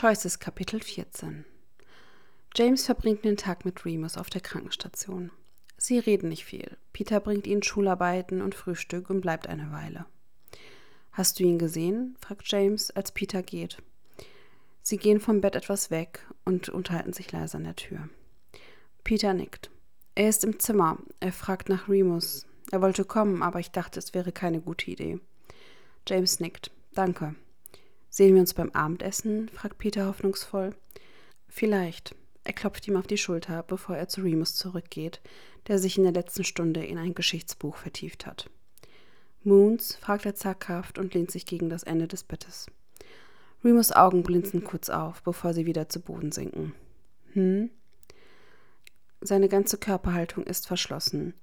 Choices 0.00 0.38
Kapitel 0.38 0.80
14 0.80 1.44
James 2.54 2.86
verbringt 2.86 3.24
den 3.24 3.36
Tag 3.36 3.64
mit 3.64 3.84
Remus 3.84 4.16
auf 4.16 4.30
der 4.30 4.40
Krankenstation. 4.40 5.32
Sie 5.76 5.98
reden 5.98 6.28
nicht 6.28 6.44
viel. 6.44 6.76
Peter 6.92 7.18
bringt 7.18 7.48
ihnen 7.48 7.64
Schularbeiten 7.64 8.40
und 8.40 8.54
Frühstück 8.54 9.10
und 9.10 9.22
bleibt 9.22 9.48
eine 9.48 9.72
Weile. 9.72 10.06
Hast 11.10 11.40
du 11.40 11.42
ihn 11.42 11.58
gesehen? 11.58 12.14
fragt 12.20 12.48
James, 12.48 12.92
als 12.92 13.10
Peter 13.10 13.42
geht. 13.42 13.82
Sie 14.82 14.98
gehen 14.98 15.18
vom 15.18 15.40
Bett 15.40 15.56
etwas 15.56 15.90
weg 15.90 16.24
und 16.44 16.68
unterhalten 16.68 17.12
sich 17.12 17.32
leise 17.32 17.56
an 17.56 17.64
der 17.64 17.74
Tür. 17.74 18.08
Peter 19.02 19.34
nickt. 19.34 19.68
Er 20.14 20.28
ist 20.28 20.44
im 20.44 20.60
Zimmer. 20.60 20.98
Er 21.18 21.32
fragt 21.32 21.68
nach 21.68 21.88
Remus. 21.88 22.46
Er 22.70 22.82
wollte 22.82 23.04
kommen, 23.04 23.42
aber 23.42 23.58
ich 23.58 23.72
dachte, 23.72 23.98
es 23.98 24.14
wäre 24.14 24.30
keine 24.30 24.60
gute 24.60 24.92
Idee. 24.92 25.18
James 26.06 26.38
nickt. 26.38 26.70
Danke. 26.94 27.34
Sehen 28.10 28.34
wir 28.34 28.40
uns 28.40 28.54
beim 28.54 28.70
Abendessen? 28.70 29.48
fragt 29.48 29.78
Peter 29.78 30.06
hoffnungsvoll. 30.06 30.74
Vielleicht. 31.48 32.14
Er 32.44 32.52
klopft 32.52 32.88
ihm 32.88 32.96
auf 32.96 33.06
die 33.06 33.18
Schulter, 33.18 33.62
bevor 33.62 33.96
er 33.96 34.08
zu 34.08 34.22
Remus 34.22 34.54
zurückgeht, 34.54 35.20
der 35.66 35.78
sich 35.78 35.98
in 35.98 36.04
der 36.04 36.12
letzten 36.12 36.44
Stunde 36.44 36.84
in 36.84 36.96
ein 36.96 37.14
Geschichtsbuch 37.14 37.76
vertieft 37.76 38.26
hat. 38.26 38.48
Moons? 39.44 39.96
fragt 39.96 40.26
er 40.26 40.34
zaghaft 40.34 40.98
und 40.98 41.14
lehnt 41.14 41.30
sich 41.30 41.46
gegen 41.46 41.68
das 41.68 41.82
Ende 41.82 42.08
des 42.08 42.24
Bettes. 42.24 42.66
Remus 43.64 43.92
Augen 43.92 44.22
blinzen 44.22 44.64
kurz 44.64 44.88
auf, 44.88 45.22
bevor 45.22 45.52
sie 45.52 45.66
wieder 45.66 45.88
zu 45.88 46.00
Boden 46.00 46.32
sinken. 46.32 46.74
Hm? 47.32 47.70
Seine 49.20 49.48
ganze 49.48 49.78
Körperhaltung 49.78 50.44
ist 50.44 50.66
verschlossen. 50.66 51.34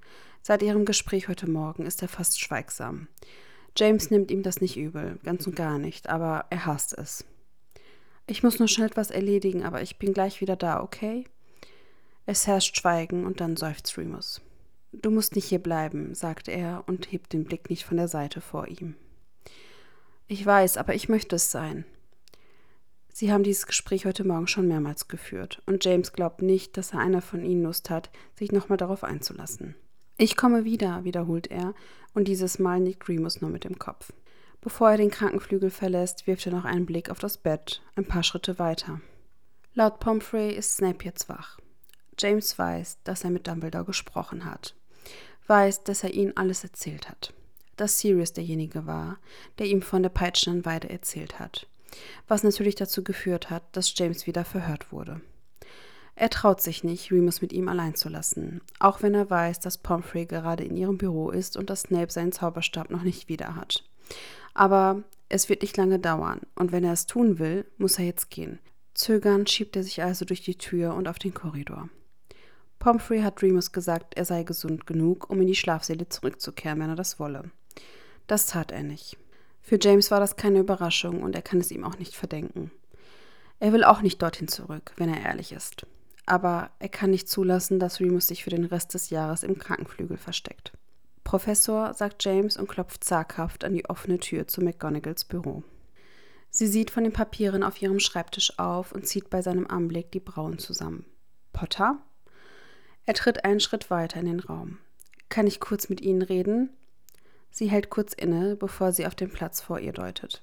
Seit 0.41 0.61
ihrem 0.61 0.85
Gespräch 0.85 1.27
heute 1.27 1.49
Morgen 1.49 1.85
ist 1.85 2.01
er 2.01 2.07
fast 2.07 2.39
schweigsam. 2.39 3.07
James 3.77 4.09
nimmt 4.09 4.31
ihm 4.31 4.43
das 4.43 4.61
nicht 4.61 4.77
übel, 4.77 5.19
ganz 5.23 5.45
und 5.47 5.55
gar 5.55 5.77
nicht, 5.77 6.09
aber 6.09 6.45
er 6.49 6.65
hasst 6.65 6.97
es. 6.97 7.25
Ich 8.27 8.41
muss 8.41 8.59
nur 8.59 8.67
schnell 8.67 8.87
etwas 8.87 9.11
erledigen, 9.11 9.63
aber 9.63 9.81
ich 9.81 9.99
bin 9.99 10.13
gleich 10.13 10.41
wieder 10.41 10.55
da, 10.55 10.81
okay? 10.81 11.25
Es 12.25 12.47
herrscht 12.47 12.77
Schweigen 12.77 13.25
und 13.25 13.39
dann 13.39 13.55
seufzt 13.55 13.97
Remus. 13.97 14.41
Du 14.91 15.11
musst 15.11 15.35
nicht 15.35 15.45
hier 15.45 15.59
bleiben, 15.59 16.15
sagt 16.15 16.47
er 16.47 16.83
und 16.87 17.11
hebt 17.11 17.33
den 17.33 17.43
Blick 17.43 17.69
nicht 17.69 17.83
von 17.83 17.97
der 17.97 18.07
Seite 18.07 18.41
vor 18.41 18.67
ihm. 18.67 18.95
Ich 20.27 20.43
weiß, 20.43 20.77
aber 20.77 20.95
ich 20.95 21.09
möchte 21.09 21.35
es 21.35 21.51
sein. 21.51 21.85
Sie 23.13 23.31
haben 23.31 23.43
dieses 23.43 23.67
Gespräch 23.67 24.05
heute 24.05 24.23
Morgen 24.23 24.47
schon 24.47 24.67
mehrmals 24.67 25.07
geführt, 25.07 25.61
und 25.65 25.85
James 25.85 26.13
glaubt 26.13 26.41
nicht, 26.41 26.75
dass 26.77 26.93
er 26.93 26.99
einer 26.99 27.21
von 27.21 27.45
ihnen 27.45 27.63
Lust 27.63 27.89
hat, 27.89 28.09
sich 28.37 28.51
nochmal 28.51 28.77
darauf 28.77 29.03
einzulassen. 29.03 29.75
Ich 30.17 30.37
komme 30.37 30.63
wieder, 30.63 31.03
wiederholt 31.03 31.47
er, 31.47 31.73
und 32.13 32.29
dieses 32.29 32.57
Mal 32.57 32.79
nickt 32.79 33.09
Remus 33.09 33.41
nur 33.41 33.49
mit 33.49 33.65
dem 33.65 33.77
Kopf. 33.77 34.13
Bevor 34.61 34.91
er 34.91 34.97
den 34.97 35.11
Krankenflügel 35.11 35.69
verlässt, 35.69 36.25
wirft 36.25 36.45
er 36.45 36.53
noch 36.53 36.63
einen 36.65 36.85
Blick 36.85 37.09
auf 37.09 37.19
das 37.19 37.37
Bett, 37.37 37.81
ein 37.95 38.05
paar 38.05 38.23
Schritte 38.23 38.57
weiter. 38.57 39.01
Laut 39.73 39.99
Pomfrey 39.99 40.53
ist 40.53 40.77
Snape 40.77 41.03
jetzt 41.03 41.27
wach. 41.27 41.59
James 42.17 42.57
weiß, 42.57 42.99
dass 43.03 43.25
er 43.25 43.29
mit 43.29 43.45
Dumbledore 43.45 43.83
gesprochen 43.83 44.45
hat. 44.45 44.73
Weiß, 45.47 45.83
dass 45.83 46.03
er 46.03 46.13
ihnen 46.13 46.35
alles 46.37 46.63
erzählt 46.63 47.09
hat. 47.09 47.33
Dass 47.75 47.99
Sirius 47.99 48.31
derjenige 48.31 48.87
war, 48.87 49.17
der 49.59 49.67
ihm 49.67 49.81
von 49.81 50.01
der 50.01 50.09
peitschenden 50.09 50.65
Weide 50.65 50.89
erzählt 50.89 51.39
hat. 51.39 51.67
Was 52.29 52.43
natürlich 52.43 52.75
dazu 52.75 53.03
geführt 53.03 53.49
hat, 53.49 53.63
dass 53.73 53.93
James 53.97 54.25
wieder 54.27 54.45
verhört 54.45 54.93
wurde. 54.93 55.19
Er 56.15 56.29
traut 56.29 56.61
sich 56.61 56.83
nicht, 56.83 57.11
Remus 57.11 57.41
mit 57.41 57.51
ihm 57.51 57.67
allein 57.67 57.95
zu 57.95 58.07
lassen, 58.07 58.61
auch 58.79 59.01
wenn 59.01 59.13
er 59.13 59.29
weiß, 59.29 59.59
dass 59.59 59.77
Pomfrey 59.77 60.25
gerade 60.25 60.63
in 60.63 60.77
ihrem 60.77 60.97
Büro 60.97 61.29
ist 61.29 61.57
und 61.57 61.69
dass 61.69 61.81
Snape 61.81 62.11
seinen 62.11 62.31
Zauberstab 62.31 62.89
noch 62.89 63.03
nicht 63.03 63.27
wieder 63.27 63.55
hat. 63.55 63.83
Aber 64.53 65.03
es 65.27 65.49
wird 65.49 65.61
nicht 65.61 65.75
lange 65.75 65.99
dauern, 65.99 66.39
und 66.55 66.71
wenn 66.71 66.85
er 66.85 66.93
es 66.93 67.05
tun 67.05 67.37
will, 67.37 67.65
muss 67.77 67.99
er 67.99 68.05
jetzt 68.05 68.29
gehen. 68.29 68.59
Zögernd 68.93 69.49
schiebt 69.49 69.75
er 69.75 69.83
sich 69.83 70.03
also 70.03 70.23
durch 70.23 70.41
die 70.41 70.57
Tür 70.57 70.93
und 70.93 71.09
auf 71.09 71.19
den 71.19 71.33
Korridor. 71.33 71.89
Pomfrey 72.79 73.21
hat 73.21 73.41
Remus 73.41 73.73
gesagt, 73.73 74.15
er 74.15 74.23
sei 74.23 74.43
gesund 74.43 74.87
genug, 74.87 75.29
um 75.29 75.41
in 75.41 75.47
die 75.47 75.55
Schlafsäle 75.55 76.07
zurückzukehren, 76.07 76.79
wenn 76.79 76.89
er 76.89 76.95
das 76.95 77.19
wolle. 77.19 77.51
Das 78.27 78.47
tat 78.47 78.71
er 78.71 78.83
nicht. 78.83 79.17
Für 79.61 79.77
James 79.81 80.11
war 80.11 80.19
das 80.21 80.37
keine 80.37 80.59
Überraschung 80.59 81.23
und 81.23 81.35
er 81.35 81.41
kann 81.41 81.59
es 81.59 81.71
ihm 81.71 81.83
auch 81.83 81.97
nicht 81.97 82.15
verdenken. 82.15 82.71
Er 83.59 83.73
will 83.73 83.83
auch 83.83 84.01
nicht 84.01 84.21
dorthin 84.21 84.47
zurück, 84.47 84.93
wenn 84.97 85.11
er 85.11 85.25
ehrlich 85.25 85.51
ist. 85.51 85.87
Aber 86.25 86.71
er 86.79 86.89
kann 86.89 87.11
nicht 87.11 87.29
zulassen, 87.29 87.79
dass 87.79 87.99
Remus 87.99 88.27
sich 88.27 88.43
für 88.43 88.49
den 88.49 88.65
Rest 88.65 88.93
des 88.93 89.09
Jahres 89.09 89.43
im 89.43 89.57
Krankenflügel 89.57 90.17
versteckt. 90.17 90.73
Professor, 91.23 91.93
sagt 91.93 92.23
James 92.23 92.57
und 92.57 92.67
klopft 92.67 93.03
zaghaft 93.03 93.63
an 93.63 93.73
die 93.73 93.89
offene 93.89 94.19
Tür 94.19 94.47
zu 94.47 94.61
McGonagalls 94.61 95.25
Büro. 95.25 95.63
Sie 96.49 96.67
sieht 96.67 96.89
von 96.89 97.03
den 97.03 97.13
Papieren 97.13 97.63
auf 97.63 97.81
ihrem 97.81 97.99
Schreibtisch 97.99 98.57
auf 98.57 98.91
und 98.91 99.07
zieht 99.07 99.29
bei 99.29 99.41
seinem 99.41 99.67
Anblick 99.67 100.11
die 100.11 100.19
Brauen 100.19 100.57
zusammen. 100.57 101.05
Potter? 101.51 101.97
Er 103.05 103.13
tritt 103.13 103.43
einen 103.43 103.59
Schritt 103.59 103.89
weiter 103.89 104.19
in 104.19 104.25
den 104.25 104.39
Raum. 104.39 104.77
Kann 105.29 105.47
ich 105.47 105.59
kurz 105.59 105.89
mit 105.89 106.01
Ihnen 106.01 106.21
reden? 106.21 106.69
Sie 107.51 107.69
hält 107.69 107.89
kurz 107.89 108.13
inne, 108.13 108.55
bevor 108.55 108.91
sie 108.91 109.07
auf 109.07 109.15
den 109.15 109.29
Platz 109.29 109.61
vor 109.61 109.79
ihr 109.79 109.93
deutet. 109.93 110.41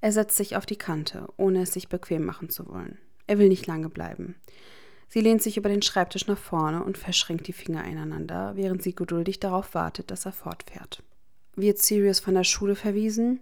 Er 0.00 0.12
setzt 0.12 0.36
sich 0.36 0.56
auf 0.56 0.66
die 0.66 0.76
Kante, 0.76 1.28
ohne 1.36 1.62
es 1.62 1.72
sich 1.72 1.88
bequem 1.88 2.24
machen 2.24 2.50
zu 2.50 2.68
wollen. 2.68 2.98
Er 3.26 3.38
will 3.38 3.48
nicht 3.48 3.66
lange 3.66 3.88
bleiben. 3.88 4.34
Sie 5.14 5.20
lehnt 5.20 5.42
sich 5.42 5.56
über 5.56 5.68
den 5.68 5.80
Schreibtisch 5.80 6.26
nach 6.26 6.36
vorne 6.36 6.82
und 6.82 6.98
verschränkt 6.98 7.46
die 7.46 7.52
Finger 7.52 7.84
ineinander, 7.84 8.56
während 8.56 8.82
sie 8.82 8.96
geduldig 8.96 9.38
darauf 9.38 9.72
wartet, 9.72 10.10
dass 10.10 10.26
er 10.26 10.32
fortfährt. 10.32 11.04
Wird 11.54 11.78
Sirius 11.78 12.18
von 12.18 12.34
der 12.34 12.42
Schule 12.42 12.74
verwiesen? 12.74 13.38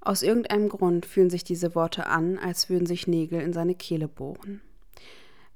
Aus 0.00 0.24
irgendeinem 0.24 0.68
Grund 0.68 1.06
fühlen 1.06 1.30
sich 1.30 1.44
diese 1.44 1.76
Worte 1.76 2.08
an, 2.08 2.36
als 2.36 2.68
würden 2.68 2.86
sich 2.86 3.06
Nägel 3.06 3.40
in 3.42 3.52
seine 3.52 3.76
Kehle 3.76 4.08
bohren. 4.08 4.60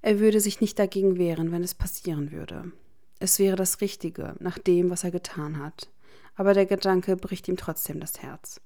Er 0.00 0.20
würde 0.20 0.38
sich 0.38 0.60
nicht 0.60 0.78
dagegen 0.78 1.19
wehren, 1.19 1.50
wenn 1.50 1.64
es 1.64 1.75
passieren 1.75 2.31
würde. 2.31 2.70
Es 3.19 3.41
wäre 3.41 3.56
das 3.56 3.81
Richtige, 3.81 4.37
nach 4.38 4.58
dem, 4.58 4.91
was 4.91 5.03
er 5.03 5.10
getan 5.10 5.58
hat. 5.58 5.88
Aber 6.37 6.54
der 6.54 6.66
Gedanke 6.66 7.16
bricht 7.16 7.48
ihm 7.48 7.56
trotzdem 7.56 7.98
das 7.98 8.22
Herz. 8.22 8.60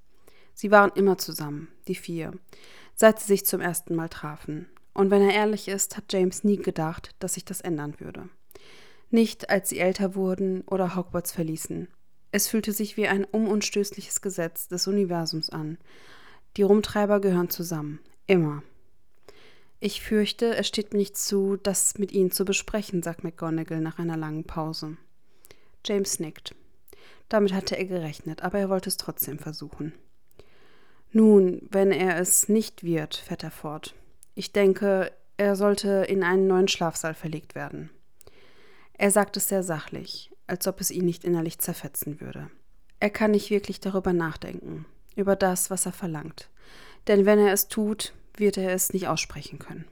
Sie 0.52 0.70
waren 0.70 0.92
immer 0.94 1.16
zusammen, 1.16 1.68
die 1.88 1.94
vier, 1.94 2.34
seit 2.94 3.18
sie 3.18 3.28
sich 3.28 3.46
zum 3.46 3.62
ersten 3.62 3.94
Mal 3.94 4.10
trafen. 4.10 4.66
Und 4.92 5.10
wenn 5.10 5.22
er 5.22 5.34
ehrlich 5.34 5.68
ist, 5.68 5.96
hat 5.96 6.12
James 6.12 6.44
nie 6.44 6.56
gedacht, 6.56 7.14
dass 7.18 7.34
sich 7.34 7.44
das 7.44 7.60
ändern 7.60 7.94
würde. 7.98 8.28
Nicht, 9.10 9.50
als 9.50 9.68
sie 9.68 9.78
älter 9.78 10.14
wurden 10.14 10.62
oder 10.62 10.94
Hogwarts 10.96 11.32
verließen. 11.32 11.88
Es 12.32 12.48
fühlte 12.48 12.72
sich 12.72 12.96
wie 12.96 13.08
ein 13.08 13.24
unumstößliches 13.24 14.20
Gesetz 14.20 14.68
des 14.68 14.86
Universums 14.86 15.50
an. 15.50 15.78
Die 16.56 16.62
Rumtreiber 16.62 17.20
gehören 17.20 17.50
zusammen. 17.50 18.00
Immer. 18.26 18.62
Ich 19.80 20.02
fürchte, 20.02 20.54
es 20.56 20.68
steht 20.68 20.92
mir 20.92 20.98
nicht 20.98 21.16
zu, 21.16 21.56
das 21.56 21.98
mit 21.98 22.12
Ihnen 22.12 22.30
zu 22.30 22.44
besprechen, 22.44 23.02
sagt 23.02 23.24
McGonagall 23.24 23.80
nach 23.80 23.98
einer 23.98 24.16
langen 24.16 24.44
Pause. 24.44 24.96
James 25.84 26.20
nickt. 26.20 26.54
Damit 27.28 27.52
hatte 27.52 27.76
er 27.76 27.86
gerechnet, 27.86 28.42
aber 28.42 28.58
er 28.58 28.68
wollte 28.68 28.90
es 28.90 28.96
trotzdem 28.96 29.38
versuchen. 29.38 29.94
Nun, 31.12 31.66
wenn 31.70 31.90
er 31.90 32.20
es 32.20 32.48
nicht 32.48 32.84
wird, 32.84 33.16
fährt 33.16 33.42
er 33.42 33.50
fort. 33.50 33.94
Ich 34.40 34.52
denke, 34.52 35.12
er 35.36 35.54
sollte 35.54 36.06
in 36.08 36.24
einen 36.24 36.46
neuen 36.46 36.66
Schlafsaal 36.66 37.12
verlegt 37.12 37.54
werden. 37.54 37.90
Er 38.94 39.10
sagt 39.10 39.36
es 39.36 39.48
sehr 39.48 39.62
sachlich, 39.62 40.32
als 40.46 40.66
ob 40.66 40.80
es 40.80 40.90
ihn 40.90 41.04
nicht 41.04 41.24
innerlich 41.24 41.58
zerfetzen 41.58 42.22
würde. 42.22 42.50
Er 43.00 43.10
kann 43.10 43.32
nicht 43.32 43.50
wirklich 43.50 43.80
darüber 43.80 44.14
nachdenken, 44.14 44.86
über 45.14 45.36
das, 45.36 45.68
was 45.68 45.84
er 45.84 45.92
verlangt. 45.92 46.48
Denn 47.06 47.26
wenn 47.26 47.38
er 47.38 47.52
es 47.52 47.68
tut, 47.68 48.14
wird 48.34 48.56
er 48.56 48.72
es 48.72 48.94
nicht 48.94 49.08
aussprechen 49.08 49.58
können. 49.58 49.84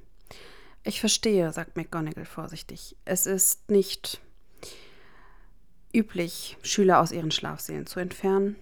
Ich 0.82 0.98
verstehe, 0.98 1.52
sagt 1.52 1.76
McGonagall 1.76 2.24
vorsichtig. 2.24 2.96
Es 3.04 3.26
ist 3.26 3.70
nicht 3.70 4.18
üblich, 5.92 6.56
Schüler 6.62 7.00
aus 7.00 7.12
ihren 7.12 7.32
Schlafsälen 7.32 7.84
zu 7.84 8.00
entfernen. 8.00 8.56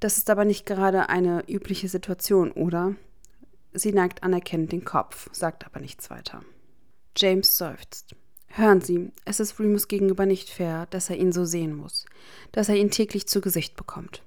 Das 0.00 0.18
ist 0.18 0.28
aber 0.28 0.44
nicht 0.44 0.66
gerade 0.66 1.08
eine 1.08 1.44
übliche 1.48 1.88
Situation, 1.88 2.50
oder? 2.50 2.96
Sie 3.78 3.92
neigt 3.92 4.22
anerkennend 4.22 4.72
den 4.72 4.84
Kopf, 4.84 5.28
sagt 5.32 5.64
aber 5.64 5.80
nichts 5.80 6.10
weiter. 6.10 6.42
James 7.16 7.56
seufzt. 7.56 8.14
Hören 8.48 8.80
Sie, 8.80 9.12
es 9.24 9.40
ist 9.40 9.60
Remus 9.60 9.88
gegenüber 9.88 10.26
nicht 10.26 10.50
fair, 10.50 10.86
dass 10.86 11.10
er 11.10 11.16
ihn 11.16 11.32
so 11.32 11.44
sehen 11.44 11.76
muss, 11.76 12.06
dass 12.52 12.68
er 12.68 12.76
ihn 12.76 12.90
täglich 12.90 13.26
zu 13.26 13.40
Gesicht 13.40 13.76
bekommt. 13.76 14.22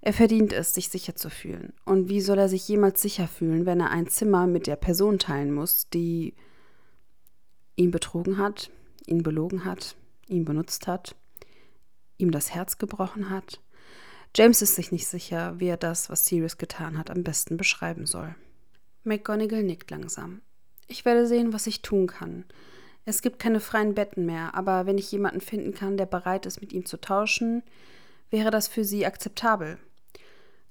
Er 0.00 0.12
verdient 0.12 0.52
es, 0.52 0.74
sich 0.74 0.90
sicher 0.90 1.16
zu 1.16 1.30
fühlen. 1.30 1.72
Und 1.86 2.10
wie 2.10 2.20
soll 2.20 2.38
er 2.38 2.50
sich 2.50 2.68
jemals 2.68 3.00
sicher 3.00 3.26
fühlen, 3.26 3.64
wenn 3.64 3.80
er 3.80 3.90
ein 3.90 4.06
Zimmer 4.06 4.46
mit 4.46 4.66
der 4.66 4.76
Person 4.76 5.18
teilen 5.18 5.52
muss, 5.52 5.88
die 5.88 6.34
ihn 7.76 7.90
betrogen 7.90 8.36
hat, 8.36 8.70
ihn 9.06 9.22
belogen 9.22 9.64
hat, 9.64 9.96
ihn 10.28 10.44
benutzt 10.44 10.86
hat, 10.86 11.16
ihm 12.18 12.30
das 12.32 12.54
Herz 12.54 12.76
gebrochen 12.76 13.30
hat? 13.30 13.60
James 14.36 14.60
ist 14.60 14.74
sich 14.74 14.92
nicht 14.92 15.06
sicher, 15.06 15.58
wie 15.58 15.68
er 15.68 15.76
das, 15.78 16.10
was 16.10 16.26
Sirius 16.26 16.58
getan 16.58 16.98
hat, 16.98 17.08
am 17.08 17.22
besten 17.22 17.56
beschreiben 17.56 18.04
soll. 18.04 18.34
McGonagall 19.04 19.62
nickt 19.62 19.90
langsam. 19.90 20.40
Ich 20.86 21.04
werde 21.04 21.26
sehen, 21.26 21.52
was 21.52 21.66
ich 21.66 21.82
tun 21.82 22.06
kann. 22.06 22.44
Es 23.04 23.22
gibt 23.22 23.38
keine 23.38 23.60
freien 23.60 23.94
Betten 23.94 24.24
mehr, 24.26 24.54
aber 24.54 24.86
wenn 24.86 24.98
ich 24.98 25.12
jemanden 25.12 25.40
finden 25.40 25.74
kann, 25.74 25.96
der 25.96 26.06
bereit 26.06 26.46
ist, 26.46 26.60
mit 26.60 26.72
ihm 26.72 26.86
zu 26.86 26.98
tauschen, 27.00 27.62
wäre 28.30 28.50
das 28.50 28.66
für 28.68 28.84
Sie 28.84 29.04
akzeptabel. 29.04 29.78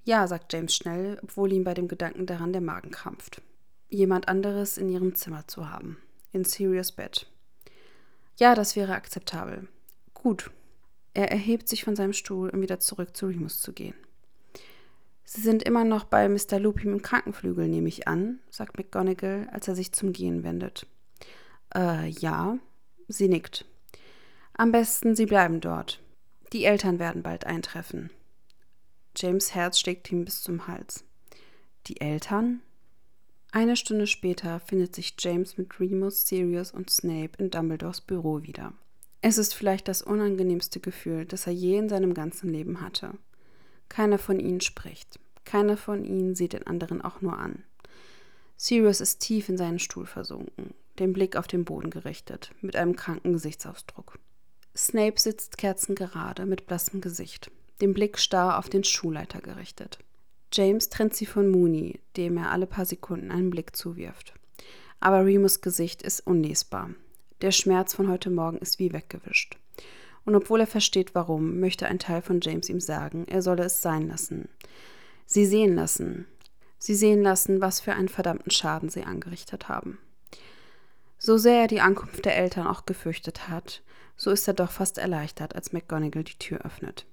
Ja, 0.04 0.28
sagt 0.28 0.52
James 0.52 0.76
schnell, 0.76 1.20
obwohl 1.22 1.54
ihm 1.54 1.64
bei 1.64 1.74
dem 1.74 1.88
Gedanken 1.88 2.26
daran 2.26 2.52
der 2.52 2.62
Magen 2.62 2.92
krampft. 2.92 3.42
jemand 3.90 4.28
anderes 4.28 4.78
in 4.78 4.90
ihrem 4.90 5.16
Zimmer 5.16 5.48
zu 5.48 5.70
haben. 5.70 5.98
In 6.32 6.44
Sirius 6.44 6.92
Bett. 6.92 7.28
Ja, 8.38 8.56
das 8.56 8.76
wäre 8.76 8.96
akzeptabel. 8.96 9.68
Gut. 10.14 10.50
Er 11.14 11.32
erhebt 11.32 11.70
sich 11.70 11.84
von 11.84 11.96
seinem 11.96 12.14
Stuhl, 12.14 12.50
um 12.50 12.62
wieder 12.62 12.80
zurück 12.80 13.16
zu 13.16 13.28
Remus 13.28 13.62
zu 13.62 13.72
gehen. 13.72 13.94
Sie 15.26 15.42
sind 15.42 15.64
immer 15.64 15.84
noch 15.84 16.04
bei 16.04 16.28
Mr. 16.28 16.60
Lupin 16.60 16.92
im 16.92 17.02
Krankenflügel, 17.02 17.68
nehme 17.68 17.88
ich 17.88 18.08
an, 18.08 18.40
sagt 18.50 18.78
McGonagall, 18.78 19.48
als 19.52 19.68
er 19.68 19.76
sich 19.76 19.94
zum 19.94 20.14
Gehen 20.14 20.44
wendet. 20.44 20.86
Äh, 21.74 22.10
ja. 22.10 22.58
Sie 23.08 23.28
nickt. 23.28 23.66
Am 24.54 24.72
besten, 24.72 25.16
Sie 25.16 25.26
bleiben 25.26 25.60
dort. 25.60 26.02
Die 26.54 26.66
Eltern 26.66 27.00
werden 27.00 27.24
bald 27.24 27.46
eintreffen. 27.46 28.12
James 29.16 29.54
Herz 29.54 29.80
steckt 29.80 30.12
ihm 30.12 30.26
bis 30.26 30.42
zum 30.42 30.68
Hals. 30.68 31.04
Die 31.88 32.00
Eltern? 32.00 32.62
Eine 33.52 33.76
Stunde 33.76 34.08
später 34.08 34.60
findet 34.60 34.96
sich 34.96 35.16
James 35.20 35.58
mit 35.58 35.80
Remus, 35.80 36.26
Sirius 36.26 36.72
und 36.72 36.90
Snape 36.90 37.32
in 37.38 37.52
Dumbledores 37.52 38.02
Büro 38.02 38.42
wieder. 38.44 38.74
Es 39.22 39.38
ist 39.38 39.54
vielleicht 39.54 39.88
das 39.88 40.02
unangenehmste 40.02 40.80
Gefühl, 40.80 41.26
das 41.26 41.48
er 41.48 41.54
je 41.54 41.78
in 41.78 41.90
seinem 41.90 42.14
ganzen 42.14 42.50
Leben 42.50 42.82
hatte. 42.82 43.14
Keiner 43.90 44.18
von 44.18 44.40
ihnen 44.40 44.62
spricht. 44.62 45.20
Keiner 45.46 45.78
von 45.78 46.06
ihnen 46.06 46.36
sieht 46.36 46.54
den 46.54 46.68
anderen 46.68 47.02
auch 47.02 47.22
nur 47.22 47.38
an. 47.38 47.64
Sirius 48.58 49.02
ist 49.02 49.20
tief 49.20 49.50
in 49.50 49.58
seinen 49.58 49.80
Stuhl 49.80 50.06
versunken, 50.06 50.74
den 51.00 51.14
Blick 51.14 51.36
auf 51.36 51.48
den 51.48 51.66
Boden 51.66 51.90
gerichtet, 51.90 52.52
mit 52.62 52.76
einem 52.76 52.96
kranken 52.96 53.34
Gesichtsausdruck. 53.34 54.20
Snape 54.76 55.20
sitzt 55.20 55.58
kerzengerade 55.58 56.46
mit 56.46 56.66
blassem 56.66 57.02
Gesicht, 57.02 57.52
den 57.82 57.94
Blick 57.94 58.18
starr 58.18 58.58
auf 58.58 58.70
den 58.70 58.84
Schulleiter 58.84 59.42
gerichtet. 59.42 60.00
James 60.52 60.90
trennt 60.90 61.16
sie 61.16 61.26
von 61.26 61.50
Mooney, 61.50 62.00
dem 62.16 62.38
er 62.38 62.52
alle 62.52 62.68
paar 62.68 62.86
Sekunden 62.86 63.32
einen 63.32 63.50
Blick 63.50 63.76
zuwirft. 63.76 64.34
Aber 65.00 65.26
Remus 65.26 65.62
Gesicht 65.62 66.02
ist 66.02 66.26
unlesbar. 66.26 66.92
Der 67.42 67.52
Schmerz 67.52 67.94
von 67.94 68.08
heute 68.08 68.30
Morgen 68.30 68.60
ist 68.60 68.80
wie 68.80 68.94
weggewischt. 68.94 69.58
Und 70.26 70.36
obwohl 70.36 70.62
er 70.62 70.68
versteht, 70.68 71.16
warum, 71.16 71.60
möchte 71.60 71.88
ein 71.88 72.00
Teil 72.00 72.22
von 72.22 72.40
James 72.42 72.70
ihm 72.70 72.80
sagen, 72.80 73.26
er 73.28 73.42
solle 73.42 73.64
es 73.66 73.82
sein 73.82 74.08
lassen. 74.08 74.48
Sie 75.26 75.46
sehen 75.46 75.76
lassen. 75.76 76.28
Sie 76.78 76.96
sehen 76.96 77.22
lassen, 77.22 77.62
was 77.62 77.80
für 77.80 77.94
einen 77.94 78.10
verdammten 78.10 78.52
Schaden 78.52 78.90
sie 78.90 79.04
angerichtet 79.04 79.70
haben. 79.70 80.00
So 81.18 81.38
sehr 81.38 81.62
er 81.62 81.68
die 81.68 81.82
Ankunft 81.82 82.26
der 82.26 82.38
Eltern 82.38 82.68
auch 82.68 82.86
gefürchtet 82.86 83.48
hat, 83.48 83.82
so 84.18 84.32
ist 84.32 84.48
er 84.48 84.54
doch 84.54 84.72
fast 84.72 84.98
erleichtert, 84.98 85.56
als 85.56 85.72
McGonagall 85.72 86.24
die 86.26 86.38
Tür 86.38 86.66
öffnet. 86.66 87.06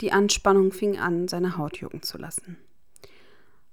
Die 0.00 0.12
Anspannung 0.12 0.72
fing 0.72 0.98
an, 0.98 1.28
seine 1.28 1.56
Haut 1.56 1.78
jucken 1.78 2.02
zu 2.02 2.18
lassen. 2.18 2.56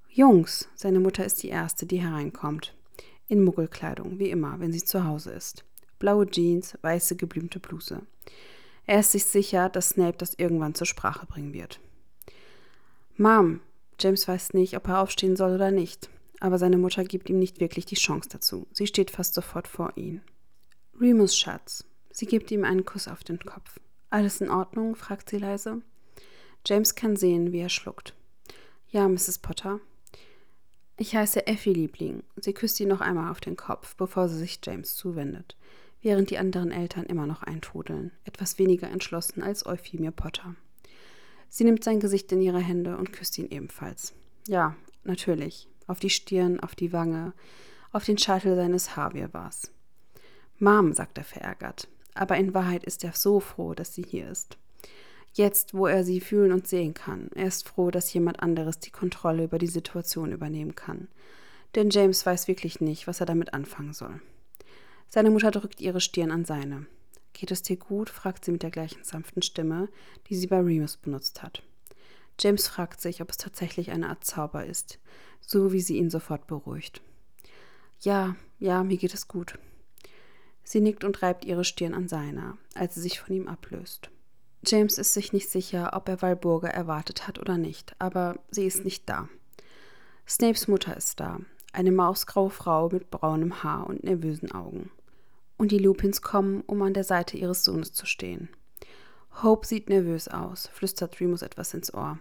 Jungs, 0.10 0.68
seine 0.76 1.00
Mutter 1.00 1.24
ist 1.24 1.44
die 1.44 1.50
Erste, 1.50 1.86
die 1.86 2.02
hereinkommt. 2.02 2.76
In 3.28 3.44
Muggelkleidung, 3.44 4.18
wie 4.20 4.32
immer, 4.32 4.60
wenn 4.60 4.74
sie 4.74 4.84
zu 4.84 5.06
Hause 5.06 5.32
ist. 5.32 5.64
Blaue 6.00 6.30
Jeans, 6.30 6.78
weiße 6.82 7.16
geblümte 7.16 7.60
Bluse. 7.60 8.02
Er 8.86 9.00
ist 9.00 9.12
sich 9.12 9.26
sicher, 9.26 9.70
dass 9.70 9.90
Snape 9.90 10.18
das 10.18 10.34
irgendwann 10.36 10.76
zur 10.76 10.88
Sprache 10.88 11.26
bringen 11.26 11.54
wird. 11.54 11.80
Mom, 13.18 13.62
James 14.00 14.28
weiß 14.28 14.54
nicht, 14.54 14.76
ob 14.78 14.88
er 14.88 15.02
aufstehen 15.02 15.36
soll 15.36 15.56
oder 15.56 15.72
nicht, 15.72 16.10
aber 16.40 16.58
seine 16.58 16.78
Mutter 16.78 17.04
gibt 17.04 17.30
ihm 17.30 17.40
nicht 17.40 17.60
wirklich 17.60 17.86
die 17.86 17.96
Chance 17.96 18.30
dazu. 18.30 18.68
Sie 18.72 18.88
steht 18.88 19.12
fast 19.12 19.34
sofort 19.34 19.68
vor 19.68 19.94
ihm. 19.96 20.22
Remus 21.00 21.38
Schatz, 21.38 21.84
Sie 22.20 22.26
gibt 22.26 22.50
ihm 22.50 22.64
einen 22.64 22.84
Kuss 22.84 23.08
auf 23.08 23.24
den 23.24 23.38
Kopf. 23.38 23.80
Alles 24.10 24.42
in 24.42 24.50
Ordnung? 24.50 24.96
fragt 24.96 25.30
sie 25.30 25.38
leise. 25.38 25.84
James 26.66 26.96
kann 26.96 27.16
sehen, 27.16 27.52
wie 27.52 27.60
er 27.60 27.70
schluckt. 27.70 28.16
Ja, 28.90 29.08
Mrs. 29.08 29.38
Potter. 29.38 29.80
Ich 30.98 31.16
heiße 31.16 31.46
Effie 31.46 31.74
Liebling. 31.74 32.24
Sie 32.38 32.54
küsst 32.54 32.80
ihn 32.80 32.88
noch 32.88 33.02
einmal 33.02 33.30
auf 33.30 33.40
den 33.40 33.56
Kopf, 33.56 33.96
bevor 33.98 34.30
sie 34.30 34.40
sich 34.40 34.60
James 34.64 34.96
zuwendet, 34.96 35.56
während 36.02 36.30
die 36.30 36.38
anderen 36.38 36.72
Eltern 36.72 37.06
immer 37.06 37.26
noch 37.26 37.44
eintrudeln, 37.44 38.12
etwas 38.24 38.60
weniger 38.60 38.90
entschlossen 38.90 39.42
als 39.42 39.66
Euphemia 39.66 40.12
Potter. 40.12 40.56
Sie 41.50 41.64
nimmt 41.64 41.84
sein 41.84 42.00
Gesicht 42.00 42.32
in 42.32 42.42
ihre 42.42 42.60
Hände 42.60 42.98
und 42.98 43.14
küsst 43.14 43.38
ihn 43.38 43.50
ebenfalls. 43.50 44.14
Ja, 44.48 44.76
natürlich. 45.04 45.68
Auf 45.88 46.00
die 46.00 46.10
Stirn, 46.10 46.60
auf 46.60 46.76
die 46.76 46.92
Wange, 46.92 47.34
auf 47.92 48.04
den 48.04 48.18
Scheitel 48.18 48.56
seines 48.56 48.96
Haarwirrwarrs. 48.96 49.72
Mom, 50.60 50.94
sagt 50.94 51.18
er 51.18 51.24
verärgert 51.24 51.88
aber 52.18 52.38
in 52.38 52.54
Wahrheit 52.54 52.84
ist 52.84 53.04
er 53.04 53.14
so 53.14 53.40
froh, 53.40 53.74
dass 53.74 53.94
sie 53.94 54.04
hier 54.04 54.30
ist. 54.30 54.58
Jetzt, 55.34 55.74
wo 55.74 55.86
er 55.86 56.04
sie 56.04 56.20
fühlen 56.20 56.52
und 56.52 56.68
sehen 56.68 56.94
kann, 56.94 57.30
er 57.36 57.48
ist 57.48 57.68
froh, 57.68 57.92
dass 57.92 58.12
jemand 58.14 58.42
anderes 58.42 58.80
die 58.80 58.92
Kontrolle 58.92 59.44
über 59.44 59.60
die 59.60 59.68
Situation 59.68 60.32
übernehmen 60.32 60.76
kann. 60.76 61.08
Denn 61.76 61.90
James 61.90 62.26
weiß 62.26 62.48
wirklich 62.48 62.82
nicht, 62.82 63.08
was 63.08 63.20
er 63.20 63.28
damit 63.28 63.54
anfangen 63.54 63.94
soll. 63.94 64.20
Seine 65.10 65.32
Mutter 65.32 65.52
drückt 65.52 65.82
ihre 65.82 66.02
Stirn 66.02 66.32
an 66.32 66.46
seine. 66.46 66.86
Geht 67.34 67.52
es 67.52 67.62
dir 67.62 67.78
gut? 67.78 68.10
fragt 68.10 68.44
sie 68.44 68.52
mit 68.52 68.64
der 68.64 68.72
gleichen 68.72 69.04
sanften 69.04 69.42
Stimme, 69.42 69.90
die 70.28 70.36
sie 70.36 70.48
bei 70.48 70.60
Remus 70.60 70.98
benutzt 70.98 71.44
hat. 71.44 71.64
James 72.40 72.68
fragt 72.68 73.02
sich, 73.02 73.22
ob 73.22 73.32
es 73.32 73.38
tatsächlich 73.38 73.92
eine 73.92 74.10
Art 74.10 74.24
Zauber 74.24 74.66
ist, 74.66 75.00
so 75.42 75.72
wie 75.72 75.82
sie 75.82 75.98
ihn 75.98 76.10
sofort 76.10 76.48
beruhigt. 76.48 77.02
Ja, 78.00 78.36
ja, 78.60 78.84
mir 78.84 78.98
geht 78.98 79.14
es 79.14 79.28
gut. 79.28 79.58
Sie 80.64 80.82
nickt 80.82 81.04
und 81.04 81.22
reibt 81.22 81.46
ihre 81.46 81.64
Stirn 81.64 81.94
an 81.94 82.08
seiner, 82.08 82.58
als 82.76 82.96
sie 82.96 83.02
sich 83.02 83.20
von 83.20 83.36
ihm 83.36 83.48
ablöst. 83.48 84.10
James 84.66 84.98
ist 84.98 85.14
sich 85.14 85.32
nicht 85.32 85.50
sicher, 85.50 85.92
ob 85.94 86.10
er 86.10 86.22
Walburga 86.22 86.68
erwartet 86.68 87.28
hat 87.28 87.40
oder 87.40 87.58
nicht, 87.58 87.96
aber 88.00 88.40
sie 88.52 88.66
ist 88.66 88.84
nicht 88.84 89.08
da. 89.08 89.30
Snapes 90.28 90.68
Mutter 90.68 90.98
ist 90.98 91.20
da, 91.20 91.40
eine 91.72 91.92
mausgraue 91.92 92.50
Frau 92.50 92.90
mit 92.90 93.10
braunem 93.10 93.64
Haar 93.64 93.88
und 93.88 94.04
nervösen 94.04 94.52
Augen. 94.52 94.92
Und 95.58 95.72
die 95.72 95.80
Lupins 95.80 96.22
kommen, 96.22 96.62
um 96.68 96.82
an 96.82 96.94
der 96.94 97.04
Seite 97.04 97.38
ihres 97.38 97.64
Sohnes 97.64 97.94
zu 97.94 98.06
stehen. 98.06 98.50
Hope 99.42 99.66
sieht 99.68 99.90
nervös 99.90 100.28
aus, 100.28 100.68
flüstert 100.68 101.20
Remus 101.20 101.42
etwas 101.42 101.74
ins 101.74 101.94
Ohr. 101.94 102.20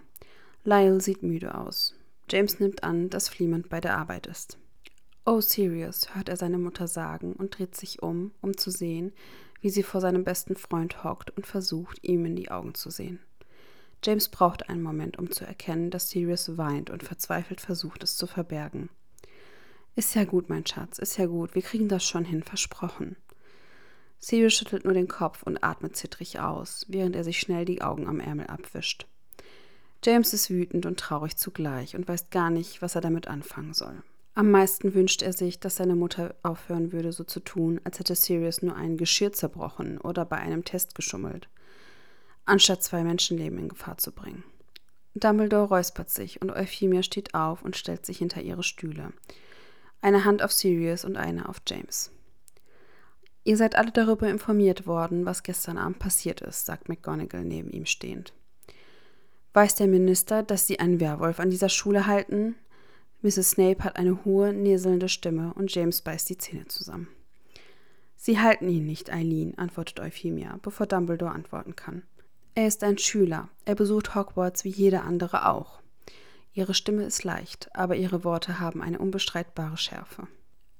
Lyle 0.64 1.00
sieht 1.00 1.22
müde 1.22 1.54
aus. 1.54 1.94
James 2.28 2.58
nimmt 2.60 2.82
an, 2.82 3.08
dass 3.08 3.28
Fleemont 3.28 3.68
bei 3.68 3.80
der 3.80 3.96
Arbeit 3.96 4.26
ist. 4.26 4.58
Oh, 5.24 5.40
Sirius, 5.40 6.14
hört 6.14 6.28
er 6.28 6.36
seine 6.36 6.58
Mutter 6.58 6.86
sagen 6.88 7.32
und 7.32 7.58
dreht 7.58 7.74
sich 7.74 8.02
um, 8.02 8.32
um 8.40 8.56
zu 8.56 8.70
sehen, 8.70 9.12
wie 9.60 9.70
sie 9.70 9.82
vor 9.82 10.00
seinem 10.00 10.24
besten 10.24 10.56
Freund 10.56 11.04
hockt 11.04 11.30
und 11.36 11.46
versucht, 11.46 11.98
ihm 12.02 12.24
in 12.26 12.36
die 12.36 12.50
Augen 12.50 12.74
zu 12.74 12.90
sehen. 12.90 13.20
James 14.04 14.28
braucht 14.28 14.68
einen 14.68 14.82
Moment, 14.82 15.18
um 15.18 15.30
zu 15.30 15.44
erkennen, 15.44 15.90
dass 15.90 16.10
Sirius 16.10 16.56
weint 16.56 16.90
und 16.90 17.02
verzweifelt 17.02 17.60
versucht, 17.60 18.04
es 18.04 18.16
zu 18.16 18.26
verbergen. 18.26 18.88
Ist 19.96 20.14
ja 20.14 20.24
gut, 20.24 20.48
mein 20.48 20.66
Schatz, 20.66 20.98
ist 20.98 21.16
ja 21.16 21.26
gut, 21.26 21.54
wir 21.54 21.62
kriegen 21.62 21.88
das 21.88 22.04
schon 22.04 22.24
hin, 22.24 22.42
versprochen. 22.42 23.16
Sirius 24.28 24.54
schüttelt 24.54 24.84
nur 24.84 24.92
den 24.92 25.06
Kopf 25.06 25.44
und 25.44 25.62
atmet 25.62 25.94
zittrig 25.94 26.40
aus, 26.40 26.84
während 26.88 27.14
er 27.14 27.22
sich 27.22 27.38
schnell 27.38 27.64
die 27.64 27.80
Augen 27.80 28.08
am 28.08 28.18
Ärmel 28.18 28.48
abwischt. 28.48 29.06
James 30.04 30.32
ist 30.32 30.50
wütend 30.50 30.84
und 30.84 30.98
traurig 30.98 31.36
zugleich 31.36 31.94
und 31.94 32.08
weiß 32.08 32.30
gar 32.30 32.50
nicht, 32.50 32.82
was 32.82 32.96
er 32.96 33.02
damit 33.02 33.28
anfangen 33.28 33.72
soll. 33.72 34.02
Am 34.34 34.50
meisten 34.50 34.94
wünscht 34.94 35.22
er 35.22 35.32
sich, 35.32 35.60
dass 35.60 35.76
seine 35.76 35.94
Mutter 35.94 36.34
aufhören 36.42 36.90
würde, 36.90 37.12
so 37.12 37.22
zu 37.22 37.38
tun, 37.38 37.80
als 37.84 38.00
hätte 38.00 38.16
Sirius 38.16 38.62
nur 38.62 38.74
ein 38.74 38.96
Geschirr 38.96 39.32
zerbrochen 39.32 39.96
oder 39.98 40.24
bei 40.24 40.38
einem 40.38 40.64
Test 40.64 40.96
geschummelt, 40.96 41.48
anstatt 42.46 42.82
zwei 42.82 43.04
Menschenleben 43.04 43.60
in 43.60 43.68
Gefahr 43.68 43.98
zu 43.98 44.10
bringen. 44.10 44.42
Dumbledore 45.14 45.68
räuspert 45.68 46.10
sich 46.10 46.42
und 46.42 46.50
Euphemia 46.50 47.04
steht 47.04 47.34
auf 47.34 47.62
und 47.62 47.76
stellt 47.76 48.04
sich 48.04 48.18
hinter 48.18 48.42
ihre 48.42 48.64
Stühle. 48.64 49.12
Eine 50.00 50.24
Hand 50.24 50.42
auf 50.42 50.52
Sirius 50.52 51.04
und 51.04 51.16
eine 51.16 51.48
auf 51.48 51.58
James. 51.64 52.10
Ihr 53.46 53.56
seid 53.56 53.76
alle 53.76 53.92
darüber 53.92 54.28
informiert 54.28 54.88
worden, 54.88 55.24
was 55.24 55.44
gestern 55.44 55.78
Abend 55.78 56.00
passiert 56.00 56.40
ist, 56.40 56.66
sagt 56.66 56.88
McGonagall 56.88 57.44
neben 57.44 57.70
ihm 57.70 57.86
stehend. 57.86 58.32
Weiß 59.52 59.76
der 59.76 59.86
Minister, 59.86 60.42
dass 60.42 60.66
Sie 60.66 60.80
einen 60.80 60.98
Werwolf 60.98 61.38
an 61.38 61.50
dieser 61.50 61.68
Schule 61.68 62.08
halten? 62.08 62.56
Mrs. 63.22 63.50
Snape 63.50 63.84
hat 63.84 63.98
eine 63.98 64.24
hohe, 64.24 64.52
näselnde 64.52 65.08
Stimme 65.08 65.54
und 65.54 65.72
James 65.72 66.02
beißt 66.02 66.28
die 66.28 66.38
Zähne 66.38 66.66
zusammen. 66.66 67.06
Sie 68.16 68.40
halten 68.40 68.68
ihn 68.68 68.84
nicht, 68.84 69.12
Eileen, 69.12 69.56
antwortet 69.56 70.00
Euphemia, 70.00 70.58
bevor 70.62 70.86
Dumbledore 70.86 71.30
antworten 71.30 71.76
kann. 71.76 72.02
Er 72.56 72.66
ist 72.66 72.82
ein 72.82 72.98
Schüler. 72.98 73.48
Er 73.64 73.76
besucht 73.76 74.16
Hogwarts 74.16 74.64
wie 74.64 74.70
jeder 74.70 75.04
andere 75.04 75.48
auch. 75.48 75.78
Ihre 76.52 76.74
Stimme 76.74 77.04
ist 77.04 77.22
leicht, 77.22 77.68
aber 77.76 77.94
ihre 77.94 78.24
Worte 78.24 78.58
haben 78.58 78.82
eine 78.82 78.98
unbestreitbare 78.98 79.76
Schärfe. 79.76 80.26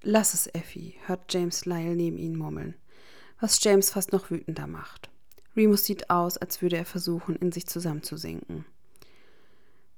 Lass 0.09 0.35
es, 0.35 0.47
Effie, 0.55 0.95
hört 1.07 1.35
James 1.35 1.65
Lyle 1.65 1.97
neben 1.97 2.17
ihnen 2.17 2.39
murmeln, 2.39 2.77
was 3.41 3.59
James 3.61 3.91
fast 3.91 4.13
noch 4.13 4.31
wütender 4.31 4.69
macht. 4.69 5.11
Remus 5.57 5.85
sieht 5.85 6.11
aus, 6.11 6.39
als 6.39 6.63
würde 6.63 6.77
er 6.77 6.85
versuchen, 6.85 7.35
in 7.35 7.51
sich 7.51 7.67
zusammenzusinken. 7.67 8.65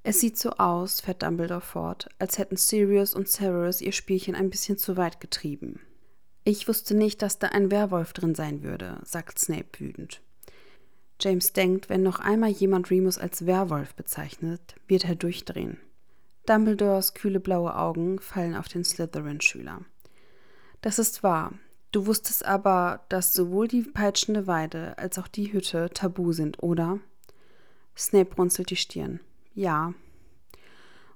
Es 0.04 0.18
sieht 0.18 0.38
so 0.38 0.52
aus, 0.52 1.02
fährt 1.02 1.22
Dumbledore 1.22 1.60
fort, 1.60 2.08
als 2.18 2.38
hätten 2.38 2.56
Sirius 2.56 3.12
und 3.12 3.28
Severus 3.28 3.82
ihr 3.82 3.92
Spielchen 3.92 4.34
ein 4.34 4.48
bisschen 4.48 4.78
zu 4.78 4.96
weit 4.96 5.20
getrieben. 5.20 5.78
Ich 6.42 6.68
wusste 6.68 6.94
nicht, 6.94 7.20
dass 7.20 7.38
da 7.38 7.48
ein 7.48 7.70
Werwolf 7.70 8.14
drin 8.14 8.34
sein 8.34 8.62
würde, 8.62 9.02
sagt 9.04 9.38
Snape 9.38 9.78
wütend. 9.78 10.22
James 11.20 11.52
denkt, 11.52 11.90
wenn 11.90 12.02
noch 12.02 12.18
einmal 12.18 12.48
jemand 12.48 12.90
Remus 12.90 13.18
als 13.18 13.44
Werwolf 13.44 13.94
bezeichnet, 13.94 14.74
wird 14.86 15.04
er 15.04 15.16
durchdrehen. 15.16 15.76
Dumbledores 16.46 17.12
kühle 17.12 17.40
blaue 17.40 17.76
Augen 17.76 18.20
fallen 18.20 18.56
auf 18.56 18.68
den 18.68 18.84
Slytherin-Schüler. 18.84 19.84
Das 20.80 20.98
ist 20.98 21.22
wahr. 21.22 21.52
Du 21.90 22.06
wusstest 22.06 22.44
aber, 22.44 23.04
dass 23.08 23.32
sowohl 23.32 23.66
die 23.66 23.82
peitschende 23.82 24.46
Weide 24.46 24.96
als 24.98 25.18
auch 25.18 25.28
die 25.28 25.52
Hütte 25.52 25.90
tabu 25.92 26.32
sind, 26.32 26.62
oder? 26.62 26.98
Snape 27.96 28.36
runzelt 28.36 28.70
die 28.70 28.76
Stirn. 28.76 29.20
Ja. 29.54 29.94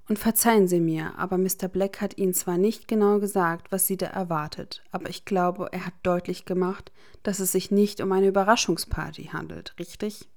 Und 0.09 0.19
verzeihen 0.19 0.67
Sie 0.67 0.81
mir, 0.81 1.17
aber 1.17 1.39
Mr. 1.39 1.69
Black 1.69 2.01
hat 2.01 2.19
Ihnen 2.19 2.35
zwar 2.35 2.59
nicht 2.59 2.89
genau 2.89 3.19
gesagt, 3.21 3.71
was 3.71 3.87
Sie 3.87 3.97
da 3.97 4.07
erwartet, 4.07 4.83
aber 4.91 5.09
ich 5.09 5.25
glaube, 5.25 5.69
er 5.73 5.87
hat 5.87 5.95
deutlich 6.03 6.45
gemacht, 6.45 6.91
dass 7.23 7.39
es 7.39 7.53
sich 7.53 7.71
nicht 7.71 8.01
um 8.01 8.11
eine 8.11 8.27
Überraschungsparty 8.27 9.27
handelt, 9.33 9.75
richtig? 9.79 10.29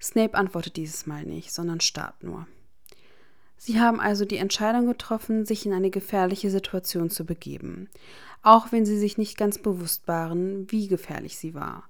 Snape 0.00 0.34
antwortet 0.34 0.76
dieses 0.76 1.06
Mal 1.06 1.24
nicht, 1.24 1.52
sondern 1.52 1.80
starrt 1.80 2.22
nur. 2.22 2.46
Sie 3.56 3.80
haben 3.80 4.00
also 4.00 4.24
die 4.24 4.36
Entscheidung 4.36 4.86
getroffen, 4.86 5.46
sich 5.46 5.66
in 5.66 5.72
eine 5.72 5.90
gefährliche 5.90 6.50
Situation 6.50 7.10
zu 7.10 7.24
begeben, 7.24 7.88
auch 8.42 8.70
wenn 8.70 8.86
Sie 8.86 8.98
sich 8.98 9.18
nicht 9.18 9.36
ganz 9.36 9.58
bewusst 9.58 10.06
waren, 10.06 10.70
wie 10.70 10.88
gefährlich 10.88 11.36
sie 11.36 11.54
war, 11.54 11.88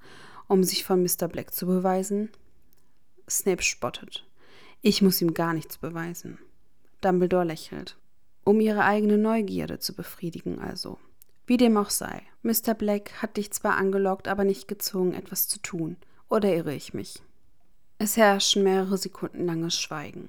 um 0.49 0.65
sich 0.65 0.85
von 0.85 1.03
Mr. 1.03 1.29
Black 1.29 1.53
zu 1.53 1.67
beweisen? 1.67 2.31
Snape 3.29 3.63
spottet. 3.63 4.25
Ich 4.81 5.03
muss 5.03 5.21
ihm 5.21 5.35
gar 5.35 5.53
nichts 5.53 5.79
beweisen. 5.79 6.39
Dumbledore 7.01 7.45
lächelt. 7.45 7.97
Um 8.45 8.61
ihre 8.61 8.85
eigene 8.85 9.19
Neugierde 9.19 9.81
zu 9.81 9.93
befriedigen, 9.95 10.61
also. 10.61 10.99
Wie 11.47 11.57
dem 11.57 11.77
auch 11.77 11.91
sei, 11.91 12.23
Mr. 12.43 12.75
Black 12.75 13.21
hat 13.21 13.37
dich 13.37 13.53
zwar 13.53 13.77
angelockt, 13.77 14.29
aber 14.29 14.45
nicht 14.45 14.69
gezwungen, 14.69 15.15
etwas 15.15 15.49
zu 15.49 15.59
tun. 15.61 15.97
Oder 16.29 16.55
irre 16.55 16.75
ich 16.75 16.95
mich? 16.95 17.21
Es 17.99 18.17
herrscht 18.17 18.57
mehrere 18.57 18.99
Sekunden 18.99 19.47
langes 19.47 19.81
Schweigen, 19.81 20.29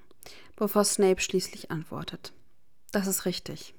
bevor 0.55 0.83
Snape 0.83 1.21
schließlich 1.21 1.71
antwortet. 1.71 2.33
Das 2.91 3.07
ist 3.07 3.25
richtig. 3.25 3.73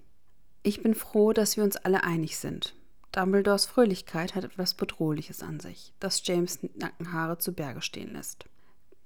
Ich 0.63 0.83
bin 0.83 0.95
froh, 0.95 1.33
dass 1.33 1.57
wir 1.57 1.65
uns 1.65 1.77
alle 1.77 2.05
einig 2.05 2.37
sind. 2.39 2.75
Dumbledores 3.13 3.65
Fröhlichkeit 3.65 4.35
hat 4.35 4.45
etwas 4.45 4.75
Bedrohliches 4.75 5.43
an 5.43 5.61
sich, 5.61 5.93
das 5.99 6.21
James 6.25 6.59
Nackenhaare 6.75 7.39
zu 7.39 7.53
Berge 7.53 7.81
stehen 7.81 8.13
lässt. 8.13 8.45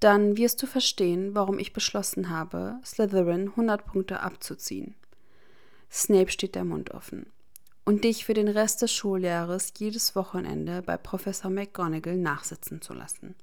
Dann 0.00 0.36
wirst 0.36 0.60
du 0.60 0.66
verstehen, 0.66 1.36
warum 1.36 1.60
ich 1.60 1.72
beschlossen 1.72 2.28
habe, 2.28 2.80
Slytherin 2.84 3.50
100 3.50 3.86
Punkte 3.86 4.20
abzuziehen. 4.20 4.96
Snape 5.92 6.30
steht 6.30 6.56
der 6.56 6.64
Mund 6.64 6.90
offen. 6.90 7.26
Und 7.84 8.04
dich 8.04 8.24
für 8.24 8.34
den 8.34 8.48
Rest 8.48 8.82
des 8.82 8.92
Schuljahres 8.92 9.72
jedes 9.78 10.16
Wochenende 10.16 10.82
bei 10.82 10.96
Professor 10.96 11.50
McGonagall 11.50 12.16
nachsitzen 12.16 12.80
zu 12.80 12.94
lassen. 12.94 13.34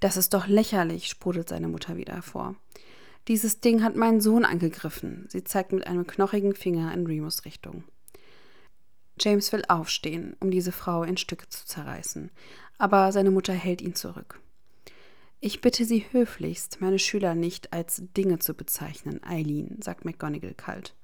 Das 0.00 0.16
ist 0.16 0.34
doch 0.34 0.46
lächerlich, 0.46 1.08
sprudelt 1.08 1.48
seine 1.48 1.68
Mutter 1.68 1.96
wieder 1.96 2.14
hervor. 2.14 2.56
Dieses 3.28 3.60
Ding 3.60 3.82
hat 3.82 3.96
meinen 3.96 4.20
Sohn 4.20 4.44
angegriffen. 4.44 5.26
Sie 5.28 5.42
zeigt 5.42 5.72
mit 5.72 5.86
einem 5.86 6.06
knochigen 6.06 6.54
Finger 6.54 6.94
in 6.94 7.06
Remus 7.06 7.44
Richtung. 7.44 7.84
James 9.18 9.50
will 9.52 9.64
aufstehen, 9.68 10.36
um 10.40 10.50
diese 10.50 10.72
Frau 10.72 11.02
in 11.02 11.16
Stücke 11.16 11.48
zu 11.48 11.64
zerreißen, 11.64 12.30
aber 12.78 13.12
seine 13.12 13.30
Mutter 13.30 13.54
hält 13.54 13.80
ihn 13.80 13.94
zurück. 13.94 14.40
Ich 15.40 15.60
bitte 15.60 15.84
Sie 15.84 16.04
höflichst, 16.10 16.80
meine 16.80 16.98
Schüler 16.98 17.34
nicht 17.34 17.72
als 17.72 18.02
Dinge 18.16 18.38
zu 18.38 18.54
bezeichnen, 18.54 19.22
Eileen, 19.24 19.80
sagt 19.82 20.04
McGonagall 20.04 20.54
kalt. 20.54 20.94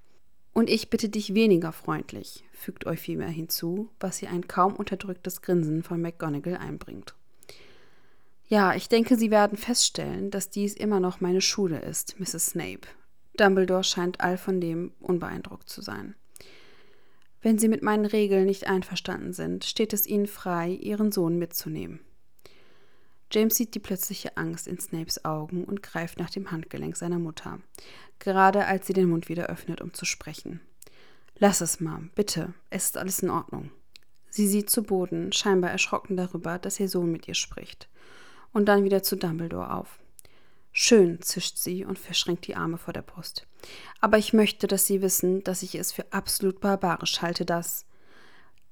Und 0.52 0.68
ich 0.68 0.90
bitte 0.90 1.08
dich 1.08 1.34
weniger 1.34 1.72
freundlich, 1.72 2.44
fügt 2.52 2.86
Euphemia 2.86 3.28
hinzu, 3.28 3.88
was 3.98 4.20
ihr 4.20 4.30
ein 4.30 4.46
kaum 4.46 4.76
unterdrücktes 4.76 5.40
Grinsen 5.40 5.82
von 5.82 6.00
McGonagall 6.00 6.56
einbringt. 6.56 7.14
Ja, 8.52 8.74
ich 8.74 8.90
denke, 8.90 9.16
Sie 9.16 9.30
werden 9.30 9.56
feststellen, 9.56 10.30
dass 10.30 10.50
dies 10.50 10.74
immer 10.74 11.00
noch 11.00 11.22
meine 11.22 11.40
Schule 11.40 11.78
ist, 11.78 12.20
Mrs. 12.20 12.48
Snape. 12.48 12.86
Dumbledore 13.38 13.82
scheint 13.82 14.20
all 14.20 14.36
von 14.36 14.60
dem 14.60 14.92
unbeeindruckt 15.00 15.70
zu 15.70 15.80
sein. 15.80 16.16
Wenn 17.40 17.56
Sie 17.56 17.68
mit 17.68 17.82
meinen 17.82 18.04
Regeln 18.04 18.44
nicht 18.44 18.66
einverstanden 18.66 19.32
sind, 19.32 19.64
steht 19.64 19.94
es 19.94 20.06
Ihnen 20.06 20.26
frei, 20.26 20.68
Ihren 20.68 21.12
Sohn 21.12 21.38
mitzunehmen. 21.38 22.00
James 23.30 23.56
sieht 23.56 23.74
die 23.74 23.78
plötzliche 23.78 24.36
Angst 24.36 24.68
in 24.68 24.78
Snapes 24.78 25.24
Augen 25.24 25.64
und 25.64 25.82
greift 25.82 26.18
nach 26.18 26.28
dem 26.28 26.50
Handgelenk 26.50 26.98
seiner 26.98 27.18
Mutter, 27.18 27.58
gerade 28.18 28.66
als 28.66 28.86
sie 28.86 28.92
den 28.92 29.08
Mund 29.08 29.30
wieder 29.30 29.46
öffnet, 29.46 29.80
um 29.80 29.94
zu 29.94 30.04
sprechen. 30.04 30.60
Lass 31.38 31.62
es, 31.62 31.80
Mom, 31.80 32.10
bitte, 32.14 32.52
es 32.68 32.84
ist 32.84 32.98
alles 32.98 33.20
in 33.20 33.30
Ordnung. 33.30 33.70
Sie 34.28 34.46
sieht 34.46 34.68
zu 34.68 34.82
Boden, 34.82 35.32
scheinbar 35.32 35.70
erschrocken 35.70 36.18
darüber, 36.18 36.58
dass 36.58 36.78
ihr 36.78 36.90
Sohn 36.90 37.10
mit 37.10 37.26
ihr 37.28 37.34
spricht, 37.34 37.88
und 38.52 38.66
dann 38.66 38.84
wieder 38.84 39.02
zu 39.02 39.16
Dumbledore 39.16 39.72
auf. 39.72 39.98
Schön, 40.72 41.20
zischt 41.20 41.58
sie 41.58 41.84
und 41.84 41.98
verschränkt 41.98 42.46
die 42.46 42.56
Arme 42.56 42.78
vor 42.78 42.94
der 42.94 43.02
Brust. 43.02 43.46
Aber 44.00 44.16
ich 44.16 44.32
möchte, 44.32 44.66
dass 44.66 44.86
Sie 44.86 45.02
wissen, 45.02 45.44
dass 45.44 45.62
ich 45.62 45.74
es 45.74 45.92
für 45.92 46.10
absolut 46.12 46.60
barbarisch 46.60 47.20
halte, 47.20 47.44
dass. 47.44 47.84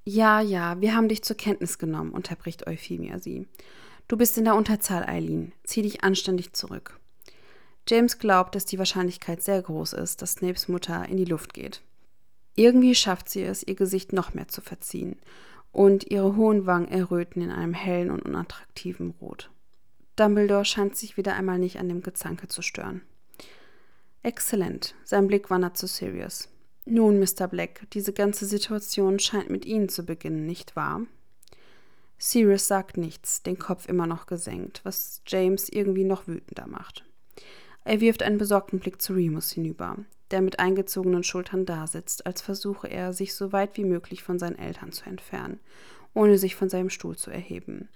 Ja, 0.03 0.41
ja, 0.41 0.81
wir 0.81 0.95
haben 0.95 1.09
dich 1.09 1.23
zur 1.23 1.37
Kenntnis 1.37 1.77
genommen, 1.77 2.11
unterbricht 2.11 2.65
Euphemia 2.65 3.19
sie. 3.19 3.47
Du 4.07 4.17
bist 4.17 4.37
in 4.37 4.45
der 4.45 4.55
Unterzahl, 4.55 5.05
Eileen. 5.05 5.53
Zieh 5.63 5.83
dich 5.83 6.03
anständig 6.03 6.53
zurück. 6.53 6.99
James 7.87 8.17
glaubt, 8.17 8.55
dass 8.55 8.65
die 8.65 8.79
Wahrscheinlichkeit 8.79 9.43
sehr 9.43 9.61
groß 9.61 9.93
ist, 9.93 10.21
dass 10.21 10.33
Snapes 10.33 10.67
Mutter 10.67 11.07
in 11.07 11.17
die 11.17 11.25
Luft 11.25 11.53
geht. 11.53 11.81
Irgendwie 12.55 12.95
schafft 12.95 13.29
sie 13.29 13.43
es, 13.43 13.63
ihr 13.65 13.75
Gesicht 13.75 14.11
noch 14.11 14.33
mehr 14.33 14.47
zu 14.47 14.61
verziehen, 14.61 15.17
und 15.71 16.11
ihre 16.11 16.35
hohen 16.35 16.65
Wangen 16.65 16.89
erröten 16.89 17.41
in 17.41 17.51
einem 17.51 17.73
hellen 17.73 18.11
und 18.11 18.23
unattraktiven 18.23 19.11
Rot. 19.21 19.49
Dumbledore 20.15 20.65
scheint 20.65 20.95
sich 20.95 21.17
wieder 21.17 21.35
einmal 21.35 21.59
nicht 21.59 21.79
an 21.79 21.89
dem 21.89 22.01
Gezanke 22.01 22.47
zu 22.47 22.61
stören. 22.61 23.01
Exzellent. 24.23 24.93
Sein 25.03 25.27
Blick 25.27 25.49
wandert 25.49 25.77
zu 25.77 25.87
Sirius. 25.87 26.49
Nun, 26.85 27.19
Mr. 27.19 27.47
Black, 27.47 27.87
diese 27.93 28.13
ganze 28.13 28.45
Situation 28.45 29.19
scheint 29.19 29.49
mit 29.49 29.65
Ihnen 29.65 29.89
zu 29.89 30.03
beginnen, 30.03 30.45
nicht 30.45 30.75
wahr? 30.75 31.01
Sirius 32.17 32.67
sagt 32.67 32.97
nichts, 32.97 33.41
den 33.41 33.57
Kopf 33.57 33.87
immer 33.87 34.05
noch 34.05 34.27
gesenkt, 34.27 34.81
was 34.83 35.21
James 35.25 35.69
irgendwie 35.69 36.03
noch 36.03 36.27
wütender 36.27 36.67
macht. 36.67 37.03
Er 37.83 37.99
wirft 37.99 38.21
einen 38.21 38.37
besorgten 38.37 38.79
Blick 38.79 39.01
zu 39.01 39.13
Remus 39.13 39.51
hinüber, 39.51 39.97
der 40.29 40.41
mit 40.41 40.59
eingezogenen 40.59 41.23
Schultern 41.23 41.65
dasitzt, 41.65 42.27
als 42.27 42.41
versuche 42.41 42.87
er, 42.87 43.13
sich 43.13 43.33
so 43.33 43.51
weit 43.51 43.75
wie 43.77 43.85
möglich 43.85 44.21
von 44.21 44.37
seinen 44.37 44.59
Eltern 44.59 44.91
zu 44.91 45.05
entfernen, 45.05 45.59
ohne 46.13 46.37
sich 46.37 46.55
von 46.55 46.69
seinem 46.69 46.91
Stuhl 46.91 47.15
zu 47.15 47.31
erheben, 47.31 47.89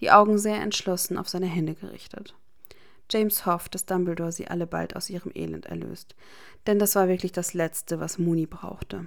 die 0.00 0.10
Augen 0.10 0.38
sehr 0.38 0.60
entschlossen 0.60 1.18
auf 1.18 1.28
seine 1.28 1.46
Hände 1.46 1.74
gerichtet. 1.74 2.34
James 3.10 3.46
hofft, 3.46 3.74
dass 3.74 3.86
Dumbledore 3.86 4.32
sie 4.32 4.48
alle 4.48 4.66
bald 4.66 4.96
aus 4.96 5.10
ihrem 5.10 5.30
Elend 5.34 5.66
erlöst, 5.66 6.14
denn 6.66 6.78
das 6.78 6.94
war 6.94 7.08
wirklich 7.08 7.32
das 7.32 7.54
Letzte, 7.54 8.00
was 8.00 8.18
Mooney 8.18 8.46
brauchte. 8.46 9.06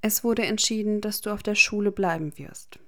Es 0.00 0.24
wurde 0.24 0.44
entschieden, 0.44 1.00
dass 1.00 1.20
du 1.20 1.30
auf 1.30 1.42
der 1.42 1.54
Schule 1.54 1.92
bleiben 1.92 2.36
wirst. 2.38 2.78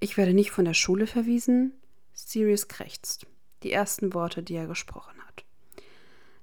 Ich 0.00 0.16
werde 0.16 0.34
nicht 0.34 0.50
von 0.50 0.64
der 0.64 0.74
Schule 0.74 1.06
verwiesen? 1.06 1.72
Sirius 2.12 2.68
krächzt. 2.68 3.26
Die 3.62 3.72
ersten 3.72 4.12
Worte, 4.12 4.42
die 4.42 4.54
er 4.54 4.66
gesprochen 4.66 5.14
hat. 5.26 5.44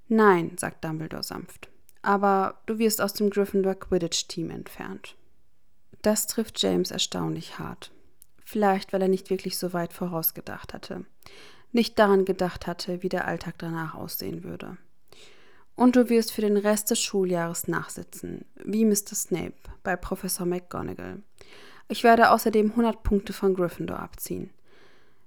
Nein, 0.08 0.58
sagt 0.58 0.84
Dumbledore 0.84 1.24
sanft. 1.24 1.70
Aber 2.02 2.62
du 2.66 2.78
wirst 2.78 3.02
aus 3.02 3.14
dem 3.14 3.30
Gryffindor 3.30 3.76
Quidditch-Team 3.76 4.50
entfernt. 4.50 5.16
Das 6.02 6.28
trifft 6.28 6.62
James 6.62 6.92
erstaunlich 6.92 7.58
hart. 7.58 7.92
Vielleicht, 8.46 8.94
weil 8.94 9.02
er 9.02 9.08
nicht 9.08 9.30
wirklich 9.30 9.58
so 9.58 9.74
weit 9.74 9.92
vorausgedacht 9.92 10.74
hatte. 10.74 11.06
Nicht 11.72 12.00
daran 12.00 12.24
gedacht 12.24 12.68
hatte, 12.68 13.04
wie 13.04 13.10
der 13.10 13.28
Alltag 13.28 13.56
danach 13.58 13.96
aussehen 13.96 14.44
würde. 14.44 14.78
Und 15.76 15.98
du 15.98 16.10
wirst 16.10 16.32
für 16.32 16.42
den 16.42 16.56
Rest 16.56 16.90
des 16.92 17.02
Schuljahres 17.02 17.68
nachsitzen, 17.68 18.46
wie 18.64 18.86
Mr. 18.86 19.14
Snape 19.14 19.56
bei 19.84 19.98
Professor 19.98 20.46
McGonagall. 20.46 21.22
Ich 21.90 22.04
werde 22.04 22.32
außerdem 22.32 22.72
100 22.72 23.04
Punkte 23.04 23.34
von 23.34 23.56
Gryffindor 23.56 24.00
abziehen. 24.00 24.52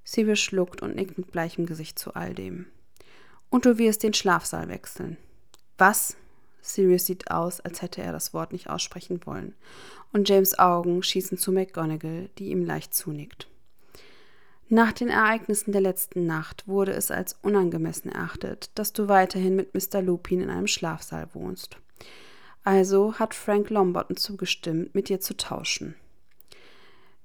Sirius 0.05 0.41
schluckt 0.41 0.81
und 0.81 0.97
nickt 0.97 1.19
mit 1.19 1.31
bleichem 1.33 1.67
Gesicht 1.67 1.99
zu 1.99 2.15
all 2.15 2.35
dem. 2.35 2.67
Und 3.51 3.67
du 3.67 3.79
wirst 3.79 4.03
den 4.03 4.15
Schlafsaal 4.15 4.69
wechseln. 4.69 5.19
Was? 5.77 6.17
Sirius 6.61 7.07
sieht 7.07 7.31
aus, 7.31 7.61
als 7.61 7.83
hätte 7.83 8.03
er 8.03 8.13
das 8.13 8.35
Wort 8.35 8.53
nicht 8.53 8.69
aussprechen 8.71 9.21
wollen. 9.25 9.55
Und 10.13 10.29
James 10.29 10.59
Augen 10.59 11.03
schießen 11.03 11.39
zu 11.39 11.53
McGonagall, 11.53 12.31
die 12.39 12.51
ihm 12.51 12.65
leicht 12.65 12.95
zunickt. 12.95 13.49
Nach 14.71 14.93
den 14.93 15.09
Ereignissen 15.09 15.73
der 15.73 15.81
letzten 15.81 16.27
Nacht 16.27 16.69
wurde 16.69 16.93
es 16.93 17.11
als 17.11 17.37
unangemessen 17.41 18.13
erachtet, 18.13 18.71
dass 18.75 18.93
du 18.93 19.09
weiterhin 19.09 19.57
mit 19.57 19.73
Mr. 19.75 20.03
Lupin 20.03 20.43
in 20.43 20.51
einem 20.51 20.67
Schlafsaal 20.67 21.29
wohnst. 21.33 21.79
Also 22.65 23.15
hat 23.15 23.33
Frank 23.33 23.71
Lombardon 23.71 24.19
zugestimmt, 24.19 24.95
mit 24.95 25.09
dir 25.09 25.21
zu 25.21 25.35
tauschen. 25.37 25.95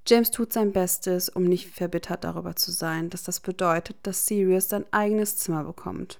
James 0.08 0.32
tut 0.32 0.54
sein 0.54 0.72
Bestes, 0.72 1.28
um 1.28 1.44
nicht 1.44 1.70
verbittert 1.70 2.24
darüber 2.24 2.56
zu 2.56 2.72
sein, 2.72 3.10
dass 3.10 3.24
das 3.24 3.42
bedeutet, 3.42 3.98
dass 4.04 4.25
Sirius 4.25 4.70
sein 4.70 4.86
eigenes 4.92 5.38
Zimmer 5.38 5.66
bekommt. 5.66 6.20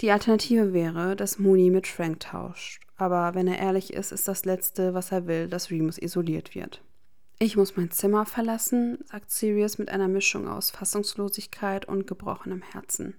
Die 0.00 0.10
Alternative 0.10 0.72
wäre, 0.72 1.14
dass 1.16 1.38
Mooney 1.38 1.70
mit 1.70 1.86
Frank 1.86 2.20
tauscht, 2.20 2.82
aber 2.96 3.34
wenn 3.34 3.46
er 3.46 3.58
ehrlich 3.58 3.92
ist, 3.92 4.12
ist 4.12 4.26
das 4.26 4.44
Letzte, 4.44 4.94
was 4.94 5.12
er 5.12 5.26
will, 5.26 5.48
dass 5.48 5.70
Remus 5.70 5.98
isoliert 5.98 6.54
wird. 6.54 6.82
Ich 7.38 7.56
muss 7.56 7.76
mein 7.76 7.90
Zimmer 7.90 8.26
verlassen, 8.26 8.98
sagt 9.10 9.30
Sirius 9.30 9.78
mit 9.78 9.90
einer 9.90 10.08
Mischung 10.08 10.48
aus 10.48 10.70
Fassungslosigkeit 10.70 11.86
und 11.86 12.06
gebrochenem 12.06 12.62
Herzen. 12.62 13.14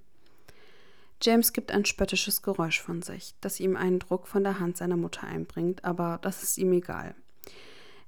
James 1.22 1.54
gibt 1.54 1.72
ein 1.72 1.86
spöttisches 1.86 2.42
Geräusch 2.42 2.82
von 2.82 3.02
sich, 3.02 3.36
das 3.42 3.60
ihm 3.60 3.76
einen 3.76 4.00
Druck 4.00 4.28
von 4.28 4.44
der 4.44 4.60
Hand 4.60 4.78
seiner 4.78 4.98
Mutter 4.98 5.26
einbringt, 5.26 5.84
aber 5.84 6.20
das 6.22 6.44
ist 6.44 6.58
ihm 6.58 6.74
egal. 6.74 7.16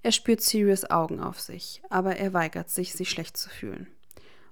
Er 0.03 0.11
spürt 0.11 0.41
Sirius 0.41 0.89
Augen 0.89 1.19
auf 1.19 1.39
sich, 1.39 1.81
aber 1.89 2.17
er 2.17 2.33
weigert 2.33 2.69
sich, 2.69 2.93
sich 2.93 3.09
schlecht 3.09 3.37
zu 3.37 3.49
fühlen. 3.49 3.87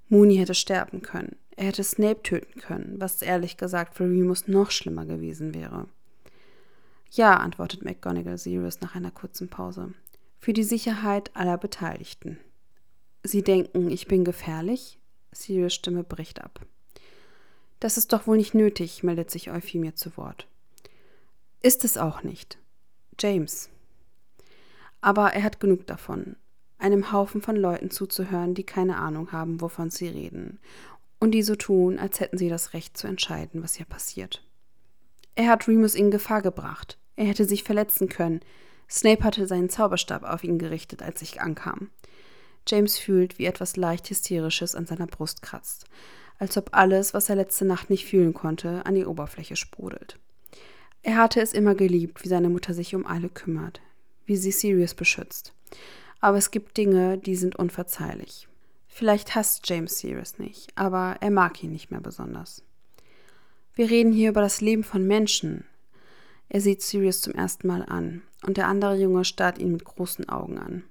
Mooney 0.07 0.38
hätte 0.38 0.53
sterben 0.53 1.01
können. 1.01 1.36
Er 1.55 1.67
hätte 1.67 1.83
Snape 1.83 2.21
töten 2.21 2.59
können, 2.59 2.95
was 3.00 3.21
ehrlich 3.21 3.57
gesagt 3.57 3.95
für 3.95 4.03
Remus 4.03 4.47
noch 4.47 4.71
schlimmer 4.71 5.05
gewesen 5.05 5.53
wäre. 5.53 5.88
Ja, 7.12 7.38
antwortet 7.38 7.85
McGonagall 7.85 8.38
Sirius 8.38 8.81
nach 8.81 8.95
einer 8.95 9.12
kurzen 9.12 9.47
Pause. 9.47 9.93
Für 10.39 10.51
die 10.51 10.63
Sicherheit 10.63 11.35
aller 11.35 11.57
Beteiligten. 11.57 12.38
Sie 13.24 13.41
denken, 13.41 13.89
ich 13.89 14.07
bin 14.07 14.25
gefährlich? 14.25 15.00
Sirius 15.31 15.74
Stimme 15.74 16.03
bricht 16.03 16.43
ab. 16.43 16.59
Das 17.79 17.97
ist 17.97 18.13
doch 18.13 18.27
wohl 18.27 18.38
nicht 18.38 18.53
nötig, 18.53 19.03
meldet 19.03 19.31
sich 19.31 19.50
Euphemie 19.50 19.93
zu 19.93 20.15
Wort. 20.17 20.47
Ist 21.62 21.85
es 21.85 21.97
auch 21.97 22.24
nicht. 22.24 22.57
James. 23.19 23.69
Aber 25.01 25.33
er 25.33 25.43
hat 25.43 25.59
genug 25.59 25.88
davon, 25.88 26.35
einem 26.77 27.12
Haufen 27.12 27.41
von 27.41 27.55
Leuten 27.55 27.91
zuzuhören, 27.91 28.53
die 28.53 28.63
keine 28.63 28.97
Ahnung 28.97 29.31
haben, 29.31 29.62
wovon 29.62 29.89
sie 29.89 30.07
reden, 30.07 30.59
und 31.19 31.31
die 31.31 31.43
so 31.43 31.55
tun, 31.55 32.00
als 32.00 32.19
hätten 32.19 32.38
sie 32.38 32.50
das 32.50 32.74
Recht 32.74 32.98
zu 32.98 33.07
entscheiden, 33.07 33.63
was 33.63 33.75
hier 33.75 33.86
passiert. 33.86 34.43
Er 35.36 35.48
hat 35.50 35.67
Remus 35.67 35.95
in 35.95 36.12
Gefahr 36.12 36.41
gebracht. 36.41 36.98
Er 37.15 37.25
hätte 37.25 37.45
sich 37.45 37.63
verletzen 37.63 38.10
können. 38.10 38.41
Snape 38.89 39.24
hatte 39.24 39.48
seinen 39.48 39.69
Zauberstab 39.69 40.24
auf 40.24 40.43
ihn 40.43 40.60
gerichtet, 40.60 41.01
als 41.01 41.22
ich 41.22 41.41
ankam. 41.41 41.89
James 42.67 42.98
fühlt, 42.98 43.38
wie 43.38 43.45
etwas 43.45 43.75
leicht 43.77 44.10
Hysterisches 44.10 44.75
an 44.75 44.86
seiner 44.86 45.07
Brust 45.07 45.41
kratzt, 45.41 45.86
als 46.39 46.57
ob 46.57 46.69
alles, 46.74 47.13
was 47.13 47.29
er 47.29 47.36
letzte 47.36 47.65
Nacht 47.65 47.89
nicht 47.89 48.05
fühlen 48.05 48.34
konnte, 48.34 48.86
an 48.86 48.95
die 48.95 49.05
Oberfläche 49.05 49.55
sprudelt. 49.55 50.17
Er 51.03 51.17
hatte 51.17 51.41
es 51.41 51.53
immer 51.53 51.75
geliebt, 51.75 52.24
wie 52.24 52.29
seine 52.29 52.50
Mutter 52.50 52.74
sich 52.74 52.95
um 52.95 53.05
alle 53.05 53.29
kümmert, 53.29 53.81
wie 54.25 54.36
sie 54.36 54.51
Sirius 54.51 54.95
beschützt. 54.95 55.53
Aber 56.19 56.38
es 56.38 56.50
gibt 56.50 56.77
Dinge, 56.77 57.19
die 57.19 57.36
sind 57.36 57.55
unverzeihlich. 57.55 58.48
Vielleicht 58.98 59.36
hasst 59.36 59.68
James 59.68 60.00
Sirius 60.00 60.40
nicht, 60.40 60.72
aber 60.75 61.18
er 61.20 61.30
mag 61.30 61.62
ihn 61.62 61.74
nicht 61.74 61.92
mehr 61.92 62.00
besonders. 62.00 62.64
Wir 63.74 63.90
reden 63.90 64.14
hier 64.14 64.30
über 64.30 64.40
das 64.40 64.62
Leben 64.62 64.86
von 64.86 65.06
Menschen. 65.06 65.66
Er 66.48 66.62
sieht 66.62 66.82
Sirius 66.82 67.20
zum 67.20 67.34
ersten 67.34 67.68
Mal 67.68 67.84
an, 67.84 68.22
und 68.48 68.56
der 68.56 68.70
andere 68.70 68.96
Junge 68.96 69.25
starrt 69.25 69.58
ihn 69.58 69.74
mit 69.74 69.84
großen 69.84 70.30
Augen 70.30 70.58
an. 70.58 70.84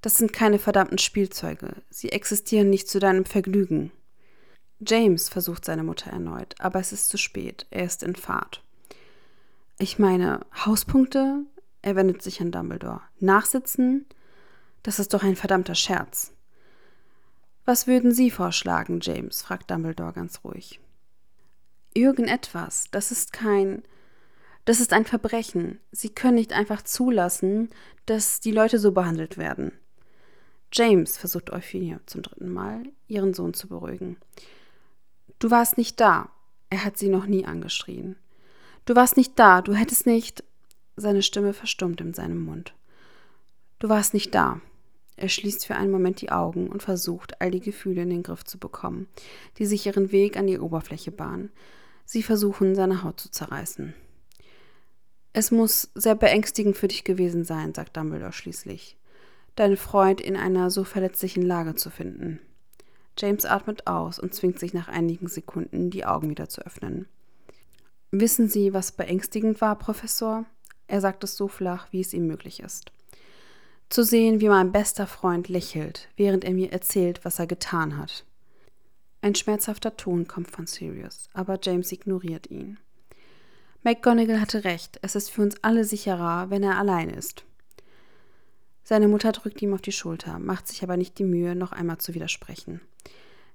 Das 0.00 0.16
sind 0.16 0.32
keine 0.32 0.58
verdammten 0.58 0.96
Spielzeuge. 0.96 1.74
Sie 1.90 2.12
existieren 2.12 2.70
nicht 2.70 2.88
zu 2.88 2.98
deinem 2.98 3.26
Vergnügen. 3.26 3.92
James 4.80 5.28
versucht 5.28 5.66
seine 5.66 5.82
Mutter 5.82 6.10
erneut, 6.10 6.54
aber 6.58 6.80
es 6.80 6.94
ist 6.94 7.10
zu 7.10 7.18
spät. 7.18 7.66
Er 7.68 7.84
ist 7.84 8.02
in 8.02 8.16
Fahrt. 8.16 8.64
Ich 9.78 9.98
meine, 9.98 10.46
Hauspunkte? 10.64 11.44
Er 11.82 11.94
wendet 11.94 12.22
sich 12.22 12.40
an 12.40 12.52
Dumbledore. 12.52 13.02
Nachsitzen? 13.20 14.06
Das 14.82 14.98
ist 14.98 15.12
doch 15.12 15.22
ein 15.22 15.36
verdammter 15.36 15.74
Scherz. 15.74 16.32
Was 17.68 17.86
würden 17.86 18.12
Sie 18.12 18.30
vorschlagen, 18.30 19.00
James? 19.02 19.42
fragt 19.42 19.70
Dumbledore 19.70 20.14
ganz 20.14 20.42
ruhig. 20.42 20.80
Irgendetwas. 21.92 22.86
Das 22.92 23.10
ist 23.10 23.34
kein. 23.34 23.82
Das 24.64 24.80
ist 24.80 24.94
ein 24.94 25.04
Verbrechen. 25.04 25.78
Sie 25.92 26.08
können 26.08 26.36
nicht 26.36 26.54
einfach 26.54 26.80
zulassen, 26.80 27.68
dass 28.06 28.40
die 28.40 28.52
Leute 28.52 28.78
so 28.78 28.92
behandelt 28.92 29.36
werden. 29.36 29.72
James, 30.72 31.18
versucht 31.18 31.52
Euphemia 31.52 32.00
zum 32.06 32.22
dritten 32.22 32.48
Mal, 32.48 32.84
ihren 33.06 33.34
Sohn 33.34 33.52
zu 33.52 33.68
beruhigen. 33.68 34.16
Du 35.38 35.50
warst 35.50 35.76
nicht 35.76 36.00
da. 36.00 36.30
Er 36.70 36.86
hat 36.86 36.96
sie 36.96 37.10
noch 37.10 37.26
nie 37.26 37.44
angeschrien. 37.44 38.16
Du 38.86 38.96
warst 38.96 39.18
nicht 39.18 39.38
da, 39.38 39.60
du 39.60 39.74
hättest 39.74 40.06
nicht. 40.06 40.42
Seine 40.96 41.20
Stimme 41.20 41.52
verstummt 41.52 42.00
in 42.00 42.14
seinem 42.14 42.42
Mund. 42.42 42.72
Du 43.78 43.90
warst 43.90 44.14
nicht 44.14 44.34
da. 44.34 44.62
Er 45.18 45.28
schließt 45.28 45.66
für 45.66 45.76
einen 45.76 45.90
Moment 45.90 46.20
die 46.20 46.30
Augen 46.30 46.68
und 46.68 46.82
versucht, 46.82 47.40
all 47.40 47.50
die 47.50 47.60
Gefühle 47.60 48.02
in 48.02 48.10
den 48.10 48.22
Griff 48.22 48.44
zu 48.44 48.58
bekommen, 48.58 49.08
die 49.58 49.66
sich 49.66 49.84
ihren 49.86 50.12
Weg 50.12 50.36
an 50.36 50.46
die 50.46 50.58
Oberfläche 50.58 51.10
bahnen. 51.10 51.50
Sie 52.04 52.22
versuchen, 52.22 52.74
seine 52.74 53.02
Haut 53.02 53.20
zu 53.20 53.30
zerreißen. 53.30 53.94
Es 55.32 55.50
muss 55.50 55.90
sehr 55.94 56.14
beängstigend 56.14 56.76
für 56.76 56.88
dich 56.88 57.04
gewesen 57.04 57.44
sein, 57.44 57.74
sagt 57.74 57.96
Dumbledore 57.96 58.32
schließlich 58.32 58.96
deinen 59.58 59.76
Freund 59.76 60.20
in 60.20 60.36
einer 60.36 60.70
so 60.70 60.84
verletzlichen 60.84 61.42
Lage 61.42 61.74
zu 61.74 61.90
finden. 61.90 62.40
James 63.18 63.44
atmet 63.44 63.86
aus 63.86 64.18
und 64.18 64.32
zwingt 64.32 64.60
sich 64.60 64.72
nach 64.72 64.88
einigen 64.88 65.26
Sekunden, 65.26 65.90
die 65.90 66.04
Augen 66.04 66.30
wieder 66.30 66.48
zu 66.48 66.64
öffnen. 66.64 67.06
Wissen 68.10 68.48
Sie, 68.48 68.72
was 68.72 68.92
beängstigend 68.92 69.60
war, 69.60 69.76
Professor? 69.76 70.44
Er 70.86 71.00
sagt 71.00 71.24
es 71.24 71.36
so 71.36 71.48
flach, 71.48 71.88
wie 71.90 72.00
es 72.00 72.14
ihm 72.14 72.26
möglich 72.26 72.60
ist. 72.60 72.92
Zu 73.88 74.04
sehen, 74.04 74.40
wie 74.40 74.48
mein 74.48 74.70
bester 74.70 75.06
Freund 75.06 75.48
lächelt, 75.48 76.08
während 76.16 76.44
er 76.44 76.52
mir 76.52 76.72
erzählt, 76.72 77.24
was 77.24 77.38
er 77.38 77.46
getan 77.46 77.96
hat. 77.96 78.24
Ein 79.22 79.34
schmerzhafter 79.34 79.96
Ton 79.96 80.28
kommt 80.28 80.50
von 80.50 80.66
Sirius, 80.66 81.30
aber 81.32 81.58
James 81.62 81.90
ignoriert 81.90 82.50
ihn. 82.50 82.78
McGonagall 83.82 84.40
hatte 84.40 84.64
recht, 84.64 84.98
es 85.02 85.14
ist 85.14 85.30
für 85.30 85.42
uns 85.42 85.56
alle 85.62 85.84
sicherer, 85.84 86.50
wenn 86.50 86.62
er 86.62 86.78
allein 86.78 87.08
ist. 87.08 87.44
Seine 88.84 89.08
Mutter 89.08 89.32
drückt 89.32 89.62
ihm 89.62 89.72
auf 89.72 89.82
die 89.82 89.92
Schulter, 89.92 90.38
macht 90.38 90.68
sich 90.68 90.82
aber 90.82 90.96
nicht 90.96 91.18
die 91.18 91.24
Mühe, 91.24 91.54
noch 91.54 91.72
einmal 91.72 91.98
zu 91.98 92.14
widersprechen. 92.14 92.80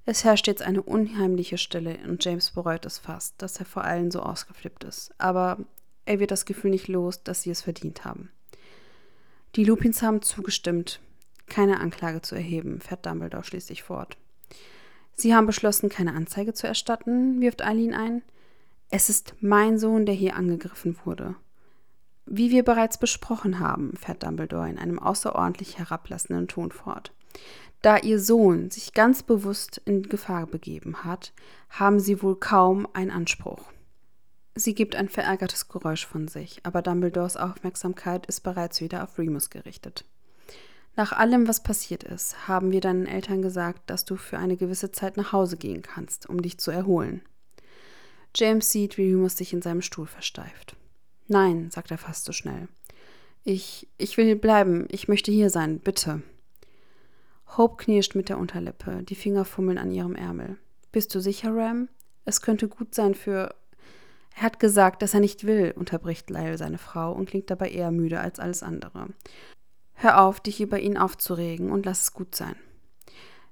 Es 0.06 0.24
herrscht 0.24 0.48
jetzt 0.48 0.62
eine 0.62 0.82
unheimliche 0.82 1.58
Stille 1.58 1.98
und 2.08 2.24
James 2.26 2.52
bereut 2.52 2.86
es 2.86 2.98
fast, 2.98 3.36
dass 3.38 3.58
er 3.58 3.65
vor 3.65 3.84
allen 3.84 4.12
so 4.12 4.22
ausgeflippt 4.22 4.84
ist. 4.84 5.13
Aber 5.17 5.60
er 6.06 6.19
wird 6.19 6.32
das 6.32 6.46
Gefühl 6.46 6.72
nicht 6.72 6.88
los, 6.88 7.24
dass 7.24 7.43
sie 7.43 7.52
es 7.52 7.62
verdient 7.62 8.04
haben. 8.04 8.30
Die 9.56 9.63
Lupins 9.63 10.02
haben 10.02 10.24
zugestimmt, 10.24 11.00
keine 11.46 11.80
Anklage 11.80 12.22
zu 12.24 12.34
erheben, 12.34 12.80
fährt 12.80 13.06
Dumbledore 13.06 13.44
schließlich 13.44 13.84
fort. 13.84 14.18
Sie 15.16 15.36
haben 15.36 15.46
beschlossen, 15.46 15.89
keine 15.89 16.16
Anzeige 16.16 16.54
zu 16.54 16.66
erstatten, 16.66 17.39
wirft 17.39 17.63
Eileen 17.63 17.94
ein. 17.94 18.24
Es 18.89 19.10
ist 19.10 19.36
mein 19.42 19.78
Sohn, 19.78 20.08
der 20.08 20.16
hier 20.16 20.36
angegriffen 20.36 20.98
wurde. 21.06 21.36
Wie 22.26 22.50
wir 22.50 22.63
bereits 22.63 22.98
besprochen 22.98 23.60
haben, 23.60 23.96
fährt 23.96 24.24
Dumbledore 24.24 24.70
in 24.70 24.80
einem 24.80 24.98
außerordentlich 24.98 25.78
herablassenden 25.78 26.48
Ton 26.48 26.72
fort. 26.72 27.12
Da 27.84 27.98
ihr 27.98 28.20
Sohn 28.20 28.72
sich 28.72 28.94
ganz 28.94 29.24
bewusst 29.24 29.82
in 29.86 30.04
Gefahr 30.04 30.48
begeben 30.48 31.04
hat, 31.04 31.34
haben 31.70 32.00
sie 32.00 32.24
wohl 32.24 32.39
kaum 32.39 32.88
einen 32.94 33.12
Anspruch. 33.12 33.73
Sie 34.56 34.76
gibt 34.76 34.96
ein 34.96 35.10
verärgertes 35.10 35.68
Geräusch 35.68 36.06
von 36.06 36.28
sich, 36.28 36.60
aber 36.63 36.82
Dumbledores 36.82 37.38
Aufmerksamkeit 37.38 38.26
ist 38.28 38.42
bereits 38.42 38.82
wieder 38.82 39.04
auf 39.04 39.18
Remus 39.18 39.50
gerichtet. 39.50 40.06
Nach 40.96 41.12
allem, 41.12 41.48
was 41.48 41.63
passiert 41.63 42.04
ist, 42.04 42.48
haben 42.48 42.72
wir 42.72 42.80
deinen 42.80 43.08
Eltern 43.08 43.42
gesagt, 43.42 43.89
dass 43.89 44.06
du 44.06 44.16
für 44.16 44.38
eine 44.38 44.58
gewisse 44.58 44.92
Zeit 44.92 45.18
nach 45.18 45.32
Hause 45.32 45.58
gehen 45.58 45.82
kannst, 45.82 46.30
um 46.30 46.42
dich 46.42 46.60
zu 46.60 46.70
erholen. 46.70 47.24
James 48.36 48.70
sieht, 48.70 48.98
wie 48.98 49.12
Remus 49.12 49.38
sich 49.38 49.54
in 49.54 49.63
seinem 49.63 49.82
Stuhl 49.82 50.06
versteift. 50.06 50.76
Nein, 51.28 51.72
sagt 51.72 51.89
er 51.89 51.98
fast 51.98 52.26
so 52.26 52.32
schnell. 52.32 52.68
Ich, 53.44 53.88
ich 53.98 54.18
will 54.18 54.36
bleiben, 54.36 54.88
ich 54.89 55.08
möchte 55.08 55.32
hier 55.32 55.50
sein, 55.50 55.80
bitte. 55.80 56.22
Hope 57.58 57.84
knirscht 57.84 58.16
mit 58.16 58.30
der 58.30 58.38
Unterlippe, 58.38 59.04
die 59.04 59.16
Finger 59.16 59.46
fummeln 59.46 59.78
an 59.78 59.92
ihrem 59.92 60.16
Ärmel. 60.16 60.58
Bist 60.92 61.13
du 61.13 61.20
sicher, 61.20 61.56
Ram? 61.56 61.89
Es 62.26 62.42
könnte 62.42 62.68
gut 62.68 62.94
sein 62.94 63.16
für. 63.16 63.56
Er 64.36 64.43
hat 64.43 64.60
gesagt, 64.60 65.02
dass 65.02 65.13
er 65.13 65.19
nicht 65.19 65.46
will, 65.46 65.74
unterbricht 65.76 66.30
Lyle 66.30 66.58
seine 66.58 66.78
Frau 66.78 67.12
und 67.12 67.30
klingt 67.30 67.50
dabei 67.50 67.69
eher 67.69 67.91
müde 67.91 68.19
als 68.19 68.39
alles 68.39 68.63
andere. 68.63 69.08
Hör 69.93 70.22
auf, 70.22 70.39
dich 70.39 70.60
über 70.60 70.80
ihn 70.80 70.98
aufzuregen 70.98 71.72
und 71.72 71.86
lass 71.86 72.02
es 72.02 72.13
gut 72.13 72.36
sein. 72.36 72.56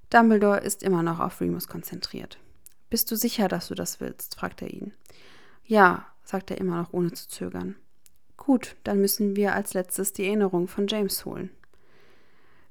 Dumbledore 0.10 0.60
ist 0.60 0.84
immer 0.84 1.04
noch 1.04 1.20
auf 1.20 1.40
Remus 1.40 1.68
konzentriert. 1.68 2.38
Bist 2.90 3.10
du 3.10 3.16
sicher, 3.16 3.48
dass 3.48 3.70
du 3.70 3.76
das 3.76 4.02
willst? 4.02 4.36
fragt 4.36 4.62
er 4.62 4.70
ihn. 4.70 4.94
Ja, 5.64 6.08
sagt 6.24 6.52
er 6.52 6.58
immer 6.58 6.76
noch 6.82 6.92
ohne 6.92 7.14
zu 7.14 7.30
zögern. 7.30 7.76
Gut, 8.36 8.76
dann 8.84 9.00
müssen 9.00 9.36
wir 9.36 9.54
als 9.54 9.74
letztes 9.74 10.14
die 10.14 10.26
Erinnerung 10.26 10.68
von 10.68 10.88
James 10.88 11.24
holen. 11.26 11.52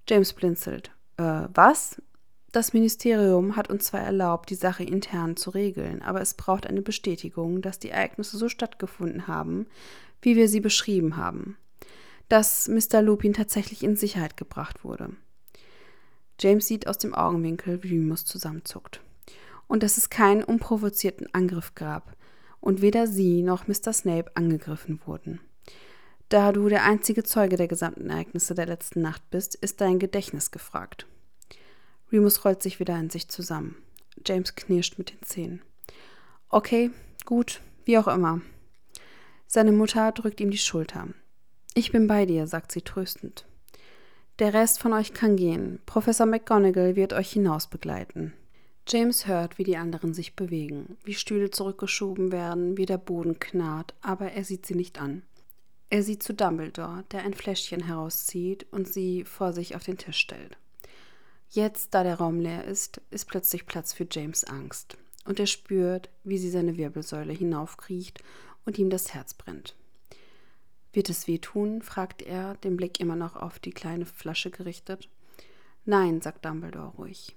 James 0.09 0.33
blinzelt. 0.33 0.91
Äh, 1.17 1.45
was? 1.55 2.03
Das 2.53 2.73
Ministerium 2.73 3.55
hat 3.55 3.71
uns 3.71 3.85
zwar 3.85 4.01
erlaubt, 4.01 4.51
die 4.51 4.57
Sache 4.57 4.83
intern 4.83 5.37
zu 5.37 5.51
regeln, 5.51 6.03
aber 6.03 6.21
es 6.21 6.35
braucht 6.35 6.67
eine 6.67 6.83
Bestätigung, 6.83 7.63
dass 7.63 7.79
die 7.79 7.91
Ereignisse 7.91 8.37
so 8.37 8.49
stattgefunden 8.49 9.29
haben, 9.29 9.67
wie 10.21 10.35
wir 10.35 10.49
sie 10.49 10.61
beschrieben 10.61 11.17
haben. 11.17 11.57
Dass 12.29 12.69
Mr. 12.69 13.03
Lupin 13.03 13.35
tatsächlich 13.35 13.85
in 13.85 13.97
Sicherheit 13.97 14.37
gebracht 14.37 14.85
wurde. 14.85 15.11
James 16.41 16.67
sieht 16.67 16.89
aus 16.89 16.99
dem 16.99 17.15
Augenwinkel, 17.15 17.83
wie 17.85 17.99
Remus 17.99 18.25
zusammenzuckt. 18.25 19.01
Und 19.69 19.85
dass 19.85 19.97
es 19.97 20.11
keinen 20.11 20.43
unprovozierten 20.43 21.33
Angriff 21.33 21.75
gab, 21.75 22.17
und 22.61 22.83
weder 22.83 23.07
sie 23.07 23.43
noch 23.43 23.69
Mr. 23.69 23.93
Snape 23.93 24.31
angegriffen 24.35 25.01
wurden. 25.07 25.41
Da 26.29 26.53
du 26.53 26.69
der 26.69 26.85
einzige 26.85 27.25
Zeuge 27.25 27.57
der 27.57 27.69
gesamten 27.69 28.11
Ereignisse 28.11 28.55
der 28.55 28.67
letzten 28.67 29.01
Nacht 29.01 29.23
bist, 29.31 29.55
ist 29.55 29.81
dein 29.81 29.99
Gedächtnis 29.99 30.51
gefragt. 30.51 31.07
Remus 32.13 32.45
rollt 32.45 32.63
sich 32.63 32.81
wieder 32.81 32.99
in 32.99 33.11
sich 33.11 33.29
zusammen. 33.29 33.77
James 34.27 34.55
knirscht 34.55 34.99
mit 34.99 35.11
den 35.11 35.23
Zähnen. 35.23 35.63
Okay, 36.49 36.91
gut, 37.25 37.61
wie 37.85 37.99
auch 37.99 38.09
immer. 38.09 38.41
Seine 39.47 39.73
Mutter 39.73 40.13
drückt 40.13 40.41
ihm 40.41 40.51
die 40.51 40.59
Schulter. 40.59 41.09
Ich 41.75 41.93
bin 41.93 42.07
bei 42.07 42.27
dir, 42.27 42.47
sagt 42.47 42.73
sie 42.73 42.83
tröstend. 42.83 43.47
Der 44.39 44.55
Rest 44.55 44.81
von 44.81 44.93
euch 44.93 45.13
kann 45.13 45.37
gehen. 45.37 45.81
Professor 45.87 46.27
McGonagall 46.27 46.97
wird 46.97 47.13
euch 47.13 47.31
hinaus 47.31 47.69
begleiten. 47.69 48.33
James 48.89 49.27
hört, 49.27 49.59
wie 49.59 49.65
die 49.65 49.77
anderen 49.77 50.15
sich 50.15 50.35
bewegen, 50.35 50.97
wie 51.05 51.15
Stühle 51.15 51.51
zurückgeschoben 51.51 52.33
werden, 52.33 52.77
wie 52.77 52.87
der 52.87 52.99
Boden 52.99 53.39
knarrt, 53.39 53.95
aber 54.01 54.33
er 54.33 54.43
sieht 54.43 54.67
sie 54.67 54.75
nicht 54.75 55.01
an. 55.01 55.23
Er 55.91 56.03
sieht 56.03 56.23
zu 56.23 56.35
Dumbledore, 56.35 57.05
der 57.13 57.23
ein 57.23 57.35
Fläschchen 57.35 57.85
herauszieht 57.85 58.67
und 58.73 58.89
sie 58.89 59.25
vor 59.25 59.53
sich 59.53 59.77
auf 59.77 59.85
den 59.85 59.99
Tisch 59.99 60.19
stellt. 60.19 60.57
Jetzt, 61.53 61.95
da 61.95 62.05
der 62.05 62.15
Raum 62.15 62.39
leer 62.39 62.65
ist, 62.65 63.01
ist 63.11 63.27
plötzlich 63.27 63.67
Platz 63.67 63.93
für 63.93 64.07
James 64.09 64.45
Angst, 64.45 64.97
und 65.25 65.41
er 65.41 65.47
spürt, 65.47 66.09
wie 66.23 66.39
sie 66.39 66.49
seine 66.49 66.77
Wirbelsäule 66.77 67.33
hinaufkriecht 67.33 68.23
und 68.65 68.79
ihm 68.79 68.89
das 68.89 69.15
Herz 69.15 69.35
brennt. 69.35 69.75
Wird 70.93 71.09
es 71.09 71.27
wehtun? 71.27 71.83
fragt 71.83 72.23
er, 72.23 72.55
den 72.55 72.77
Blick 72.77 73.01
immer 73.01 73.17
noch 73.17 73.35
auf 73.35 73.59
die 73.59 73.73
kleine 73.73 74.07
Flasche 74.07 74.51
gerichtet. 74.51 75.09
Nein, 75.85 76.21
sagt 76.21 76.45
Dumbledore 76.45 76.95
ruhig. 76.97 77.35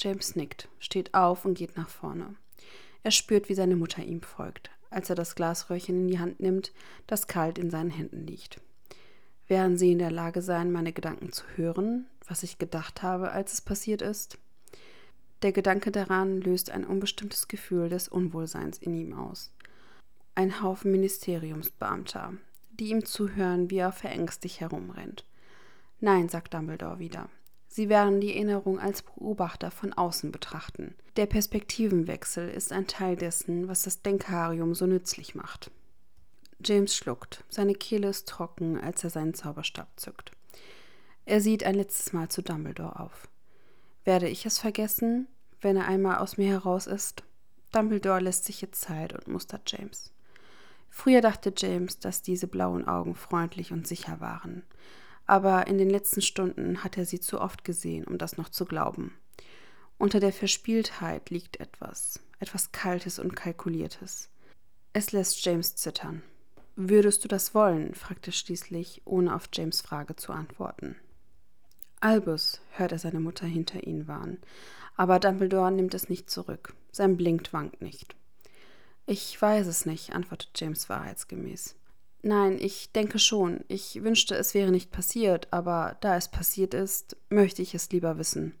James 0.00 0.34
nickt, 0.34 0.68
steht 0.80 1.14
auf 1.14 1.44
und 1.44 1.54
geht 1.56 1.76
nach 1.76 1.88
vorne. 1.88 2.34
Er 3.04 3.12
spürt, 3.12 3.48
wie 3.48 3.54
seine 3.54 3.76
Mutter 3.76 4.02
ihm 4.02 4.22
folgt, 4.22 4.70
als 4.90 5.10
er 5.10 5.16
das 5.16 5.36
Glasröhrchen 5.36 5.96
in 5.96 6.08
die 6.08 6.18
Hand 6.18 6.40
nimmt, 6.40 6.72
das 7.06 7.28
kalt 7.28 7.58
in 7.58 7.70
seinen 7.70 7.90
Händen 7.90 8.26
liegt. 8.26 8.60
Werden 9.46 9.76
sie 9.76 9.92
in 9.92 9.98
der 9.98 10.10
Lage 10.10 10.42
sein, 10.42 10.72
meine 10.72 10.92
Gedanken 10.92 11.30
zu 11.30 11.44
hören, 11.54 12.06
was 12.28 12.42
ich 12.42 12.58
gedacht 12.58 13.02
habe, 13.02 13.32
als 13.32 13.52
es 13.52 13.60
passiert 13.60 14.02
ist? 14.02 14.38
Der 15.42 15.52
Gedanke 15.52 15.90
daran 15.90 16.40
löst 16.40 16.70
ein 16.70 16.86
unbestimmtes 16.86 17.48
Gefühl 17.48 17.88
des 17.88 18.08
Unwohlseins 18.08 18.78
in 18.78 18.94
ihm 18.94 19.12
aus. 19.12 19.52
Ein 20.34 20.62
Haufen 20.62 20.90
Ministeriumsbeamter, 20.90 22.32
die 22.70 22.90
ihm 22.90 23.04
zuhören, 23.04 23.70
wie 23.70 23.78
er 23.78 23.92
verängstigt 23.92 24.60
herumrennt. 24.60 25.24
Nein, 26.00 26.28
sagt 26.28 26.54
Dumbledore 26.54 26.98
wieder. 26.98 27.28
Sie 27.68 27.88
werden 27.88 28.20
die 28.20 28.32
Erinnerung 28.34 28.78
als 28.78 29.02
Beobachter 29.02 29.70
von 29.70 29.92
außen 29.92 30.30
betrachten. 30.30 30.94
Der 31.16 31.26
Perspektivenwechsel 31.26 32.48
ist 32.48 32.72
ein 32.72 32.86
Teil 32.86 33.16
dessen, 33.16 33.68
was 33.68 33.82
das 33.82 34.02
Denkarium 34.02 34.74
so 34.74 34.86
nützlich 34.86 35.34
macht. 35.34 35.70
James 36.64 36.96
schluckt. 36.96 37.44
Seine 37.48 37.74
Kehle 37.74 38.08
ist 38.08 38.28
trocken, 38.28 38.80
als 38.80 39.04
er 39.04 39.10
seinen 39.10 39.34
Zauberstab 39.34 39.88
zückt. 39.96 40.30
Er 41.26 41.40
sieht 41.40 41.64
ein 41.64 41.74
letztes 41.74 42.12
Mal 42.12 42.28
zu 42.28 42.42
Dumbledore 42.42 43.00
auf. 43.00 43.28
Werde 44.04 44.28
ich 44.28 44.44
es 44.44 44.58
vergessen, 44.58 45.26
wenn 45.60 45.76
er 45.76 45.86
einmal 45.86 46.18
aus 46.18 46.36
mir 46.36 46.48
heraus 46.48 46.86
ist? 46.86 47.22
Dumbledore 47.72 48.20
lässt 48.20 48.44
sich 48.44 48.60
jetzt 48.60 48.82
Zeit 48.82 49.14
und 49.14 49.28
mustert 49.28 49.70
James. 49.72 50.12
Früher 50.90 51.22
dachte 51.22 51.52
James, 51.56 51.98
dass 51.98 52.22
diese 52.22 52.46
blauen 52.46 52.86
Augen 52.86 53.14
freundlich 53.14 53.72
und 53.72 53.86
sicher 53.86 54.20
waren. 54.20 54.62
Aber 55.26 55.66
in 55.66 55.78
den 55.78 55.88
letzten 55.88 56.20
Stunden 56.20 56.84
hat 56.84 56.98
er 56.98 57.06
sie 57.06 57.20
zu 57.20 57.40
oft 57.40 57.64
gesehen, 57.64 58.04
um 58.04 58.18
das 58.18 58.36
noch 58.36 58.50
zu 58.50 58.66
glauben. 58.66 59.16
Unter 59.96 60.20
der 60.20 60.32
Verspieltheit 60.32 61.30
liegt 61.30 61.58
etwas, 61.58 62.20
etwas 62.38 62.72
Kaltes 62.72 63.18
und 63.18 63.34
Kalkuliertes. 63.34 64.28
Es 64.92 65.12
lässt 65.12 65.42
James 65.44 65.74
zittern. 65.76 66.22
Würdest 66.76 67.24
du 67.24 67.28
das 67.28 67.54
wollen? 67.54 67.94
fragte 67.94 68.32
schließlich, 68.32 69.02
ohne 69.06 69.34
auf 69.34 69.48
James 69.52 69.80
Frage 69.80 70.16
zu 70.16 70.32
antworten. 70.32 70.96
Albus, 72.04 72.60
hört 72.72 72.92
er 72.92 72.98
seine 72.98 73.18
Mutter 73.18 73.46
hinter 73.46 73.86
ihnen 73.86 74.06
warnen, 74.06 74.36
aber 74.94 75.18
Dumbledore 75.18 75.72
nimmt 75.72 75.94
es 75.94 76.10
nicht 76.10 76.28
zurück. 76.28 76.74
Sein 76.92 77.16
Blink 77.16 77.50
wankt 77.54 77.80
nicht. 77.80 78.14
Ich 79.06 79.40
weiß 79.40 79.66
es 79.66 79.86
nicht, 79.86 80.12
antwortet 80.12 80.50
James 80.54 80.90
wahrheitsgemäß. 80.90 81.76
Nein, 82.20 82.58
ich 82.60 82.92
denke 82.92 83.18
schon. 83.18 83.64
Ich 83.68 84.02
wünschte, 84.04 84.34
es 84.34 84.52
wäre 84.52 84.70
nicht 84.70 84.90
passiert, 84.90 85.48
aber 85.50 85.96
da 86.02 86.14
es 86.14 86.28
passiert 86.28 86.74
ist, 86.74 87.16
möchte 87.30 87.62
ich 87.62 87.74
es 87.74 87.88
lieber 87.90 88.18
wissen. 88.18 88.52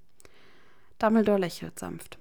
Dumbledore 0.98 1.38
lächelt 1.38 1.78
sanft. 1.78 2.18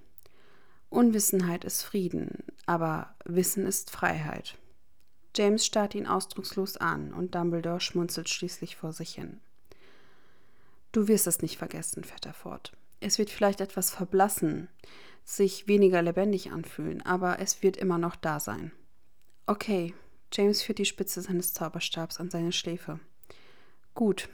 Unwissenheit 0.89 1.63
ist 1.63 1.83
Frieden, 1.83 2.43
aber 2.65 3.15
Wissen 3.23 3.65
ist 3.65 3.91
Freiheit. 3.91 4.57
James 5.37 5.65
starrt 5.65 5.95
ihn 5.95 6.05
ausdruckslos 6.05 6.75
an 6.75 7.13
und 7.13 7.33
Dumbledore 7.33 7.79
schmunzelt 7.79 8.27
schließlich 8.27 8.75
vor 8.75 8.91
sich 8.91 9.15
hin. 9.15 9.39
Du 10.93 11.07
wirst 11.09 11.27
es 11.27 11.41
nicht 11.41 11.57
vergessen, 11.57 12.03
fährt 12.05 12.25
er 12.25 12.33
fort. 12.33 12.71
Es 13.01 13.17
wird 13.17 13.29
vielleicht 13.29 13.59
etwas 13.59 13.89
verblassen, 13.89 14.69
sich 15.25 15.67
weniger 15.67 16.01
lebendig 16.01 16.51
anfühlen, 16.51 17.01
aber 17.01 17.39
es 17.39 17.61
wird 17.63 17.75
immer 17.75 17.97
noch 17.97 18.15
da 18.15 18.39
sein. 18.39 18.71
Okay, 19.45 19.93
James 20.31 20.61
führt 20.61 20.77
die 20.77 20.85
Spitze 20.85 21.21
seines 21.21 21.53
Zauberstabs 21.53 22.19
an 22.19 22.29
seine 22.29 22.51
Schläfe. 22.51 22.99
Gut. 23.93 24.29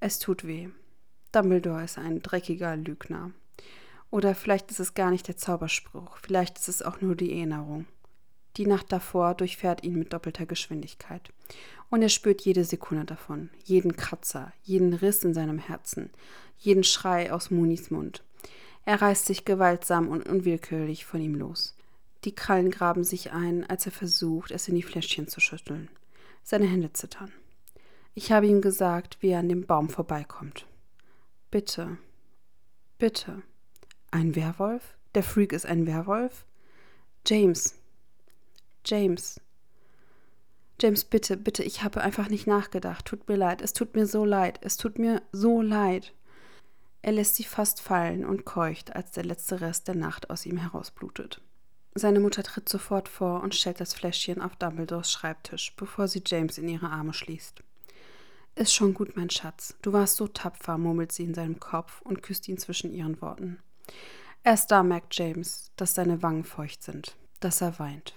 Es 0.00 0.18
tut 0.18 0.46
weh. 0.46 0.68
Dumbledore 1.30 1.84
ist 1.84 1.96
ein 1.96 2.20
dreckiger 2.20 2.76
Lügner. 2.76 3.30
Oder 4.10 4.34
vielleicht 4.34 4.70
ist 4.70 4.80
es 4.80 4.94
gar 4.94 5.10
nicht 5.10 5.28
der 5.28 5.38
Zauberspruch, 5.38 6.18
vielleicht 6.18 6.58
ist 6.58 6.68
es 6.68 6.82
auch 6.82 7.00
nur 7.00 7.16
die 7.16 7.32
Erinnerung. 7.32 7.86
Die 8.58 8.66
Nacht 8.66 8.92
davor 8.92 9.34
durchfährt 9.34 9.84
ihn 9.84 9.94
mit 9.94 10.12
doppelter 10.12 10.44
Geschwindigkeit. 10.44 11.32
Und 11.92 12.00
er 12.00 12.08
spürt 12.08 12.40
jede 12.40 12.64
Sekunde 12.64 13.04
davon, 13.04 13.50
jeden 13.64 13.94
Kratzer, 13.94 14.54
jeden 14.62 14.94
Riss 14.94 15.24
in 15.24 15.34
seinem 15.34 15.58
Herzen, 15.58 16.08
jeden 16.56 16.84
Schrei 16.84 17.30
aus 17.30 17.50
Munis 17.50 17.90
Mund. 17.90 18.24
Er 18.86 19.02
reißt 19.02 19.26
sich 19.26 19.44
gewaltsam 19.44 20.08
und 20.08 20.26
unwillkürlich 20.26 21.04
von 21.04 21.20
ihm 21.20 21.34
los. 21.34 21.76
Die 22.24 22.34
Krallen 22.34 22.70
graben 22.70 23.04
sich 23.04 23.32
ein, 23.32 23.68
als 23.68 23.84
er 23.84 23.92
versucht, 23.92 24.52
es 24.52 24.68
in 24.68 24.74
die 24.74 24.82
Fläschchen 24.82 25.28
zu 25.28 25.38
schütteln. 25.38 25.90
Seine 26.42 26.64
Hände 26.64 26.94
zittern. 26.94 27.30
Ich 28.14 28.32
habe 28.32 28.46
ihm 28.46 28.62
gesagt, 28.62 29.18
wie 29.20 29.28
er 29.28 29.40
an 29.40 29.50
dem 29.50 29.66
Baum 29.66 29.90
vorbeikommt. 29.90 30.64
Bitte, 31.50 31.98
bitte. 32.96 33.42
Ein 34.10 34.34
Werwolf? 34.34 34.96
Der 35.14 35.22
Freak 35.22 35.52
ist 35.52 35.66
ein 35.66 35.86
Werwolf? 35.86 36.46
James. 37.26 37.74
James. 38.86 39.38
James, 40.82 41.04
bitte, 41.04 41.36
bitte, 41.36 41.62
ich 41.62 41.84
habe 41.84 42.00
einfach 42.00 42.28
nicht 42.28 42.48
nachgedacht. 42.48 43.04
Tut 43.04 43.28
mir 43.28 43.36
leid, 43.36 43.62
es 43.62 43.72
tut 43.72 43.94
mir 43.94 44.04
so 44.04 44.24
leid, 44.24 44.58
es 44.62 44.76
tut 44.76 44.98
mir 44.98 45.22
so 45.30 45.62
leid. 45.62 46.12
Er 47.02 47.12
lässt 47.12 47.36
sie 47.36 47.44
fast 47.44 47.80
fallen 47.80 48.24
und 48.24 48.44
keucht, 48.44 48.96
als 48.96 49.12
der 49.12 49.24
letzte 49.24 49.60
Rest 49.60 49.86
der 49.86 49.94
Nacht 49.94 50.28
aus 50.28 50.44
ihm 50.44 50.56
herausblutet. 50.56 51.40
Seine 51.94 52.18
Mutter 52.18 52.42
tritt 52.42 52.68
sofort 52.68 53.08
vor 53.08 53.44
und 53.44 53.54
stellt 53.54 53.78
das 53.78 53.94
Fläschchen 53.94 54.40
auf 54.40 54.56
Dumbledores 54.56 55.12
Schreibtisch, 55.12 55.72
bevor 55.76 56.08
sie 56.08 56.22
James 56.26 56.58
in 56.58 56.68
ihre 56.68 56.90
Arme 56.90 57.12
schließt. 57.12 57.62
Ist 58.56 58.74
schon 58.74 58.92
gut, 58.92 59.16
mein 59.16 59.30
Schatz. 59.30 59.76
Du 59.82 59.92
warst 59.92 60.16
so 60.16 60.26
tapfer, 60.26 60.78
murmelt 60.78 61.12
sie 61.12 61.22
in 61.22 61.34
seinem 61.34 61.60
Kopf 61.60 62.02
und 62.02 62.24
küsst 62.24 62.48
ihn 62.48 62.58
zwischen 62.58 62.92
ihren 62.92 63.20
Worten. 63.22 63.60
Erst 64.42 64.72
da 64.72 64.82
merkt 64.82 65.16
James, 65.16 65.70
dass 65.76 65.94
seine 65.94 66.22
Wangen 66.22 66.42
feucht 66.42 66.82
sind, 66.82 67.16
dass 67.38 67.60
er 67.60 67.78
weint. 67.78 68.14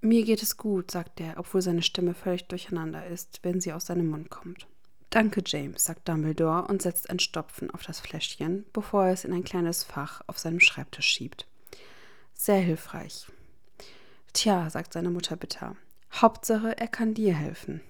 Mir 0.00 0.24
geht 0.24 0.42
es 0.42 0.56
gut, 0.56 0.90
sagt 0.90 1.20
er, 1.20 1.34
obwohl 1.38 1.62
seine 1.62 1.82
Stimme 1.82 2.14
völlig 2.14 2.46
durcheinander 2.46 3.06
ist, 3.06 3.40
wenn 3.42 3.60
sie 3.60 3.72
aus 3.72 3.86
seinem 3.86 4.08
Mund 4.08 4.30
kommt. 4.30 4.66
Danke, 5.10 5.42
James, 5.44 5.84
sagt 5.84 6.08
Dumbledore 6.08 6.66
und 6.66 6.82
setzt 6.82 7.08
ein 7.08 7.18
Stopfen 7.18 7.70
auf 7.70 7.82
das 7.82 8.00
Fläschchen, 8.00 8.66
bevor 8.72 9.06
er 9.06 9.12
es 9.12 9.24
in 9.24 9.32
ein 9.32 9.44
kleines 9.44 9.82
Fach 9.82 10.20
auf 10.26 10.38
seinem 10.38 10.60
Schreibtisch 10.60 11.06
schiebt. 11.06 11.46
Sehr 12.34 12.60
hilfreich. 12.60 13.26
Tja, 14.32 14.68
sagt 14.68 14.92
seine 14.92 15.10
Mutter 15.10 15.36
bitter. 15.36 15.76
Hauptsache, 16.12 16.76
er 16.76 16.88
kann 16.88 17.14
dir 17.14 17.34
helfen. 17.34 17.80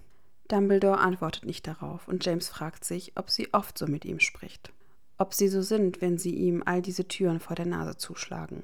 Dumbledore 0.49 0.99
antwortet 0.99 1.45
nicht 1.45 1.67
darauf 1.67 2.07
und 2.07 2.25
James 2.25 2.49
fragt 2.49 2.85
sich, 2.85 3.13
ob 3.17 3.31
sie 3.31 3.53
oft 3.53 3.77
so 3.77 3.87
mit 3.87 4.05
ihm 4.05 4.21
spricht. 4.21 4.73
Ob 5.19 5.35
sie 5.35 5.49
so 5.49 5.63
sind, 5.63 6.01
wenn 6.01 6.19
sie 6.19 6.35
ihm 6.35 6.63
all 6.65 6.83
diese 6.83 7.09
Türen 7.09 7.41
vor 7.41 7.57
der 7.57 7.67
Nase 7.67 7.97
zuschlagen. 7.97 8.63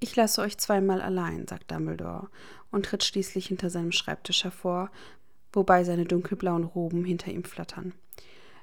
Ich 0.00 0.16
lasse 0.16 0.40
euch 0.40 0.56
zweimal 0.58 1.02
allein, 1.02 1.46
sagt 1.46 1.70
Dumbledore 1.70 2.28
und 2.72 2.86
tritt 2.86 3.04
schließlich 3.04 3.46
hinter 3.46 3.70
seinem 3.70 3.92
Schreibtisch 3.92 4.42
hervor, 4.42 4.90
wobei 5.52 5.84
seine 5.84 6.04
dunkelblauen 6.04 6.64
Roben 6.64 7.04
hinter 7.04 7.30
ihm 7.30 7.44
flattern. 7.44 7.92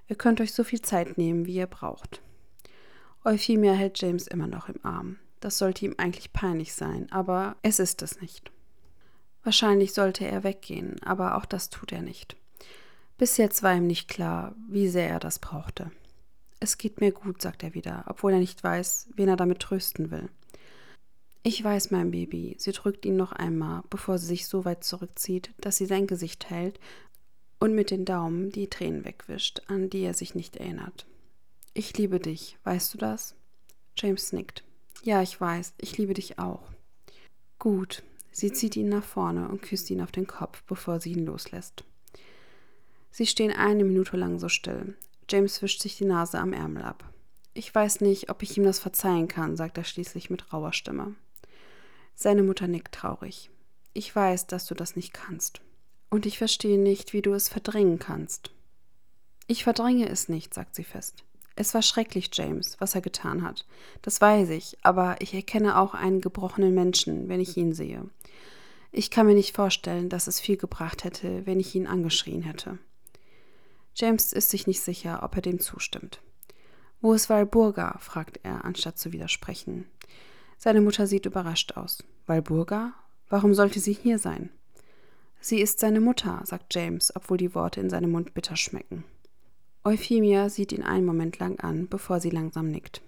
Ihr 0.09 0.17
könnt 0.17 0.41
euch 0.41 0.53
so 0.53 0.63
viel 0.63 0.81
Zeit 0.81 1.17
nehmen, 1.17 1.45
wie 1.45 1.55
ihr 1.55 1.67
braucht. 1.67 2.21
Euphemia 3.23 3.73
hält 3.73 4.01
James 4.01 4.27
immer 4.27 4.47
noch 4.47 4.67
im 4.67 4.83
Arm. 4.83 5.17
Das 5.39 5.57
sollte 5.57 5.85
ihm 5.85 5.95
eigentlich 5.97 6.33
peinlich 6.33 6.73
sein, 6.73 7.09
aber 7.11 7.55
es 7.61 7.79
ist 7.79 8.01
es 8.01 8.19
nicht. 8.19 8.51
Wahrscheinlich 9.43 9.93
sollte 9.93 10.25
er 10.25 10.43
weggehen, 10.43 11.01
aber 11.03 11.37
auch 11.37 11.45
das 11.45 11.69
tut 11.69 11.91
er 11.91 12.01
nicht. 12.01 12.35
Bis 13.17 13.37
jetzt 13.37 13.63
war 13.63 13.75
ihm 13.75 13.87
nicht 13.87 14.09
klar, 14.09 14.55
wie 14.67 14.89
sehr 14.89 15.09
er 15.09 15.19
das 15.19 15.39
brauchte. 15.39 15.91
Es 16.59 16.77
geht 16.77 16.99
mir 16.99 17.11
gut, 17.11 17.41
sagt 17.41 17.63
er 17.63 17.73
wieder, 17.73 18.03
obwohl 18.07 18.33
er 18.33 18.39
nicht 18.39 18.63
weiß, 18.63 19.09
wen 19.15 19.29
er 19.29 19.37
damit 19.37 19.59
trösten 19.59 20.11
will. 20.11 20.29
Ich 21.41 21.63
weiß, 21.63 21.91
mein 21.91 22.11
Baby. 22.11 22.55
Sie 22.59 22.71
drückt 22.73 23.05
ihn 23.05 23.15
noch 23.15 23.31
einmal, 23.31 23.83
bevor 23.89 24.17
sie 24.17 24.27
sich 24.27 24.47
so 24.47 24.65
weit 24.65 24.83
zurückzieht, 24.83 25.51
dass 25.59 25.77
sie 25.77 25.85
sein 25.85 26.05
Gesicht 26.05 26.49
hält 26.49 26.79
und 27.59 27.73
mit 27.73 27.91
den 27.91 28.05
Daumen 28.05 28.51
die 28.51 28.67
Tränen 28.67 29.05
wegwischt, 29.05 29.61
an 29.67 29.89
die 29.89 30.01
er 30.01 30.13
sich 30.13 30.35
nicht 30.35 30.57
erinnert. 30.57 31.05
Ich 31.73 31.97
liebe 31.97 32.19
dich, 32.19 32.57
weißt 32.63 32.93
du 32.93 32.97
das? 32.97 33.35
James 33.95 34.33
nickt. 34.33 34.63
Ja, 35.03 35.21
ich 35.21 35.39
weiß, 35.39 35.73
ich 35.77 35.97
liebe 35.97 36.13
dich 36.13 36.39
auch. 36.39 36.63
Gut. 37.57 38.03
Sie 38.31 38.51
zieht 38.51 38.75
ihn 38.75 38.89
nach 38.89 39.03
vorne 39.03 39.49
und 39.49 39.61
küsst 39.61 39.89
ihn 39.89 40.01
auf 40.01 40.11
den 40.11 40.27
Kopf, 40.27 40.63
bevor 40.63 40.99
sie 40.99 41.11
ihn 41.13 41.25
loslässt. 41.25 41.83
Sie 43.11 43.25
stehen 43.25 43.51
eine 43.51 43.83
Minute 43.83 44.17
lang 44.17 44.39
so 44.39 44.49
still. 44.49 44.95
James 45.29 45.61
wischt 45.61 45.81
sich 45.81 45.97
die 45.97 46.05
Nase 46.05 46.39
am 46.39 46.53
Ärmel 46.53 46.83
ab. 46.83 47.03
Ich 47.53 47.73
weiß 47.73 48.01
nicht, 48.01 48.29
ob 48.29 48.43
ich 48.43 48.57
ihm 48.57 48.63
das 48.63 48.79
verzeihen 48.79 49.27
kann, 49.27 49.57
sagt 49.57 49.77
er 49.77 49.83
schließlich 49.83 50.29
mit 50.29 50.53
rauer 50.53 50.73
Stimme. 50.73 51.15
Seine 52.21 52.43
Mutter 52.43 52.67
nickt 52.67 52.93
traurig. 52.93 53.49
Ich 53.93 54.13
weiß, 54.13 54.47
dass 54.47 54.65
du 54.65 54.75
das 54.75 54.97
nicht 54.97 55.13
kannst. 55.13 55.61
Und 56.09 56.25
ich 56.25 56.37
verstehe 56.37 56.77
nicht, 56.77 57.13
wie 57.13 57.21
du 57.21 57.31
es 57.31 57.47
verdrängen 57.47 57.97
kannst. 57.97 58.51
Ich 59.47 59.63
verdränge 59.63 60.09
es 60.09 60.27
nicht, 60.27 60.53
sagt 60.53 60.75
sie 60.75 60.83
fest. 60.83 61.23
Es 61.55 61.73
war 61.73 61.81
schrecklich, 61.81 62.29
James, 62.33 62.75
was 62.81 62.93
er 62.93 62.99
getan 62.99 63.41
hat. 63.41 63.65
Das 64.01 64.19
weiß 64.19 64.49
ich, 64.49 64.77
aber 64.83 65.15
ich 65.21 65.33
erkenne 65.33 65.79
auch 65.79 65.93
einen 65.93 66.19
gebrochenen 66.19 66.75
Menschen, 66.75 67.29
wenn 67.29 67.39
ich 67.39 67.55
ihn 67.55 67.71
sehe. 67.71 68.03
Ich 68.91 69.11
kann 69.11 69.25
mir 69.25 69.33
nicht 69.33 69.55
vorstellen, 69.55 70.09
dass 70.09 70.27
es 70.27 70.41
viel 70.41 70.57
gebracht 70.57 71.05
hätte, 71.05 71.45
wenn 71.45 71.61
ich 71.61 71.73
ihn 71.73 71.87
angeschrien 71.87 72.41
hätte. 72.41 72.79
James 73.95 74.33
ist 74.33 74.49
sich 74.49 74.67
nicht 74.67 74.81
sicher, 74.81 75.23
ob 75.23 75.37
er 75.37 75.41
dem 75.41 75.61
zustimmt. 75.61 76.19
Wo 76.99 77.13
ist 77.13 77.29
Walburga? 77.29 77.97
fragt 77.99 78.41
er, 78.43 78.65
anstatt 78.65 78.99
zu 78.99 79.13
widersprechen. 79.13 79.85
Seine 80.59 80.81
Mutter 80.81 81.07
sieht 81.07 81.25
überrascht 81.25 81.77
aus. 81.77 82.03
Walburga? 82.27 82.93
Warum 83.29 83.53
sollte 83.53 83.79
sie 83.79 83.93
hier 83.93 84.19
sein? 84.19 84.49
Sie 85.39 85.61
ist 85.61 85.79
seine 85.79 86.01
Mutter, 86.01 86.41
sagt 86.43 86.75
James, 86.75 87.15
obwohl 87.15 87.37
die 87.37 87.55
Worte 87.55 87.79
in 87.79 87.89
seinem 87.89 88.11
Mund 88.11 88.33
bitter 88.33 88.57
schmecken. 88.57 89.05
Euphemia 89.85 90.49
sieht 90.49 90.73
ihn 90.73 90.83
einen 90.83 91.05
Moment 91.05 91.39
lang 91.39 91.59
an, 91.61 91.87
bevor 91.87 92.19
sie 92.19 92.29
langsam 92.29 92.67
nickt. 92.67 93.01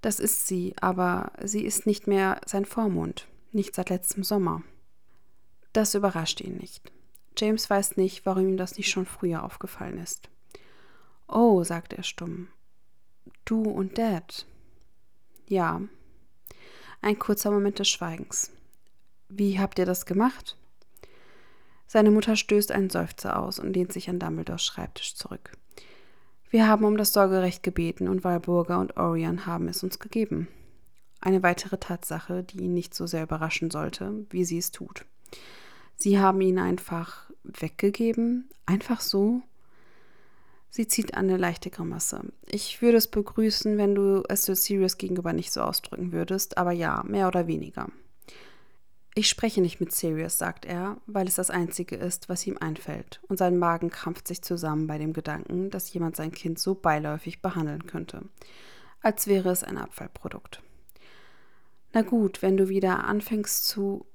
Das 0.00 0.20
ist 0.20 0.46
sie, 0.46 0.74
aber 0.80 1.32
sie 1.42 1.64
ist 1.64 1.86
nicht 1.86 2.06
mehr 2.06 2.40
sein 2.46 2.64
Vormund, 2.64 3.26
nicht 3.50 3.74
seit 3.74 3.90
letztem 3.90 4.22
Sommer. 4.22 4.62
Das 5.72 5.94
überrascht 5.94 6.40
ihn 6.40 6.56
nicht. 6.56 6.92
James 7.36 7.68
weiß 7.68 7.96
nicht, 7.96 8.24
warum 8.26 8.48
ihm 8.48 8.56
das 8.56 8.76
nicht 8.76 8.90
schon 8.90 9.06
früher 9.06 9.42
aufgefallen 9.42 9.98
ist. 9.98 10.28
Oh, 11.26 11.64
sagt 11.64 11.92
er 11.94 12.04
stumm. 12.04 12.48
Du 13.44 13.62
und 13.62 13.98
Dad. 13.98 14.46
Ja. 15.48 15.80
Ein 17.02 17.18
kurzer 17.18 17.50
Moment 17.50 17.78
des 17.78 17.88
Schweigens. 17.88 18.50
Wie 19.30 19.58
habt 19.58 19.78
ihr 19.78 19.86
das 19.86 20.04
gemacht? 20.04 20.56
Seine 21.86 22.10
Mutter 22.10 22.36
stößt 22.36 22.72
einen 22.72 22.90
Seufzer 22.90 23.38
aus 23.38 23.58
und 23.58 23.72
lehnt 23.72 23.92
sich 23.92 24.10
an 24.10 24.18
Dumbledores 24.18 24.62
Schreibtisch 24.62 25.14
zurück. 25.14 25.56
Wir 26.50 26.68
haben 26.68 26.84
um 26.84 26.96
das 26.96 27.12
Sorgerecht 27.12 27.62
gebeten 27.62 28.06
und 28.06 28.22
Walburga 28.22 28.78
und 28.80 28.96
Orion 28.96 29.46
haben 29.46 29.68
es 29.68 29.82
uns 29.82 29.98
gegeben. 29.98 30.48
Eine 31.20 31.42
weitere 31.42 31.78
Tatsache, 31.78 32.42
die 32.42 32.64
ihn 32.64 32.74
nicht 32.74 32.94
so 32.94 33.06
sehr 33.06 33.22
überraschen 33.22 33.70
sollte, 33.70 34.26
wie 34.30 34.44
sie 34.44 34.58
es 34.58 34.70
tut. 34.70 35.06
Sie 35.96 36.18
haben 36.18 36.40
ihn 36.40 36.58
einfach 36.58 37.30
weggegeben, 37.44 38.50
einfach 38.66 39.00
so. 39.00 39.42
Sie 40.70 40.86
zieht 40.86 41.14
eine 41.14 41.36
leichte 41.36 41.68
Grimasse. 41.68 42.22
Ich 42.46 42.80
würde 42.80 42.98
es 42.98 43.08
begrüßen, 43.08 43.76
wenn 43.76 43.94
du 43.94 44.22
es 44.28 44.44
so 44.44 44.54
Sirius 44.54 44.98
gegenüber 44.98 45.32
nicht 45.32 45.52
so 45.52 45.62
ausdrücken 45.62 46.12
würdest, 46.12 46.58
aber 46.58 46.70
ja, 46.70 47.02
mehr 47.06 47.26
oder 47.26 47.48
weniger. 47.48 47.88
Ich 49.14 49.28
spreche 49.28 49.60
nicht 49.60 49.80
mit 49.80 49.92
Sirius, 49.92 50.38
sagt 50.38 50.64
er, 50.64 50.98
weil 51.06 51.26
es 51.26 51.34
das 51.34 51.50
Einzige 51.50 51.96
ist, 51.96 52.28
was 52.28 52.46
ihm 52.46 52.56
einfällt, 52.58 53.20
und 53.28 53.38
sein 53.38 53.58
Magen 53.58 53.90
krampft 53.90 54.28
sich 54.28 54.42
zusammen 54.42 54.86
bei 54.86 54.98
dem 54.98 55.12
Gedanken, 55.12 55.70
dass 55.70 55.92
jemand 55.92 56.14
sein 56.14 56.30
Kind 56.30 56.60
so 56.60 56.76
beiläufig 56.76 57.42
behandeln 57.42 57.86
könnte, 57.86 58.22
als 59.00 59.26
wäre 59.26 59.50
es 59.50 59.64
ein 59.64 59.78
Abfallprodukt. 59.78 60.62
Na 61.92 62.02
gut, 62.02 62.40
wenn 62.40 62.56
du 62.56 62.68
wieder 62.68 63.04
anfängst 63.04 63.66
zu. 63.66 64.06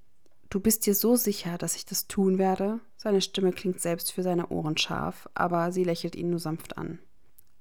Du 0.50 0.60
bist 0.60 0.86
dir 0.86 0.96
so 0.96 1.16
sicher, 1.16 1.58
dass 1.58 1.76
ich 1.76 1.86
das 1.86 2.08
tun 2.08 2.38
werde? 2.38 2.80
Seine 2.98 3.22
Stimme 3.22 3.52
klingt 3.52 3.82
selbst 3.82 4.12
für 4.12 4.24
seine 4.24 4.48
Ohren 4.50 4.78
scharf, 4.78 5.28
aber 5.34 5.72
sie 5.72 5.84
lächelt 5.84 6.16
ihn 6.16 6.30
nur 6.30 6.40
sanft 6.40 6.78
an. 6.78 7.00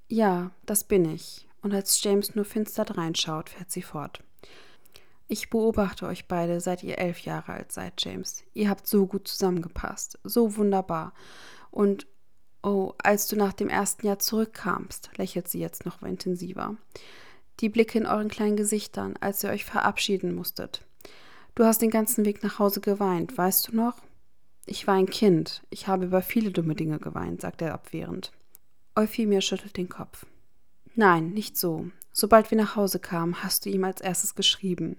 Ja, 0.08 0.50
das 0.66 0.84
bin 0.84 1.04
ich. 1.04 1.48
Und 1.62 1.72
als 1.72 2.02
James 2.02 2.34
nur 2.34 2.44
finster 2.44 2.84
reinschaut, 2.84 3.48
fährt 3.48 3.70
sie 3.70 3.82
fort. 3.82 4.22
Ich 5.26 5.48
beobachte 5.48 6.06
euch 6.06 6.28
beide, 6.28 6.60
seit 6.60 6.82
ihr 6.82 6.98
elf 6.98 7.20
Jahre 7.20 7.54
alt 7.54 7.72
seid, 7.72 7.94
James. 8.04 8.44
Ihr 8.52 8.68
habt 8.68 8.86
so 8.86 9.06
gut 9.06 9.26
zusammengepasst, 9.26 10.18
so 10.22 10.56
wunderbar. 10.56 11.14
Und 11.70 12.06
oh, 12.62 12.92
als 12.98 13.26
du 13.28 13.36
nach 13.36 13.54
dem 13.54 13.70
ersten 13.70 14.06
Jahr 14.06 14.18
zurückkamst, 14.18 15.10
lächelt 15.16 15.48
sie 15.48 15.60
jetzt 15.60 15.86
noch 15.86 16.02
intensiver. 16.02 16.76
Die 17.60 17.70
Blicke 17.70 17.98
in 17.98 18.06
euren 18.06 18.28
kleinen 18.28 18.56
Gesichtern, 18.56 19.14
als 19.20 19.42
ihr 19.42 19.50
euch 19.50 19.64
verabschieden 19.64 20.34
musstet. 20.34 20.84
Du 21.54 21.64
hast 21.64 21.82
den 21.82 21.90
ganzen 21.90 22.24
Weg 22.24 22.42
nach 22.42 22.58
Hause 22.58 22.80
geweint, 22.80 23.36
weißt 23.38 23.68
du 23.68 23.76
noch? 23.76 24.02
Ich 24.66 24.86
war 24.86 24.94
ein 24.94 25.06
Kind. 25.06 25.62
Ich 25.70 25.86
habe 25.86 26.06
über 26.06 26.22
viele 26.22 26.50
dumme 26.50 26.74
Dinge 26.74 26.98
geweint, 26.98 27.42
sagt 27.42 27.62
er 27.62 27.74
abwehrend. 27.74 28.32
Euphemia 28.96 29.40
schüttelt 29.40 29.76
den 29.76 29.88
Kopf. 29.88 30.26
Nein, 30.96 31.30
nicht 31.30 31.56
so. 31.56 31.86
Sobald 32.12 32.50
wir 32.50 32.58
nach 32.58 32.76
Hause 32.76 32.98
kamen, 32.98 33.42
hast 33.42 33.66
du 33.66 33.70
ihm 33.70 33.84
als 33.84 34.00
erstes 34.00 34.34
geschrieben. 34.34 34.96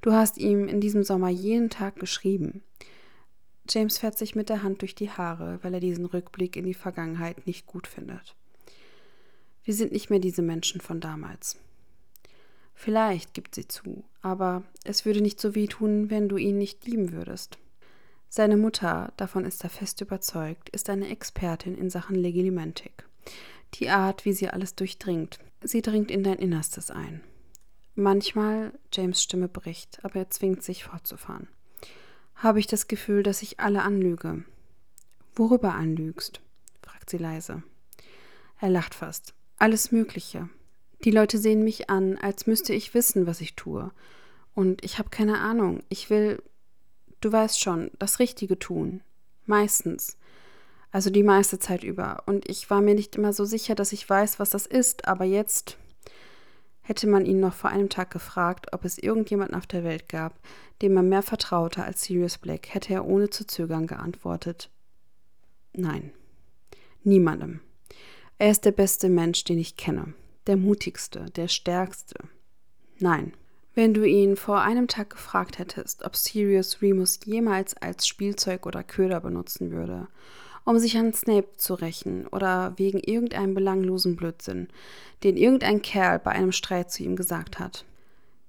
Du 0.00 0.12
hast 0.12 0.38
ihm 0.38 0.68
in 0.68 0.80
diesem 0.80 1.02
Sommer 1.02 1.28
jeden 1.28 1.70
Tag 1.70 1.96
geschrieben. 1.96 2.62
James 3.68 3.98
fährt 3.98 4.16
sich 4.16 4.34
mit 4.34 4.48
der 4.48 4.62
Hand 4.62 4.80
durch 4.80 4.94
die 4.94 5.10
Haare, 5.10 5.58
weil 5.62 5.74
er 5.74 5.80
diesen 5.80 6.06
Rückblick 6.06 6.56
in 6.56 6.64
die 6.64 6.74
Vergangenheit 6.74 7.46
nicht 7.46 7.66
gut 7.66 7.86
findet. 7.86 8.34
Wir 9.64 9.74
sind 9.74 9.92
nicht 9.92 10.08
mehr 10.08 10.20
diese 10.20 10.42
Menschen 10.42 10.80
von 10.80 11.00
damals. 11.00 11.58
Vielleicht, 12.80 13.34
gibt 13.34 13.56
sie 13.56 13.66
zu, 13.66 14.04
aber 14.22 14.62
es 14.84 15.04
würde 15.04 15.20
nicht 15.20 15.40
so 15.40 15.56
weh 15.56 15.66
tun, 15.66 16.10
wenn 16.10 16.28
du 16.28 16.36
ihn 16.36 16.58
nicht 16.58 16.86
lieben 16.86 17.10
würdest. 17.10 17.58
Seine 18.28 18.56
Mutter, 18.56 19.12
davon 19.16 19.44
ist 19.44 19.64
er 19.64 19.70
fest 19.70 20.00
überzeugt, 20.00 20.68
ist 20.68 20.88
eine 20.88 21.08
Expertin 21.08 21.76
in 21.76 21.90
Sachen 21.90 22.14
Legilimentik. 22.14 23.04
Die 23.74 23.90
Art, 23.90 24.24
wie 24.24 24.32
sie 24.32 24.48
alles 24.48 24.76
durchdringt, 24.76 25.40
Sie 25.60 25.82
dringt 25.82 26.12
in 26.12 26.22
dein 26.22 26.38
Innerstes 26.38 26.92
ein. 26.92 27.20
Manchmal, 27.96 28.72
James 28.92 29.20
Stimme 29.20 29.48
bricht, 29.48 29.98
aber 30.04 30.20
er 30.20 30.30
zwingt 30.30 30.62
sich 30.62 30.84
fortzufahren. 30.84 31.48
Habe 32.36 32.60
ich 32.60 32.68
das 32.68 32.86
Gefühl, 32.86 33.24
dass 33.24 33.42
ich 33.42 33.58
alle 33.58 33.82
anlüge. 33.82 34.44
Worüber 35.34 35.74
anlügst? 35.74 36.40
fragt 36.80 37.10
sie 37.10 37.18
leise. 37.18 37.64
Er 38.60 38.70
lacht 38.70 38.94
fast. 38.94 39.34
Alles 39.56 39.90
Mögliche. 39.90 40.48
Die 41.04 41.10
Leute 41.10 41.38
sehen 41.38 41.62
mich 41.62 41.90
an, 41.90 42.16
als 42.16 42.46
müsste 42.46 42.72
ich 42.74 42.94
wissen, 42.94 43.26
was 43.26 43.40
ich 43.40 43.54
tue. 43.54 43.90
Und 44.54 44.84
ich 44.84 44.98
habe 44.98 45.10
keine 45.10 45.38
Ahnung. 45.38 45.82
Ich 45.88 46.10
will, 46.10 46.42
du 47.20 47.30
weißt 47.30 47.60
schon, 47.60 47.90
das 47.98 48.18
Richtige 48.18 48.58
tun. 48.58 49.02
Meistens. 49.46 50.16
Also 50.90 51.10
die 51.10 51.22
meiste 51.22 51.58
Zeit 51.58 51.84
über. 51.84 52.22
Und 52.26 52.48
ich 52.48 52.68
war 52.70 52.80
mir 52.80 52.94
nicht 52.94 53.16
immer 53.16 53.32
so 53.32 53.44
sicher, 53.44 53.74
dass 53.74 53.92
ich 53.92 54.08
weiß, 54.08 54.38
was 54.40 54.50
das 54.50 54.66
ist. 54.66 55.06
Aber 55.06 55.24
jetzt 55.24 55.76
hätte 56.82 57.06
man 57.06 57.26
ihn 57.26 57.40
noch 57.40 57.54
vor 57.54 57.70
einem 57.70 57.90
Tag 57.90 58.10
gefragt, 58.10 58.72
ob 58.72 58.84
es 58.84 58.98
irgendjemanden 58.98 59.54
auf 59.54 59.66
der 59.66 59.84
Welt 59.84 60.08
gab, 60.08 60.40
dem 60.80 60.94
man 60.94 61.08
mehr 61.08 61.22
vertraute 61.22 61.84
als 61.84 62.02
Sirius 62.02 62.38
Black, 62.38 62.74
hätte 62.74 62.94
er 62.94 63.04
ohne 63.04 63.30
zu 63.30 63.46
zögern 63.46 63.86
geantwortet. 63.86 64.70
Nein. 65.74 66.12
Niemandem. 67.04 67.60
Er 68.38 68.50
ist 68.50 68.64
der 68.64 68.72
beste 68.72 69.08
Mensch, 69.08 69.44
den 69.44 69.58
ich 69.58 69.76
kenne. 69.76 70.14
Der 70.48 70.56
mutigste, 70.56 71.26
der 71.36 71.46
stärkste. 71.46 72.16
Nein. 72.98 73.34
Wenn 73.74 73.94
du 73.94 74.02
ihn 74.04 74.36
vor 74.36 74.60
einem 74.62 74.88
Tag 74.88 75.10
gefragt 75.10 75.60
hättest, 75.60 76.02
ob 76.04 76.16
Sirius 76.16 76.82
Remus 76.82 77.20
jemals 77.24 77.76
als 77.76 78.08
Spielzeug 78.08 78.66
oder 78.66 78.82
Köder 78.82 79.20
benutzen 79.20 79.70
würde, 79.70 80.08
um 80.64 80.78
sich 80.78 80.96
an 80.96 81.12
Snape 81.12 81.48
zu 81.58 81.74
rächen 81.74 82.26
oder 82.26 82.72
wegen 82.76 82.98
irgendeinem 82.98 83.54
belanglosen 83.54 84.16
Blödsinn, 84.16 84.68
den 85.22 85.36
irgendein 85.36 85.82
Kerl 85.82 86.18
bei 86.18 86.32
einem 86.32 86.52
Streit 86.52 86.90
zu 86.90 87.04
ihm 87.04 87.14
gesagt 87.14 87.58
hat. 87.58 87.84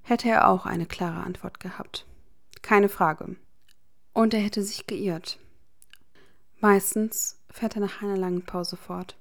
Hätte 0.02 0.30
er 0.30 0.48
auch 0.48 0.66
eine 0.66 0.86
klare 0.86 1.24
Antwort 1.24 1.60
gehabt. 1.60 2.06
Keine 2.62 2.90
Frage. 2.90 3.36
Und 4.14 4.34
er 4.34 4.40
hätte 4.40 4.64
sich 4.64 4.88
geirrt. 4.88 5.38
Meistens 6.60 7.38
fährt 7.52 7.76
er 7.76 7.82
nach 7.82 8.02
einer 8.02 8.18
langen 8.18 8.42
Pause 8.42 8.78
fort. 8.78 9.16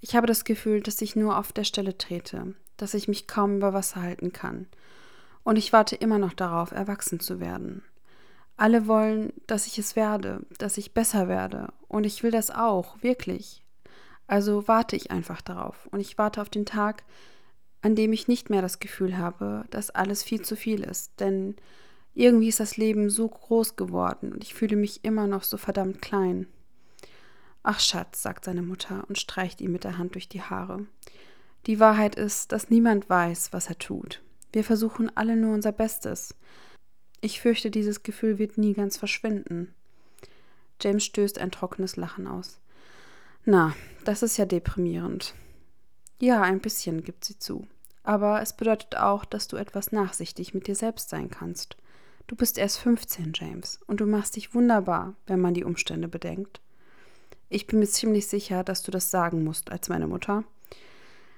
Ich 0.00 0.14
habe 0.14 0.26
das 0.26 0.44
Gefühl, 0.44 0.80
dass 0.80 1.00
ich 1.02 1.16
nur 1.16 1.38
auf 1.38 1.52
der 1.52 1.64
Stelle 1.64 1.98
trete, 1.98 2.54
dass 2.76 2.94
ich 2.94 3.08
mich 3.08 3.26
kaum 3.26 3.56
über 3.56 3.72
Wasser 3.72 4.02
halten 4.02 4.32
kann. 4.32 4.66
Und 5.42 5.56
ich 5.56 5.72
warte 5.72 5.96
immer 5.96 6.18
noch 6.18 6.34
darauf, 6.34 6.72
erwachsen 6.72 7.20
zu 7.20 7.40
werden. 7.40 7.82
Alle 8.56 8.86
wollen, 8.86 9.32
dass 9.46 9.66
ich 9.66 9.78
es 9.78 9.96
werde, 9.96 10.40
dass 10.58 10.78
ich 10.78 10.94
besser 10.94 11.28
werde. 11.28 11.72
Und 11.88 12.04
ich 12.04 12.22
will 12.22 12.30
das 12.30 12.50
auch, 12.50 13.02
wirklich. 13.02 13.62
Also 14.26 14.68
warte 14.68 14.94
ich 14.94 15.10
einfach 15.10 15.40
darauf. 15.40 15.88
Und 15.90 16.00
ich 16.00 16.18
warte 16.18 16.42
auf 16.42 16.50
den 16.50 16.66
Tag, 16.66 17.04
an 17.82 17.94
dem 17.94 18.12
ich 18.12 18.28
nicht 18.28 18.50
mehr 18.50 18.62
das 18.62 18.78
Gefühl 18.78 19.16
habe, 19.16 19.64
dass 19.70 19.90
alles 19.90 20.22
viel 20.22 20.42
zu 20.42 20.56
viel 20.56 20.80
ist. 20.80 21.18
Denn 21.20 21.56
irgendwie 22.14 22.48
ist 22.48 22.60
das 22.60 22.76
Leben 22.76 23.10
so 23.10 23.28
groß 23.28 23.76
geworden 23.76 24.32
und 24.32 24.42
ich 24.42 24.52
fühle 24.52 24.74
mich 24.74 25.04
immer 25.04 25.28
noch 25.28 25.44
so 25.44 25.56
verdammt 25.56 26.02
klein. 26.02 26.48
Ach 27.62 27.80
Schatz, 27.80 28.22
sagt 28.22 28.44
seine 28.44 28.62
Mutter 28.62 29.04
und 29.08 29.18
streicht 29.18 29.60
ihm 29.60 29.72
mit 29.72 29.84
der 29.84 29.98
Hand 29.98 30.14
durch 30.14 30.28
die 30.28 30.42
Haare. 30.42 30.86
Die 31.66 31.80
Wahrheit 31.80 32.14
ist, 32.14 32.52
dass 32.52 32.70
niemand 32.70 33.10
weiß, 33.10 33.52
was 33.52 33.68
er 33.68 33.78
tut. 33.78 34.22
Wir 34.52 34.64
versuchen 34.64 35.14
alle 35.16 35.36
nur 35.36 35.54
unser 35.54 35.72
Bestes. 35.72 36.34
Ich 37.20 37.40
fürchte, 37.40 37.70
dieses 37.70 38.02
Gefühl 38.02 38.38
wird 38.38 38.58
nie 38.58 38.72
ganz 38.72 38.96
verschwinden. 38.96 39.74
James 40.80 41.04
stößt 41.04 41.38
ein 41.38 41.50
trockenes 41.50 41.96
Lachen 41.96 42.26
aus. 42.26 42.60
Na, 43.44 43.74
das 44.04 44.22
ist 44.22 44.36
ja 44.36 44.46
deprimierend. 44.46 45.34
Ja, 46.20 46.42
ein 46.42 46.60
bisschen, 46.60 47.02
gibt 47.02 47.24
sie 47.24 47.38
zu. 47.38 47.66
Aber 48.02 48.40
es 48.40 48.52
bedeutet 48.52 48.96
auch, 48.96 49.24
dass 49.24 49.48
du 49.48 49.56
etwas 49.56 49.92
nachsichtig 49.92 50.54
mit 50.54 50.66
dir 50.66 50.74
selbst 50.74 51.10
sein 51.10 51.30
kannst. 51.30 51.76
Du 52.26 52.36
bist 52.36 52.58
erst 52.58 52.78
15, 52.78 53.32
James, 53.34 53.80
und 53.86 54.00
du 54.00 54.06
machst 54.06 54.36
dich 54.36 54.54
wunderbar, 54.54 55.14
wenn 55.26 55.40
man 55.40 55.54
die 55.54 55.64
Umstände 55.64 56.08
bedenkt. 56.08 56.60
Ich 57.48 57.66
bin 57.66 57.78
mir 57.78 57.86
ziemlich 57.86 58.26
sicher, 58.26 58.62
dass 58.62 58.82
du 58.82 58.90
das 58.90 59.10
sagen 59.10 59.44
musst 59.44 59.72
als 59.72 59.88
meine 59.88 60.06
Mutter. 60.06 60.44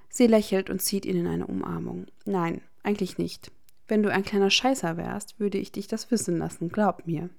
Sie 0.08 0.26
lächelt 0.26 0.70
und 0.70 0.82
zieht 0.82 1.06
ihn 1.06 1.16
in 1.16 1.26
eine 1.26 1.46
Umarmung. 1.46 2.06
Nein, 2.24 2.62
eigentlich 2.82 3.18
nicht. 3.18 3.52
Wenn 3.86 4.02
du 4.02 4.10
ein 4.10 4.24
kleiner 4.24 4.50
Scheißer 4.50 4.96
wärst, 4.96 5.38
würde 5.38 5.58
ich 5.58 5.72
dich 5.72 5.86
das 5.86 6.10
wissen 6.10 6.38
lassen, 6.38 6.68
glaub 6.68 7.06
mir. 7.06 7.30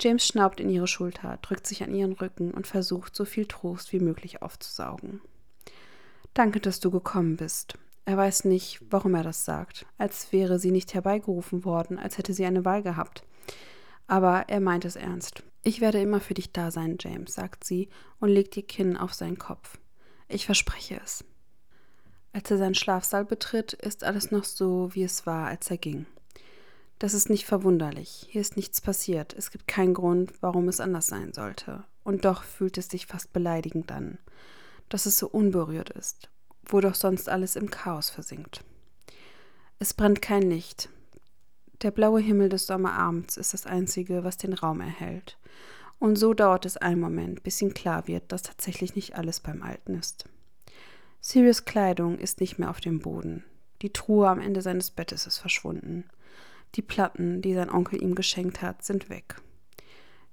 James 0.00 0.26
schnaubt 0.26 0.60
in 0.60 0.68
ihre 0.68 0.88
Schulter, 0.88 1.38
drückt 1.42 1.66
sich 1.66 1.82
an 1.82 1.94
ihren 1.94 2.12
Rücken 2.12 2.52
und 2.52 2.66
versucht, 2.66 3.14
so 3.14 3.24
viel 3.24 3.46
Trost 3.46 3.92
wie 3.92 4.00
möglich 4.00 4.42
aufzusaugen. 4.42 5.20
Danke, 6.34 6.60
dass 6.60 6.80
du 6.80 6.90
gekommen 6.90 7.36
bist. 7.36 7.78
Er 8.04 8.16
weiß 8.16 8.46
nicht, 8.46 8.80
warum 8.90 9.14
er 9.14 9.22
das 9.22 9.44
sagt, 9.44 9.86
als 9.98 10.32
wäre 10.32 10.58
sie 10.58 10.72
nicht 10.72 10.92
herbeigerufen 10.92 11.64
worden, 11.64 11.98
als 11.98 12.18
hätte 12.18 12.34
sie 12.34 12.44
eine 12.44 12.64
Wahl 12.64 12.82
gehabt. 12.82 13.22
Aber 14.08 14.48
er 14.48 14.60
meint 14.60 14.84
es 14.84 14.96
ernst. 14.96 15.44
Ich 15.62 15.80
werde 15.80 16.00
immer 16.00 16.20
für 16.20 16.34
dich 16.34 16.52
da 16.52 16.70
sein, 16.70 16.96
James, 17.00 17.34
sagt 17.34 17.64
sie 17.64 17.88
und 18.18 18.30
legt 18.30 18.56
ihr 18.56 18.66
Kinn 18.66 18.96
auf 18.96 19.14
seinen 19.14 19.38
Kopf. 19.38 19.78
Ich 20.28 20.46
verspreche 20.46 21.00
es. 21.02 21.24
Als 22.32 22.50
er 22.50 22.58
seinen 22.58 22.74
Schlafsaal 22.74 23.24
betritt, 23.24 23.74
ist 23.74 24.04
alles 24.04 24.30
noch 24.30 24.44
so, 24.44 24.90
wie 24.94 25.04
es 25.04 25.26
war, 25.26 25.46
als 25.46 25.70
er 25.70 25.76
ging. 25.76 26.06
Das 26.98 27.14
ist 27.14 27.30
nicht 27.30 27.46
verwunderlich. 27.46 28.26
Hier 28.30 28.40
ist 28.40 28.56
nichts 28.56 28.80
passiert. 28.80 29.34
Es 29.34 29.50
gibt 29.50 29.68
keinen 29.68 29.92
Grund, 29.94 30.32
warum 30.40 30.68
es 30.68 30.80
anders 30.80 31.06
sein 31.06 31.32
sollte. 31.32 31.84
Und 32.04 32.24
doch 32.24 32.42
fühlt 32.42 32.78
es 32.78 32.88
sich 32.88 33.06
fast 33.06 33.32
beleidigend 33.32 33.92
an, 33.92 34.18
dass 34.88 35.06
es 35.06 35.18
so 35.18 35.28
unberührt 35.28 35.90
ist, 35.90 36.30
wo 36.64 36.80
doch 36.80 36.94
sonst 36.94 37.28
alles 37.28 37.56
im 37.56 37.70
Chaos 37.70 38.08
versinkt. 38.08 38.64
Es 39.78 39.94
brennt 39.94 40.22
kein 40.22 40.42
Licht. 40.42 40.88
Der 41.82 41.90
blaue 41.90 42.20
Himmel 42.20 42.48
des 42.48 42.66
Sommerabends 42.68 43.36
ist 43.36 43.54
das 43.54 43.66
Einzige, 43.66 44.22
was 44.22 44.36
den 44.36 44.52
Raum 44.52 44.80
erhält. 44.80 45.36
Und 45.98 46.14
so 46.16 46.32
dauert 46.32 46.64
es 46.64 46.76
einen 46.76 47.00
Moment, 47.00 47.42
bis 47.42 47.60
ihm 47.60 47.74
klar 47.74 48.06
wird, 48.06 48.30
dass 48.30 48.42
tatsächlich 48.42 48.94
nicht 48.94 49.16
alles 49.16 49.40
beim 49.40 49.62
Alten 49.62 49.96
ist. 49.96 50.26
Sirius 51.20 51.64
Kleidung 51.64 52.18
ist 52.18 52.40
nicht 52.40 52.58
mehr 52.58 52.70
auf 52.70 52.80
dem 52.80 53.00
Boden. 53.00 53.44
Die 53.82 53.92
Truhe 53.92 54.28
am 54.28 54.40
Ende 54.40 54.62
seines 54.62 54.92
Bettes 54.92 55.26
ist 55.26 55.38
verschwunden. 55.38 56.04
Die 56.76 56.82
Platten, 56.82 57.42
die 57.42 57.54
sein 57.54 57.70
Onkel 57.70 58.00
ihm 58.00 58.14
geschenkt 58.14 58.62
hat, 58.62 58.84
sind 58.84 59.10
weg. 59.10 59.36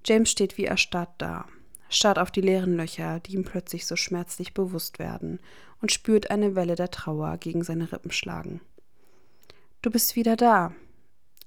James 0.05 0.29
steht 0.29 0.57
wie 0.57 0.65
erstarrt 0.65 1.13
da, 1.17 1.45
starrt 1.89 2.19
auf 2.19 2.29
die 2.29 2.41
leeren 2.41 2.75
Löcher, 2.75 3.19
die 3.21 3.33
ihm 3.33 3.43
plötzlich 3.43 3.87
so 3.87 3.95
schmerzlich 3.95 4.53
bewusst 4.53 4.99
werden, 4.99 5.39
und 5.81 5.91
spürt 5.91 6.29
eine 6.29 6.55
Welle 6.55 6.75
der 6.75 6.91
Trauer 6.91 7.37
gegen 7.37 7.63
seine 7.63 7.91
Rippen 7.91 8.11
schlagen. 8.11 8.61
Du 9.81 9.89
bist 9.89 10.15
wieder 10.15 10.35
da. 10.35 10.73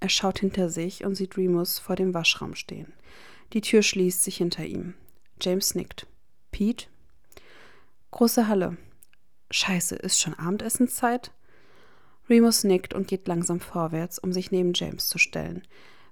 Er 0.03 0.09
schaut 0.09 0.41
hinter 0.41 0.69
sich 0.69 1.05
und 1.05 1.15
sieht 1.15 1.37
Remus 1.37 1.79
vor 1.79 1.95
dem 1.95 2.12
Waschraum 2.12 2.57
stehen. 2.57 2.93
Die 3.53 3.61
Tür 3.61 3.83
schließt 3.83 4.25
sich 4.25 4.38
hinter 4.38 4.65
ihm. 4.65 4.95
James 5.41 5.77
nickt. 5.77 6.09
Pete? 6.51 6.88
Große 8.11 8.49
Halle. 8.49 8.77
Scheiße, 9.53 9.95
ist 9.95 10.21
schon 10.21 10.35
Abendessenszeit? 10.35 11.31
Remus 12.29 12.65
nickt 12.65 12.95
und 12.95 13.07
geht 13.07 13.29
langsam 13.29 13.61
vorwärts, 13.61 14.19
um 14.19 14.33
sich 14.33 14.51
neben 14.51 14.73
James 14.75 15.07
zu 15.07 15.19
stellen, 15.19 15.62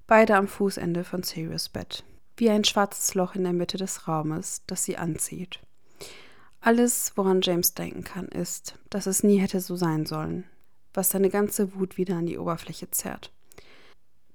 beide 0.06 0.36
am 0.36 0.46
Fußende 0.46 1.02
von 1.02 1.24
Sirius 1.24 1.68
Bett 1.68 2.04
wie 2.36 2.48
ein 2.48 2.64
schwarzes 2.64 3.14
Loch 3.14 3.34
in 3.34 3.42
der 3.44 3.52
Mitte 3.52 3.76
des 3.76 4.08
Raumes, 4.08 4.62
das 4.66 4.84
sie 4.84 4.96
anzieht. 4.96 5.60
Alles, 6.60 7.12
woran 7.16 7.42
James 7.42 7.74
denken 7.74 8.04
kann, 8.04 8.28
ist, 8.28 8.76
dass 8.88 9.06
es 9.06 9.22
nie 9.22 9.38
hätte 9.38 9.60
so 9.60 9.76
sein 9.76 10.06
sollen, 10.06 10.44
was 10.94 11.10
seine 11.10 11.28
ganze 11.28 11.74
Wut 11.74 11.98
wieder 11.98 12.16
an 12.16 12.26
die 12.26 12.38
Oberfläche 12.38 12.90
zerrt. 12.90 13.32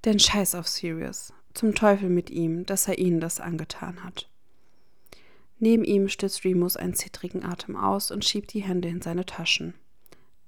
Denn 0.06 0.20
scheiß 0.20 0.56
auf 0.56 0.68
Sirius, 0.68 1.34
zum 1.54 1.74
Teufel 1.74 2.10
mit 2.10 2.30
ihm, 2.30 2.66
dass 2.66 2.88
er 2.88 3.00
ihnen 3.00 3.20
das 3.20 3.40
angetan 3.40 4.04
hat. 4.04 4.30
Neben 5.58 5.84
ihm 5.84 6.10
stützt 6.10 6.44
Remus 6.44 6.78
einen 6.78 6.94
zittrigen 6.94 7.44
Atem 7.44 7.76
aus 7.76 8.12
und 8.12 8.24
schiebt 8.24 8.54
die 8.54 8.62
Hände 8.62 8.88
in 8.88 9.02
seine 9.02 9.26
Taschen. 9.26 9.74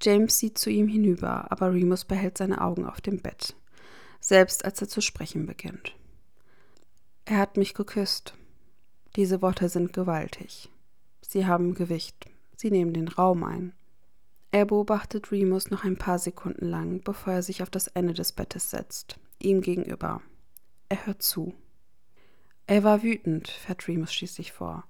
James 0.01 0.37
sieht 0.37 0.57
zu 0.57 0.69
ihm 0.69 0.87
hinüber, 0.87 1.51
aber 1.51 1.73
Remus 1.73 2.05
behält 2.05 2.37
seine 2.37 2.61
Augen 2.61 2.85
auf 2.85 3.01
dem 3.01 3.19
Bett, 3.19 3.55
selbst 4.19 4.63
als 4.63 4.79
er 4.81 4.89
zu 4.89 5.01
sprechen 5.01 5.45
beginnt. 5.47 5.95
Er 7.25 7.39
hat 7.39 7.57
mich 7.57 7.73
geküsst. 7.73 8.35
Diese 9.15 9.41
Worte 9.41 9.69
sind 9.69 9.91
gewaltig. 9.91 10.69
Sie 11.21 11.47
haben 11.47 11.73
Gewicht. 11.73 12.25
Sie 12.55 12.69
nehmen 12.69 12.93
den 12.93 13.07
Raum 13.07 13.43
ein. 13.43 13.73
Er 14.51 14.65
beobachtet 14.65 15.31
Remus 15.31 15.71
noch 15.71 15.83
ein 15.83 15.97
paar 15.97 16.19
Sekunden 16.19 16.67
lang, 16.67 17.01
bevor 17.01 17.33
er 17.33 17.43
sich 17.43 17.63
auf 17.63 17.69
das 17.69 17.87
Ende 17.87 18.13
des 18.13 18.31
Bettes 18.31 18.69
setzt, 18.69 19.19
ihm 19.39 19.61
gegenüber. 19.61 20.21
Er 20.89 21.05
hört 21.05 21.21
zu. 21.21 21.53
Er 22.65 22.83
war 22.83 23.03
wütend, 23.03 23.47
fährt 23.47 23.87
Remus 23.87 24.13
schließlich 24.13 24.51
vor. 24.51 24.85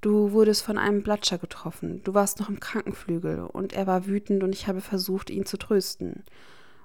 Du 0.00 0.32
wurdest 0.32 0.62
von 0.62 0.76
einem 0.76 1.02
Blatscher 1.02 1.38
getroffen, 1.38 2.02
du 2.04 2.12
warst 2.12 2.38
noch 2.38 2.50
im 2.50 2.60
Krankenflügel, 2.60 3.40
und 3.40 3.72
er 3.72 3.86
war 3.86 4.06
wütend 4.06 4.42
und 4.42 4.52
ich 4.52 4.68
habe 4.68 4.80
versucht, 4.80 5.30
ihn 5.30 5.46
zu 5.46 5.56
trösten. 5.56 6.24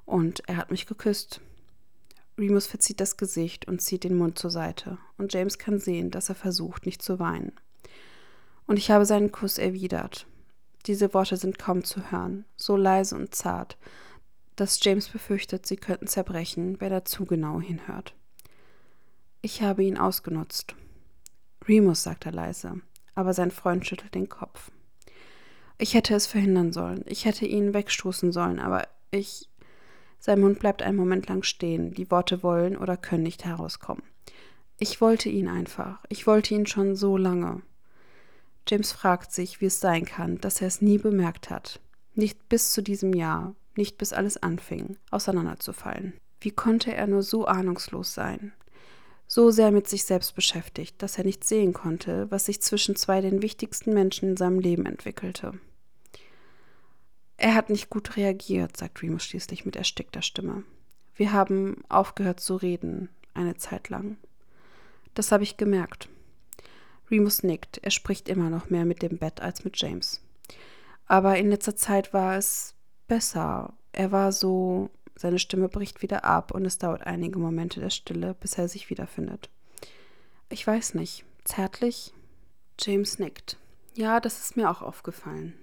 Und 0.06 0.42
er 0.48 0.58
hat 0.58 0.72
mich 0.72 0.88
geküsst. 0.88 1.42
Remus 2.40 2.66
verzieht 2.66 3.02
das 3.02 3.18
Gesicht 3.18 3.68
und 3.68 3.82
zieht 3.82 4.06
den 4.06 4.18
Mund 4.18 4.40
zur 4.40 4.50
Seite, 4.50 4.98
und 5.18 5.34
James 5.34 5.58
kann 5.58 5.80
sehen, 5.80 6.12
dass 6.12 6.30
er 6.30 6.36
versucht, 6.36 6.86
nicht 6.86 7.02
zu 7.02 7.20
weinen. 7.20 7.52
Und 8.66 8.78
ich 8.78 8.90
habe 8.90 9.06
seinen 9.06 9.32
Kuss 9.32 9.58
erwidert. 9.58 10.26
Diese 10.86 11.14
Worte 11.14 11.36
sind 11.36 11.60
kaum 11.60 11.84
zu 11.84 12.12
hören, 12.12 12.46
so 12.56 12.78
leise 12.78 13.16
und 13.16 13.36
zart, 13.36 13.78
dass 14.60 14.84
James 14.84 15.08
befürchtet, 15.08 15.66
sie 15.66 15.78
könnten 15.78 16.08
zerbrechen, 16.08 16.80
wenn 16.82 16.92
er 16.92 17.06
zu 17.06 17.26
genau 17.26 17.62
hinhört. 17.62 18.14
Ich 19.42 19.62
habe 19.62 19.84
ihn 19.84 19.98
ausgenutzt. 19.98 20.76
Remus, 21.68 22.04
sagt 22.04 22.26
er 22.26 22.34
leise, 22.34 22.82
aber 23.16 23.34
sein 23.34 23.52
Freund 23.52 23.86
schüttelt 23.86 24.16
den 24.16 24.28
Kopf. 24.28 24.72
Ich 25.78 25.94
hätte 25.94 26.14
es 26.14 26.28
verhindern 26.28 26.74
sollen, 26.74 27.06
ich 27.08 27.24
hätte 27.24 27.46
ihn 27.46 27.74
wegstoßen 27.74 28.34
sollen, 28.34 28.60
aber 28.60 28.88
ich, 29.12 29.48
sein 30.20 30.42
Mund 30.42 30.60
bleibt 30.60 30.82
einen 30.82 30.98
Moment 30.98 31.30
lang 31.30 31.44
stehen, 31.44 31.94
die 31.94 32.12
Worte 32.12 32.44
wollen 32.44 32.76
oder 32.76 32.98
können 32.98 33.24
nicht 33.24 33.46
herauskommen. 33.46 34.04
Ich 34.78 35.00
wollte 35.00 35.30
ihn 35.30 35.48
einfach, 35.48 36.04
ich 36.10 36.28
wollte 36.28 36.54
ihn 36.54 36.66
schon 36.66 36.98
so 36.98 37.16
lange. 37.16 37.62
James 38.68 38.92
fragt 38.92 39.32
sich, 39.32 39.62
wie 39.62 39.66
es 39.68 39.80
sein 39.80 40.06
kann, 40.06 40.38
dass 40.40 40.62
er 40.62 40.68
es 40.68 40.82
nie 40.82 40.98
bemerkt 40.98 41.50
hat. 41.50 41.80
Nicht 42.14 42.50
bis 42.50 42.74
zu 42.74 42.82
diesem 42.82 43.14
Jahr, 43.14 43.56
nicht 43.80 43.98
bis 43.98 44.14
alles 44.14 44.38
anfing, 44.38 44.98
auseinanderzufallen. 45.10 46.14
Wie 46.42 46.52
konnte 46.52 46.94
er 46.94 47.08
nur 47.08 47.24
so 47.24 47.48
ahnungslos 47.48 48.14
sein? 48.14 48.54
So 49.26 49.52
sehr 49.52 49.72
mit 49.72 49.88
sich 49.88 50.04
selbst 50.06 50.36
beschäftigt, 50.36 51.02
dass 51.02 51.18
er 51.18 51.24
nicht 51.24 51.44
sehen 51.44 51.74
konnte, 51.74 52.30
was 52.30 52.46
sich 52.46 52.62
zwischen 52.62 52.96
zwei 52.96 53.22
den 53.22 53.42
wichtigsten 53.42 53.94
Menschen 53.94 54.30
in 54.30 54.38
seinem 54.38 54.60
Leben 54.60 54.86
entwickelte. 54.86 55.54
Er 57.38 57.56
hat 57.56 57.70
nicht 57.70 57.90
gut 57.90 58.18
reagiert, 58.18 58.76
sagt 58.76 59.02
Remus 59.02 59.24
schließlich 59.24 59.66
mit 59.66 59.76
erstickter 59.76 60.22
Stimme. 60.22 60.64
Wir 61.16 61.32
haben 61.32 61.84
aufgehört 61.88 62.40
zu 62.40 62.56
reden, 62.56 63.10
eine 63.34 63.56
Zeit 63.56 63.90
lang. 63.90 64.18
Das 65.14 65.32
habe 65.32 65.44
ich 65.44 65.58
gemerkt. 65.58 66.10
Remus 67.10 67.44
nickt, 67.44 67.78
er 67.80 67.92
spricht 67.92 68.30
immer 68.30 68.50
noch 68.50 68.70
mehr 68.70 68.86
mit 68.86 69.02
dem 69.02 69.18
Bett 69.18 69.42
als 69.42 69.64
mit 69.64 69.80
James. 69.80 70.22
Aber 71.06 71.38
in 71.38 71.50
letzter 71.50 71.76
Zeit 71.76 72.14
war 72.14 72.38
es 72.38 72.76
besser. 73.10 73.74
Er 73.92 74.14
war 74.14 74.32
so, 74.32 74.90
seine 75.18 75.40
Stimme 75.40 75.68
bricht 75.68 76.02
wieder 76.02 76.24
ab 76.24 76.52
und 76.52 76.64
es 76.64 76.78
dauert 76.78 77.06
einige 77.06 77.40
Momente 77.40 77.82
der 77.82 77.90
Stille, 77.90 78.36
bis 78.40 78.58
er 78.58 78.70
sich 78.70 78.90
wiederfindet. 78.90 79.50
Ich 80.48 80.66
weiß 80.66 80.94
nicht, 80.94 81.26
zärtlich? 81.44 82.14
James 82.80 83.20
nickt. 83.20 83.58
Ja, 83.96 84.22
das 84.22 84.40
ist 84.40 84.56
mir 84.56 84.72
auch 84.72 84.82
aufgefallen. 84.82 85.54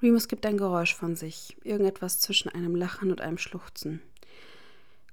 Remus 0.00 0.28
gibt 0.28 0.46
ein 0.46 0.56
Geräusch 0.56 0.94
von 0.94 1.16
sich, 1.16 1.56
irgendetwas 1.62 2.20
zwischen 2.20 2.48
einem 2.48 2.74
Lachen 2.74 3.10
und 3.10 3.20
einem 3.20 3.38
Schluchzen. 3.38 4.00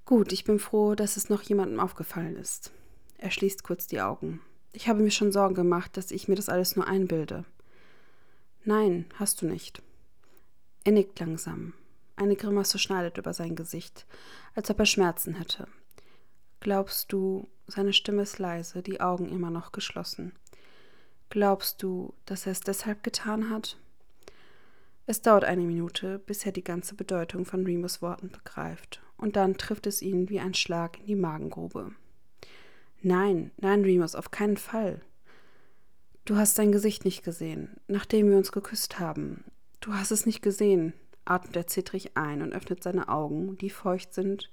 Gut, 0.05 0.32
ich 0.32 0.43
bin 0.43 0.60
froh, 0.60 0.95
dass 0.95 1.18
es 1.18 1.30
noch 1.30 1.41
jemandem 1.41 1.80
aufgefallen 1.80 2.36
ist. 2.36 2.72
Er 3.18 3.32
schließt 3.32 3.64
kurz 3.64 3.88
die 3.88 4.01
Augen. 4.01 4.41
Ich 4.74 4.88
habe 4.88 5.01
mir 5.01 5.12
schon 5.12 5.32
Sorgen 5.32 5.55
gemacht, 5.55 5.95
dass 5.95 6.12
ich 6.12 6.28
mir 6.28 6.36
das 6.36 6.49
alles 6.49 6.76
nur 6.76 6.88
einbilde. 6.88 7.45
Nein, 8.66 9.05
hast 9.16 9.41
du 9.41 9.45
nicht. 9.45 9.82
Er 10.84 10.92
nickt 10.92 11.20
langsam. 11.20 11.74
Eine 12.16 12.36
Grimasse 12.36 12.78
schneidet 12.78 13.18
über 13.18 13.34
sein 13.34 13.56
Gesicht, 13.56 14.06
als 14.54 14.70
ob 14.70 14.80
er 14.80 14.86
Schmerzen 14.86 15.36
hätte. 15.36 15.68
Glaubst 16.60 17.12
du, 17.12 17.48
seine 17.68 17.94
Stimme 17.94 18.24
ist 18.24 18.40
leise, 18.40 18.82
die 18.82 19.02
Augen 19.02 19.30
immer 19.30 19.50
noch 19.50 19.72
geschlossen. 19.72 20.34
Glaubst 21.30 21.82
du, 21.82 22.14
dass 22.26 22.46
er 22.46 22.52
es 22.52 22.60
deshalb 22.60 23.04
getan 23.04 23.50
hat? 23.50 23.78
Es 25.06 25.22
dauert 25.22 25.44
eine 25.44 25.64
Minute, 25.64 26.20
bis 26.20 26.46
er 26.46 26.52
die 26.52 26.64
ganze 26.64 26.96
Bedeutung 26.96 27.46
von 27.46 27.66
Remus 27.66 28.02
Worten 28.02 28.30
begreift, 28.30 29.02
und 29.18 29.36
dann 29.36 29.58
trifft 29.58 29.88
es 29.88 30.02
ihn 30.02 30.30
wie 30.30 30.40
ein 30.40 30.54
Schlag 30.54 31.00
in 31.00 31.06
die 31.08 31.16
Magengrube. 31.16 31.92
Nein, 33.02 33.52
nein, 33.58 33.82
Remus, 33.82 34.16
auf 34.16 34.32
keinen 34.32 34.58
Fall. 34.58 35.02
Du 36.24 36.38
hast 36.38 36.56
sein 36.56 36.72
Gesicht 36.72 37.04
nicht 37.04 37.24
gesehen, 37.24 37.76
nachdem 37.88 38.30
wir 38.30 38.38
uns 38.38 38.54
geküsst 38.54 39.00
haben. 39.00 39.44
Du 39.84 39.94
hast 39.94 40.12
es 40.12 40.26
nicht 40.26 40.42
gesehen, 40.42 40.94
atmet 41.26 41.58
er 41.58 41.68
zittrig 41.68 42.16
ein 42.16 42.42
und 42.42 42.54
öffnet 42.54 42.82
seine 42.82 43.10
Augen, 43.10 43.58
die 43.58 43.70
feucht 43.70 44.14
sind 44.14 44.50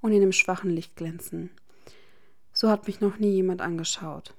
und 0.00 0.12
in 0.12 0.20
dem 0.20 0.30
schwachen 0.30 0.70
Licht 0.70 0.94
glänzen. 0.94 1.50
So 2.52 2.70
hat 2.70 2.86
mich 2.86 3.00
noch 3.00 3.18
nie 3.18 3.32
jemand 3.32 3.62
angeschaut. 3.62 4.32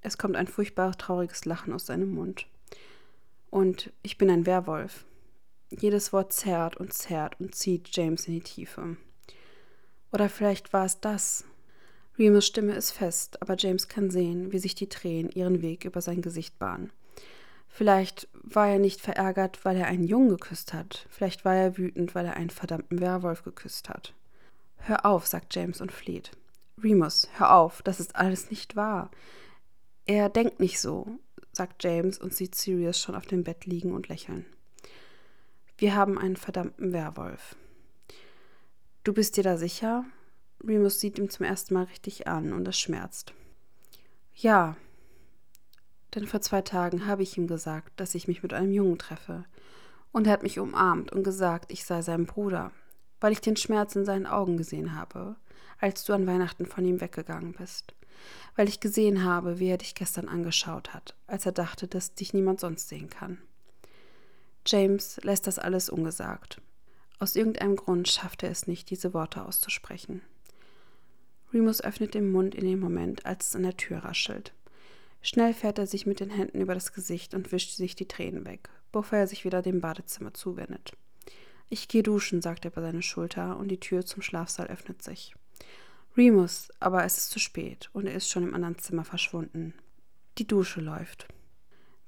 Es 0.00 0.16
kommt 0.16 0.34
ein 0.34 0.48
furchtbar 0.48 0.96
trauriges 0.96 1.44
Lachen 1.44 1.74
aus 1.74 1.84
seinem 1.84 2.14
Mund. 2.14 2.46
Und 3.50 3.92
ich 4.02 4.16
bin 4.16 4.30
ein 4.30 4.46
Werwolf. 4.46 5.04
Jedes 5.68 6.10
Wort 6.10 6.32
zerrt 6.32 6.78
und 6.78 6.94
zerrt 6.94 7.38
und 7.38 7.54
zieht 7.54 7.94
James 7.94 8.26
in 8.28 8.32
die 8.32 8.40
Tiefe. 8.40 8.96
Oder 10.10 10.30
vielleicht 10.30 10.72
war 10.72 10.86
es 10.86 11.00
das. 11.00 11.44
Remus 12.18 12.46
Stimme 12.46 12.72
ist 12.72 12.92
fest, 12.92 13.42
aber 13.42 13.56
James 13.58 13.88
kann 13.88 14.08
sehen, 14.10 14.52
wie 14.52 14.58
sich 14.58 14.74
die 14.74 14.88
Tränen 14.88 15.30
ihren 15.32 15.60
Weg 15.60 15.84
über 15.84 16.00
sein 16.00 16.22
Gesicht 16.22 16.58
bahnen. 16.58 16.92
Vielleicht 17.76 18.26
war 18.32 18.68
er 18.68 18.78
nicht 18.78 19.02
verärgert, 19.02 19.66
weil 19.66 19.76
er 19.76 19.86
einen 19.86 20.06
Jungen 20.06 20.30
geküsst 20.30 20.72
hat. 20.72 21.06
Vielleicht 21.10 21.44
war 21.44 21.54
er 21.54 21.76
wütend, 21.76 22.14
weil 22.14 22.24
er 22.24 22.34
einen 22.34 22.48
verdammten 22.48 23.00
Werwolf 23.00 23.42
geküsst 23.42 23.90
hat. 23.90 24.14
Hör 24.78 25.04
auf, 25.04 25.26
sagt 25.26 25.54
James 25.54 25.82
und 25.82 25.92
flieht. 25.92 26.30
Remus, 26.82 27.28
hör 27.34 27.54
auf, 27.54 27.82
das 27.82 28.00
ist 28.00 28.16
alles 28.16 28.48
nicht 28.48 28.76
wahr. 28.76 29.10
Er 30.06 30.30
denkt 30.30 30.58
nicht 30.58 30.80
so, 30.80 31.18
sagt 31.52 31.84
James 31.84 32.16
und 32.16 32.32
sieht 32.32 32.54
Sirius 32.54 32.98
schon 32.98 33.14
auf 33.14 33.26
dem 33.26 33.44
Bett 33.44 33.66
liegen 33.66 33.92
und 33.92 34.08
lächeln. 34.08 34.46
Wir 35.76 35.94
haben 35.94 36.16
einen 36.16 36.36
verdammten 36.36 36.94
Werwolf. 36.94 37.56
Du 39.04 39.12
bist 39.12 39.36
dir 39.36 39.44
da 39.44 39.58
sicher? 39.58 40.06
Remus 40.66 40.98
sieht 40.98 41.18
ihn 41.18 41.28
zum 41.28 41.44
ersten 41.44 41.74
Mal 41.74 41.84
richtig 41.84 42.26
an 42.26 42.54
und 42.54 42.66
es 42.66 42.80
schmerzt. 42.80 43.34
Ja, 44.34 44.78
denn 46.16 46.26
vor 46.26 46.40
zwei 46.40 46.62
Tagen 46.62 47.06
habe 47.06 47.22
ich 47.22 47.36
ihm 47.36 47.46
gesagt, 47.46 48.00
dass 48.00 48.14
ich 48.14 48.26
mich 48.26 48.42
mit 48.42 48.54
einem 48.54 48.72
Jungen 48.72 48.98
treffe. 48.98 49.44
Und 50.12 50.26
er 50.26 50.32
hat 50.32 50.42
mich 50.42 50.58
umarmt 50.58 51.12
und 51.12 51.22
gesagt, 51.22 51.70
ich 51.70 51.84
sei 51.84 52.00
sein 52.00 52.24
Bruder, 52.24 52.72
weil 53.20 53.32
ich 53.32 53.42
den 53.42 53.56
Schmerz 53.56 53.94
in 53.94 54.06
seinen 54.06 54.26
Augen 54.26 54.56
gesehen 54.56 54.96
habe, 54.96 55.36
als 55.78 56.04
du 56.04 56.14
an 56.14 56.26
Weihnachten 56.26 56.64
von 56.64 56.86
ihm 56.86 57.02
weggegangen 57.02 57.52
bist. 57.52 57.94
Weil 58.56 58.66
ich 58.66 58.80
gesehen 58.80 59.24
habe, 59.24 59.58
wie 59.58 59.68
er 59.68 59.76
dich 59.76 59.94
gestern 59.94 60.26
angeschaut 60.26 60.94
hat, 60.94 61.14
als 61.26 61.44
er 61.44 61.52
dachte, 61.52 61.86
dass 61.86 62.14
dich 62.14 62.32
niemand 62.32 62.60
sonst 62.60 62.88
sehen 62.88 63.10
kann. 63.10 63.38
James 64.66 65.20
lässt 65.22 65.46
das 65.46 65.58
alles 65.58 65.90
ungesagt. 65.90 66.62
Aus 67.18 67.36
irgendeinem 67.36 67.76
Grund 67.76 68.08
schafft 68.08 68.42
er 68.42 68.50
es 68.50 68.66
nicht, 68.66 68.88
diese 68.88 69.12
Worte 69.12 69.44
auszusprechen. 69.44 70.22
Remus 71.52 71.82
öffnet 71.82 72.14
den 72.14 72.32
Mund 72.32 72.54
in 72.54 72.64
dem 72.64 72.80
Moment, 72.80 73.26
als 73.26 73.48
es 73.48 73.56
an 73.56 73.62
der 73.62 73.76
Tür 73.76 73.98
raschelt. 73.98 74.54
Schnell 75.26 75.54
fährt 75.54 75.80
er 75.80 75.88
sich 75.88 76.06
mit 76.06 76.20
den 76.20 76.30
Händen 76.30 76.60
über 76.60 76.72
das 76.72 76.92
Gesicht 76.92 77.34
und 77.34 77.50
wischt 77.50 77.72
sich 77.72 77.96
die 77.96 78.06
Tränen 78.06 78.46
weg, 78.46 78.68
bevor 78.92 79.18
er 79.18 79.26
sich 79.26 79.44
wieder 79.44 79.60
dem 79.60 79.80
Badezimmer 79.80 80.32
zuwendet. 80.34 80.92
Ich 81.68 81.88
gehe 81.88 82.04
duschen, 82.04 82.42
sagt 82.42 82.64
er 82.64 82.70
über 82.70 82.80
seine 82.80 83.02
Schulter, 83.02 83.56
und 83.56 83.66
die 83.66 83.80
Tür 83.80 84.06
zum 84.06 84.22
Schlafsaal 84.22 84.68
öffnet 84.68 85.02
sich. 85.02 85.34
Remus, 86.16 86.68
aber 86.78 87.02
es 87.02 87.18
ist 87.18 87.30
zu 87.30 87.40
spät 87.40 87.90
und 87.92 88.06
er 88.06 88.14
ist 88.14 88.30
schon 88.30 88.44
im 88.44 88.54
anderen 88.54 88.78
Zimmer 88.78 89.04
verschwunden. 89.04 89.74
Die 90.38 90.46
Dusche 90.46 90.80
läuft. 90.80 91.26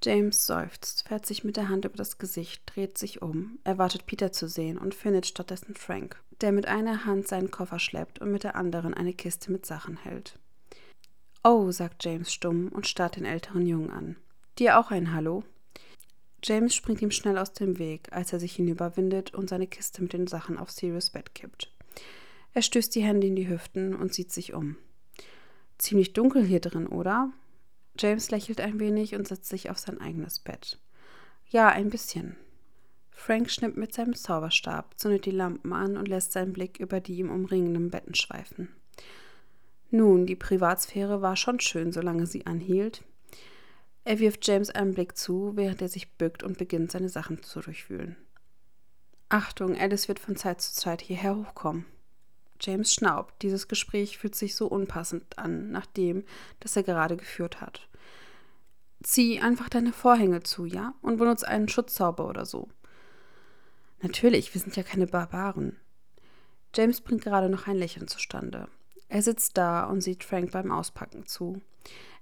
James 0.00 0.46
seufzt, 0.46 1.08
fährt 1.08 1.26
sich 1.26 1.42
mit 1.42 1.56
der 1.56 1.68
Hand 1.68 1.86
über 1.86 1.96
das 1.96 2.18
Gesicht, 2.18 2.62
dreht 2.66 2.98
sich 2.98 3.20
um, 3.20 3.58
erwartet 3.64 4.06
Peter 4.06 4.30
zu 4.30 4.46
sehen 4.46 4.78
und 4.78 4.94
findet 4.94 5.26
stattdessen 5.26 5.74
Frank, 5.74 6.22
der 6.40 6.52
mit 6.52 6.66
einer 6.66 7.04
Hand 7.04 7.26
seinen 7.26 7.50
Koffer 7.50 7.80
schleppt 7.80 8.20
und 8.20 8.30
mit 8.30 8.44
der 8.44 8.54
anderen 8.54 8.94
eine 8.94 9.12
Kiste 9.12 9.50
mit 9.50 9.66
Sachen 9.66 9.96
hält. 9.96 10.38
Oh, 11.50 11.70
sagt 11.70 12.04
James 12.04 12.30
stumm 12.30 12.68
und 12.68 12.86
starrt 12.86 13.16
den 13.16 13.24
älteren 13.24 13.66
Jungen 13.66 13.88
an. 13.88 14.16
Dir 14.58 14.78
auch 14.78 14.90
ein 14.90 15.14
Hallo? 15.14 15.44
James 16.44 16.74
springt 16.74 17.00
ihm 17.00 17.10
schnell 17.10 17.38
aus 17.38 17.54
dem 17.54 17.78
Weg, 17.78 18.12
als 18.12 18.34
er 18.34 18.38
sich 18.38 18.56
hinüberwindet 18.56 19.32
und 19.32 19.48
seine 19.48 19.66
Kiste 19.66 20.02
mit 20.02 20.12
den 20.12 20.26
Sachen 20.26 20.58
auf 20.58 20.70
Sirius 20.70 21.08
Bett 21.08 21.34
kippt. 21.34 21.72
Er 22.52 22.60
stößt 22.60 22.94
die 22.94 23.02
Hände 23.02 23.28
in 23.28 23.34
die 23.34 23.48
Hüften 23.48 23.94
und 23.94 24.12
sieht 24.12 24.30
sich 24.30 24.52
um. 24.52 24.76
Ziemlich 25.78 26.12
dunkel 26.12 26.44
hier 26.44 26.60
drin, 26.60 26.86
oder? 26.86 27.32
James 27.98 28.30
lächelt 28.30 28.60
ein 28.60 28.78
wenig 28.78 29.14
und 29.14 29.26
setzt 29.26 29.48
sich 29.48 29.70
auf 29.70 29.78
sein 29.78 30.02
eigenes 30.02 30.40
Bett. 30.40 30.78
Ja, 31.48 31.68
ein 31.68 31.88
bisschen. 31.88 32.36
Frank 33.10 33.50
schnippt 33.50 33.78
mit 33.78 33.94
seinem 33.94 34.14
Zauberstab, 34.14 34.98
zündet 34.98 35.24
die 35.24 35.30
Lampen 35.30 35.72
an 35.72 35.96
und 35.96 36.08
lässt 36.08 36.32
seinen 36.32 36.52
Blick 36.52 36.78
über 36.78 37.00
die 37.00 37.16
ihm 37.16 37.30
umringenden 37.30 37.88
Betten 37.88 38.14
schweifen. 38.14 38.68
Nun, 39.90 40.26
die 40.26 40.36
Privatsphäre 40.36 41.22
war 41.22 41.36
schon 41.36 41.60
schön, 41.60 41.92
solange 41.92 42.26
sie 42.26 42.46
anhielt. 42.46 43.02
Er 44.04 44.18
wirft 44.18 44.46
James 44.46 44.70
einen 44.70 44.94
Blick 44.94 45.16
zu, 45.16 45.52
während 45.54 45.82
er 45.82 45.88
sich 45.88 46.12
bückt 46.16 46.42
und 46.42 46.58
beginnt, 46.58 46.92
seine 46.92 47.08
Sachen 47.08 47.42
zu 47.42 47.60
durchwühlen. 47.60 48.16
Achtung, 49.28 49.76
Alice 49.78 50.08
wird 50.08 50.18
von 50.18 50.36
Zeit 50.36 50.60
zu 50.60 50.72
Zeit 50.72 51.02
hierher 51.02 51.36
hochkommen. 51.36 51.84
James 52.60 52.92
schnaubt. 52.92 53.42
Dieses 53.42 53.68
Gespräch 53.68 54.18
fühlt 54.18 54.34
sich 54.34 54.54
so 54.54 54.66
unpassend 54.66 55.38
an, 55.38 55.70
nach 55.70 55.86
dem, 55.86 56.24
das 56.60 56.76
er 56.76 56.82
gerade 56.82 57.16
geführt 57.16 57.60
hat. 57.60 57.88
Zieh 59.02 59.40
einfach 59.40 59.68
deine 59.68 59.92
Vorhänge 59.92 60.42
zu, 60.42 60.64
ja? 60.64 60.94
Und 61.02 61.18
benutze 61.18 61.46
einen 61.46 61.68
Schutzzauber 61.68 62.26
oder 62.26 62.46
so. 62.46 62.68
Natürlich, 64.00 64.52
wir 64.54 64.60
sind 64.60 64.76
ja 64.76 64.82
keine 64.82 65.06
Barbaren. 65.06 65.76
James 66.74 67.00
bringt 67.00 67.22
gerade 67.22 67.48
noch 67.48 67.66
ein 67.66 67.76
Lächeln 67.76 68.08
zustande. 68.08 68.68
Er 69.08 69.22
sitzt 69.22 69.56
da 69.56 69.84
und 69.84 70.00
sieht 70.00 70.24
Frank 70.24 70.52
beim 70.52 70.70
Auspacken 70.70 71.26
zu. 71.26 71.60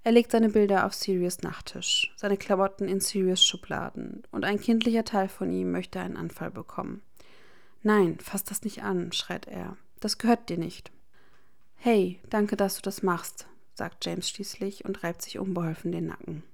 Er 0.04 0.12
legt 0.12 0.30
seine 0.30 0.50
Bilder 0.50 0.86
auf 0.86 0.94
Sirius 0.94 1.42
Nachttisch, 1.42 2.12
seine 2.16 2.36
Klamotten 2.36 2.86
in 2.86 3.00
Sirius 3.00 3.44
Schubladen, 3.44 4.22
und 4.30 4.44
ein 4.44 4.60
kindlicher 4.60 5.04
Teil 5.04 5.28
von 5.28 5.50
ihm 5.50 5.72
möchte 5.72 5.98
einen 5.98 6.16
Anfall 6.16 6.52
bekommen. 6.52 7.02
Nein, 7.82 8.18
fass 8.20 8.44
das 8.44 8.62
nicht 8.62 8.84
an, 8.84 9.10
schreit 9.12 9.46
er. 9.46 9.76
Das 9.98 10.18
gehört 10.18 10.48
dir 10.48 10.58
nicht. 10.58 10.92
Hey, 11.74 12.20
danke, 12.30 12.56
dass 12.56 12.76
du 12.76 12.82
das 12.82 13.02
machst, 13.02 13.48
sagt 13.74 14.04
James 14.04 14.28
schließlich 14.28 14.84
und 14.84 15.02
reibt 15.02 15.22
sich 15.22 15.38
unbeholfen 15.38 15.90
den 15.90 16.06
Nacken. 16.06 16.44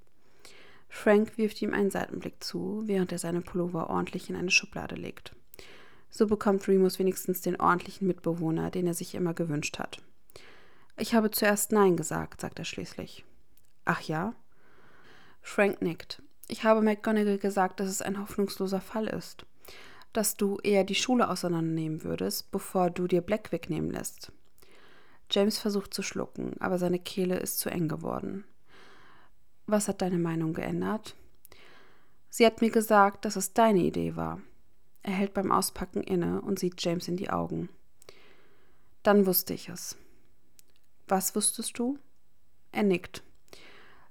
Frank 0.89 1.39
wirft 1.39 1.61
ihm 1.63 1.73
einen 1.73 1.91
Seitenblick 1.91 2.43
zu, 2.45 2.83
während 2.87 3.13
er 3.13 3.19
seine 3.19 3.41
Pullover 3.41 3.89
ordentlich 3.89 4.29
in 4.29 4.37
eine 4.37 4.51
Schublade 4.51 4.95
legt. 4.95 5.35
So 6.11 6.27
bekommt 6.27 6.69
Remus 6.69 6.99
wenigstens 6.99 7.41
den 7.41 7.59
ordentlichen 7.59 8.07
Mitbewohner, 8.07 8.71
den 8.71 8.87
er 8.87 8.95
sich 8.95 9.15
immer 9.15 9.33
gewünscht 9.33 9.79
hat. 9.79 10.03
Ich 10.97 11.15
habe 11.15 11.31
zuerst 11.31 11.73
Nein 11.73 11.97
gesagt, 11.97 12.41
sagt 12.41 12.59
er 12.59 12.65
schließlich. 12.65 13.25
Ach 13.85 14.01
ja? 14.03 14.35
Frank 15.41 15.83
nickt. 15.83 16.23
Ich 16.49 16.65
habe 16.65 16.83
McGonagall 16.83 17.39
gesagt, 17.39 17.81
dass 17.81 17.89
es 17.89 18.03
ein 18.03 18.21
hoffnungsloser 18.21 18.81
Fall 18.81 19.07
ist 19.07 19.47
dass 20.13 20.37
du 20.37 20.59
eher 20.63 20.85
die 20.85 20.95
Schule 20.95 21.29
auseinandernehmen 21.29 22.05
würdest, 22.05 22.51
bevor 22.51 22.91
du 22.91 23.07
dir 23.07 23.23
Black 23.23 23.53
wegnehmen 23.53 23.91
lässt. 23.91 24.33
James 25.31 25.59
versucht 25.59 25.95
zu 25.95 26.03
schlucken, 26.03 26.55
aber 26.61 26.79
seine 26.79 26.99
Kehle 26.99 27.39
ist 27.39 27.59
zu 27.59 27.71
eng 27.71 27.89
geworden. 27.89 28.45
Was 29.67 29.89
hat 29.89 30.03
deine 30.03 30.19
Meinung 30.19 30.53
geändert? 30.53 31.17
Sie 32.29 32.45
hat 32.45 32.61
mir 32.61 32.71
gesagt, 32.71 33.25
dass 33.25 33.37
es 33.37 33.55
deine 33.55 33.81
Idee 33.81 34.17
war. 34.17 34.41
Er 35.03 35.13
hält 35.13 35.35
beim 35.35 35.51
Auspacken 35.51 36.03
inne 36.03 36.43
und 36.43 36.59
sieht 36.59 36.83
James 36.83 37.09
in 37.09 37.17
die 37.17 37.31
Augen. 37.31 37.69
Dann 39.03 39.27
wusste 39.27 39.55
ich 39.55 39.69
es. 39.69 39.97
Was 41.09 41.35
wusstest 41.35 41.79
du? 41.79 41.99
Er 42.71 42.83
nickt. 42.83 43.23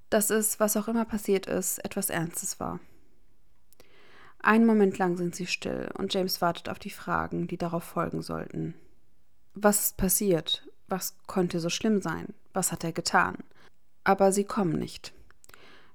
Dass 0.10 0.30
es, 0.30 0.60
was 0.60 0.78
auch 0.78 0.88
immer 0.88 1.06
passiert 1.06 1.46
ist, 1.46 1.84
etwas 1.86 2.10
Ernstes 2.10 2.60
war. 2.60 2.80
Einen 4.40 4.66
Moment 4.66 4.98
lang 4.98 5.18
sind 5.18 5.36
sie 5.36 5.46
still 5.46 5.90
und 5.98 6.14
James 6.14 6.42
wartet 6.42 6.68
auf 6.68 6.80
die 6.80 6.90
Fragen, 6.90 7.48
die 7.48 7.58
darauf 7.58 7.84
folgen 7.84 8.22
sollten. 8.22 8.74
Was 9.54 9.86
ist 9.86 9.98
passiert? 9.98 10.68
Was 10.88 11.16
konnte 11.28 11.60
so 11.60 11.70
schlimm 11.70 12.02
sein? 12.02 12.34
Was 12.54 12.72
hat 12.72 12.84
er 12.84 12.92
getan? 12.92 13.38
Aber 14.04 14.32
sie 14.32 14.44
kommen 14.44 14.80
nicht. 14.80 15.14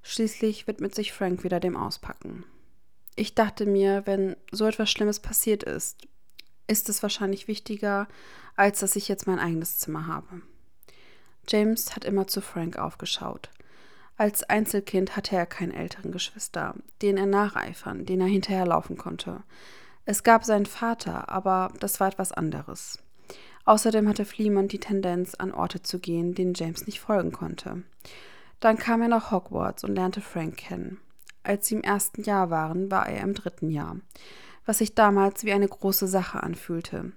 Schließlich 0.02 0.68
widmet 0.68 0.94
sich 0.94 1.12
Frank 1.12 1.42
wieder 1.42 1.58
dem 1.58 1.76
Auspacken. 1.76 2.44
Ich 3.16 3.34
dachte 3.34 3.66
mir, 3.66 4.06
wenn 4.06 4.36
so 4.52 4.66
etwas 4.66 4.90
Schlimmes 4.90 5.20
passiert 5.20 5.64
ist, 5.64 6.06
ist 6.68 6.88
es 6.88 7.02
wahrscheinlich 7.02 7.48
wichtiger, 7.48 8.06
als 8.54 8.80
dass 8.80 8.94
ich 8.94 9.08
jetzt 9.08 9.26
mein 9.26 9.38
eigenes 9.38 9.78
Zimmer 9.78 10.06
habe. 10.06 10.42
James 11.48 11.94
hat 11.94 12.04
immer 12.04 12.26
zu 12.26 12.40
Frank 12.40 12.78
aufgeschaut. 12.78 13.50
Als 14.16 14.42
Einzelkind 14.44 15.16
hatte 15.16 15.36
er 15.36 15.46
keine 15.46 15.74
älteren 15.74 16.10
Geschwister, 16.10 16.74
denen 17.02 17.18
er 17.18 17.26
nacheifern, 17.26 18.06
denen 18.06 18.22
er 18.22 18.28
hinterherlaufen 18.28 18.96
konnte. 18.96 19.42
Es 20.06 20.22
gab 20.22 20.44
seinen 20.44 20.66
Vater, 20.66 21.28
aber 21.28 21.72
das 21.80 22.00
war 22.00 22.08
etwas 22.08 22.32
anderes. 22.32 22.98
Außerdem 23.64 24.08
hatte 24.08 24.24
Fleemont 24.24 24.72
die 24.72 24.78
Tendenz, 24.78 25.34
an 25.34 25.52
Orte 25.52 25.82
zu 25.82 25.98
gehen, 25.98 26.34
denen 26.34 26.54
James 26.54 26.86
nicht 26.86 27.00
folgen 27.00 27.32
konnte. 27.32 27.82
Dann 28.60 28.78
kam 28.78 29.02
er 29.02 29.08
nach 29.08 29.32
Hogwarts 29.32 29.84
und 29.84 29.94
lernte 29.94 30.20
Frank 30.20 30.56
kennen. 30.56 30.98
Als 31.42 31.66
sie 31.66 31.74
im 31.74 31.82
ersten 31.82 32.22
Jahr 32.22 32.50
waren, 32.50 32.90
war 32.90 33.08
er 33.08 33.22
im 33.22 33.34
dritten 33.34 33.70
Jahr, 33.70 33.96
was 34.64 34.78
sich 34.78 34.94
damals 34.94 35.44
wie 35.44 35.52
eine 35.52 35.68
große 35.68 36.06
Sache 36.06 36.42
anfühlte. 36.42 37.12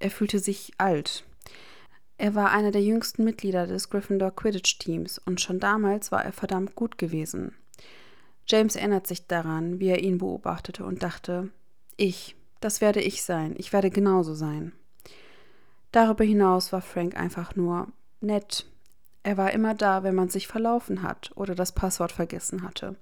Er 0.00 0.10
fühlte 0.10 0.40
sich 0.40 0.72
alt. 0.78 1.24
Er 2.22 2.36
war 2.36 2.52
einer 2.52 2.70
der 2.70 2.84
jüngsten 2.84 3.24
Mitglieder 3.24 3.66
des 3.66 3.90
Gryffindor 3.90 4.30
Quidditch-Teams 4.30 5.18
und 5.26 5.40
schon 5.40 5.58
damals 5.58 6.12
war 6.12 6.24
er 6.24 6.30
verdammt 6.30 6.76
gut 6.76 6.96
gewesen. 6.96 7.52
James 8.46 8.76
erinnert 8.76 9.08
sich 9.08 9.26
daran, 9.26 9.80
wie 9.80 9.88
er 9.88 10.04
ihn 10.04 10.18
beobachtete 10.18 10.84
und 10.84 11.02
dachte, 11.02 11.48
ich, 11.96 12.36
das 12.60 12.80
werde 12.80 13.00
ich 13.00 13.24
sein, 13.24 13.56
ich 13.58 13.72
werde 13.72 13.90
genauso 13.90 14.34
sein. 14.34 14.70
Darüber 15.90 16.22
hinaus 16.22 16.72
war 16.72 16.80
Frank 16.80 17.16
einfach 17.16 17.56
nur 17.56 17.88
nett. 18.20 18.66
Er 19.24 19.36
war 19.36 19.50
immer 19.50 19.74
da, 19.74 20.04
wenn 20.04 20.14
man 20.14 20.28
sich 20.28 20.46
verlaufen 20.46 21.02
hat 21.02 21.32
oder 21.34 21.56
das 21.56 21.72
Passwort 21.72 22.12
vergessen 22.12 22.62
hatte. 22.62 22.94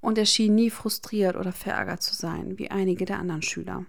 Und 0.00 0.16
er 0.16 0.24
schien 0.24 0.54
nie 0.54 0.70
frustriert 0.70 1.36
oder 1.36 1.52
verärgert 1.52 2.02
zu 2.02 2.14
sein, 2.14 2.58
wie 2.58 2.70
einige 2.70 3.04
der 3.04 3.18
anderen 3.18 3.42
Schüler. 3.42 3.84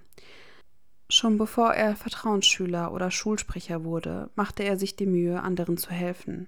Schon 1.14 1.38
bevor 1.38 1.74
er 1.74 1.98
Vertrauensschüler 1.98 2.94
oder 2.94 3.12
Schulsprecher 3.12 3.84
wurde, 3.84 4.30
machte 4.36 4.64
er 4.64 4.78
sich 4.78 4.96
die 4.96 5.06
Mühe, 5.06 5.44
anderen 5.44 5.76
zu 5.76 5.90
helfen. 5.90 6.48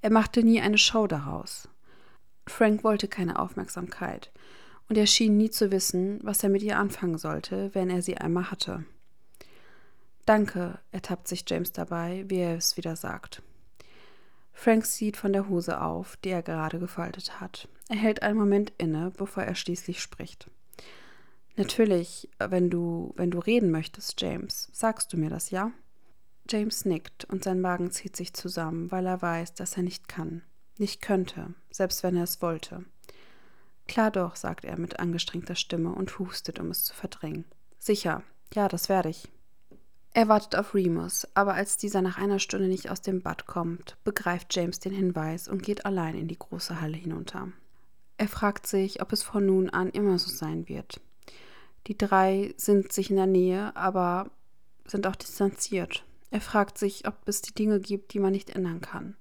Er 0.00 0.10
machte 0.10 0.42
nie 0.42 0.58
eine 0.62 0.78
Show 0.78 1.06
daraus. 1.06 1.68
Frank 2.46 2.82
wollte 2.82 3.08
keine 3.08 3.38
Aufmerksamkeit, 3.38 4.32
und 4.88 4.96
er 4.96 5.06
schien 5.06 5.36
nie 5.36 5.50
zu 5.50 5.70
wissen, 5.70 6.18
was 6.22 6.42
er 6.42 6.48
mit 6.48 6.62
ihr 6.62 6.78
anfangen 6.78 7.18
sollte, 7.18 7.74
wenn 7.74 7.90
er 7.90 8.00
sie 8.00 8.16
einmal 8.16 8.50
hatte. 8.50 8.86
Danke, 10.24 10.78
ertappt 10.90 11.28
sich 11.28 11.44
James 11.46 11.72
dabei, 11.72 12.24
wie 12.28 12.38
er 12.38 12.56
es 12.56 12.78
wieder 12.78 12.96
sagt. 12.96 13.42
Frank 14.54 14.86
sieht 14.86 15.18
von 15.18 15.34
der 15.34 15.50
Hose 15.50 15.82
auf, 15.82 16.16
die 16.16 16.30
er 16.30 16.42
gerade 16.42 16.78
gefaltet 16.78 17.38
hat. 17.38 17.68
Er 17.90 17.96
hält 17.96 18.22
einen 18.22 18.38
Moment 18.38 18.72
inne, 18.78 19.12
bevor 19.14 19.42
er 19.42 19.54
schließlich 19.54 20.00
spricht. 20.00 20.48
Natürlich, 21.56 22.28
wenn 22.38 22.70
du, 22.70 23.12
wenn 23.16 23.30
du 23.30 23.38
reden 23.38 23.70
möchtest, 23.70 24.20
James, 24.20 24.68
sagst 24.72 25.12
du 25.12 25.16
mir 25.16 25.30
das, 25.30 25.50
ja? 25.50 25.72
James 26.50 26.84
nickt 26.84 27.24
und 27.24 27.44
sein 27.44 27.60
Magen 27.60 27.90
zieht 27.90 28.16
sich 28.16 28.34
zusammen, 28.34 28.90
weil 28.90 29.06
er 29.06 29.22
weiß, 29.22 29.54
dass 29.54 29.76
er 29.76 29.82
nicht 29.82 30.08
kann 30.08 30.42
nicht 30.78 31.02
könnte, 31.02 31.54
selbst 31.70 32.02
wenn 32.02 32.16
er 32.16 32.24
es 32.24 32.42
wollte. 32.42 32.84
Klar 33.86 34.10
doch, 34.10 34.36
sagt 34.36 34.64
er 34.64 34.78
mit 34.78 34.98
angestrengter 34.98 35.54
Stimme 35.54 35.92
und 35.92 36.18
hustet, 36.18 36.58
um 36.58 36.70
es 36.70 36.84
zu 36.84 36.94
verdrängen. 36.94 37.44
Sicher, 37.78 38.22
ja, 38.54 38.68
das 38.68 38.88
werde 38.88 39.10
ich. 39.10 39.30
Er 40.14 40.28
wartet 40.28 40.56
auf 40.56 40.74
Remus, 40.74 41.26
aber 41.34 41.54
als 41.54 41.76
dieser 41.76 42.00
nach 42.00 42.18
einer 42.18 42.38
Stunde 42.38 42.68
nicht 42.68 42.88
aus 42.88 43.02
dem 43.02 43.20
Bad 43.20 43.46
kommt, 43.46 43.96
begreift 44.04 44.54
James 44.54 44.78
den 44.78 44.92
Hinweis 44.92 45.48
und 45.48 45.62
geht 45.62 45.84
allein 45.84 46.14
in 46.14 46.28
die 46.28 46.38
große 46.38 46.80
Halle 46.80 46.96
hinunter. 46.96 47.48
Er 48.16 48.28
fragt 48.28 48.66
sich, 48.66 49.02
ob 49.02 49.12
es 49.12 49.24
von 49.24 49.44
nun 49.44 49.70
an 49.70 49.90
immer 49.90 50.18
so 50.18 50.30
sein 50.30 50.68
wird. 50.68 51.00
Die 51.86 51.98
drei 51.98 52.54
sind 52.56 52.92
sich 52.92 53.10
in 53.10 53.16
der 53.16 53.26
Nähe, 53.26 53.74
aber 53.76 54.30
sind 54.86 55.06
auch 55.06 55.16
distanziert. 55.16 56.04
Er 56.30 56.40
fragt 56.40 56.78
sich, 56.78 57.06
ob 57.06 57.14
es 57.26 57.42
die 57.42 57.54
Dinge 57.54 57.80
gibt, 57.80 58.12
die 58.12 58.18
man 58.18 58.32
nicht 58.32 58.50
ändern 58.50 58.80
kann 58.80 59.16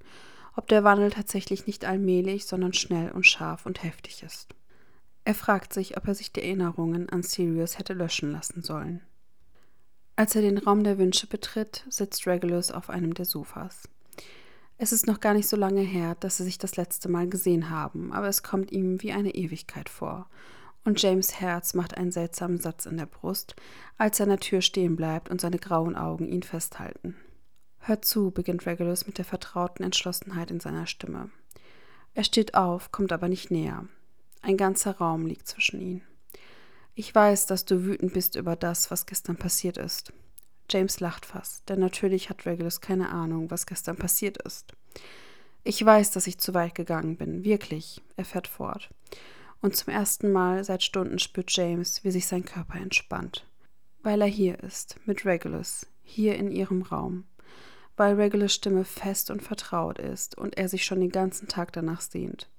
ob 0.55 0.67
der 0.67 0.83
Wandel 0.83 1.09
tatsächlich 1.09 1.67
nicht 1.67 1.85
allmählich, 1.85 2.45
sondern 2.45 2.73
schnell 2.73 3.11
und 3.11 3.25
scharf 3.25 3.65
und 3.65 3.83
heftig 3.83 4.23
ist. 4.23 4.53
Er 5.25 5.35
fragt 5.35 5.73
sich, 5.73 5.97
ob 5.97 6.07
er 6.07 6.15
sich 6.15 6.31
die 6.31 6.41
Erinnerungen 6.41 7.09
an 7.09 7.23
Sirius 7.23 7.79
hätte 7.79 7.93
löschen 7.93 8.31
lassen 8.31 8.61
sollen. 8.61 9.01
Als 10.15 10.35
er 10.35 10.41
den 10.41 10.57
Raum 10.57 10.83
der 10.83 10.97
Wünsche 10.97 11.27
betritt, 11.27 11.85
sitzt 11.89 12.27
Regulus 12.27 12.71
auf 12.71 12.89
einem 12.89 13.13
der 13.13 13.25
Sofas. 13.25 13.89
Es 14.77 14.91
ist 14.91 15.07
noch 15.07 15.21
gar 15.21 15.33
nicht 15.33 15.47
so 15.47 15.55
lange 15.55 15.81
her, 15.81 16.15
dass 16.19 16.37
sie 16.37 16.43
sich 16.43 16.57
das 16.57 16.75
letzte 16.75 17.09
Mal 17.09 17.27
gesehen 17.27 17.69
haben, 17.69 18.11
aber 18.11 18.27
es 18.27 18.43
kommt 18.43 18.71
ihm 18.71 19.01
wie 19.01 19.13
eine 19.13 19.33
Ewigkeit 19.33 19.89
vor. 19.89 20.29
Und 20.85 21.01
James 21.01 21.39
Herz 21.39 21.73
macht 21.73 21.97
einen 21.97 22.11
seltsamen 22.11 22.59
Satz 22.59 22.85
in 22.85 22.97
der 22.97 23.05
Brust, 23.05 23.55
als 23.97 24.19
er 24.19 24.25
an 24.25 24.29
der 24.29 24.39
Tür 24.39 24.61
stehen 24.61 24.95
bleibt 24.95 25.29
und 25.29 25.39
seine 25.39 25.57
grauen 25.57 25.95
Augen 25.95 26.27
ihn 26.27 26.43
festhalten. 26.43 27.15
Hör 27.79 28.01
zu, 28.01 28.31
beginnt 28.31 28.65
Regulus 28.65 29.07
mit 29.07 29.17
der 29.17 29.25
vertrauten 29.25 29.83
Entschlossenheit 29.83 30.51
in 30.51 30.59
seiner 30.59 30.87
Stimme. 30.87 31.29
Er 32.13 32.23
steht 32.23 32.55
auf, 32.55 32.91
kommt 32.91 33.11
aber 33.11 33.27
nicht 33.27 33.49
näher. 33.49 33.85
Ein 34.41 34.57
ganzer 34.57 34.97
Raum 34.97 35.25
liegt 35.25 35.47
zwischen 35.47 35.81
ihnen. 35.81 36.01
Ich 36.95 37.13
weiß, 37.13 37.47
dass 37.47 37.65
du 37.65 37.85
wütend 37.85 38.13
bist 38.13 38.35
über 38.35 38.55
das, 38.55 38.91
was 38.91 39.05
gestern 39.05 39.37
passiert 39.37 39.77
ist. 39.77 40.13
James 40.69 40.99
lacht 40.99 41.25
fast, 41.25 41.67
denn 41.69 41.79
natürlich 41.79 42.29
hat 42.29 42.45
Regulus 42.45 42.81
keine 42.81 43.09
Ahnung, 43.09 43.49
was 43.51 43.65
gestern 43.65 43.95
passiert 43.95 44.37
ist. 44.43 44.73
Ich 45.63 45.83
weiß, 45.83 46.11
dass 46.11 46.27
ich 46.27 46.37
zu 46.37 46.53
weit 46.53 46.75
gegangen 46.75 47.17
bin, 47.17 47.43
wirklich, 47.43 48.01
er 48.15 48.25
fährt 48.25 48.47
fort. 48.47 48.89
Und 49.63 49.75
zum 49.75 49.91
ersten 49.91 50.31
Mal 50.31 50.63
seit 50.63 50.83
Stunden 50.83 51.17
spürt 51.17 51.49
James, 51.49 52.03
wie 52.03 52.11
sich 52.11 52.27
sein 52.27 52.45
Körper 52.45 52.75
entspannt. 52.75 53.47
Weil 54.03 54.21
er 54.21 54.27
hier 54.27 54.59
ist, 54.59 54.97
mit 55.05 55.25
Regulus, 55.25 55.87
hier 56.03 56.35
in 56.35 56.51
ihrem 56.51 56.83
Raum 56.83 57.25
weil 57.95 58.15
Regulus 58.15 58.53
Stimme 58.53 58.85
fest 58.85 59.29
und 59.29 59.41
vertraut 59.41 59.99
ist 59.99 60.37
und 60.37 60.57
er 60.57 60.67
sich 60.67 60.85
schon 60.85 60.99
den 60.99 61.11
ganzen 61.11 61.47
Tag 61.47 61.73
danach 61.73 62.01
sehnt. 62.01 62.49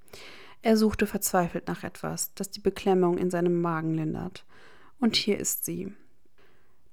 Er 0.63 0.77
suchte 0.77 1.07
verzweifelt 1.07 1.67
nach 1.67 1.85
etwas, 1.85 2.33
das 2.35 2.51
die 2.51 2.61
Beklemmung 2.61 3.19
in 3.19 3.31
seinem 3.31 3.61
Magen 3.61 3.95
lindert. 3.95 4.47
Und 4.99 5.17
hier 5.17 5.39
ist 5.39 5.65
sie. 5.65 5.93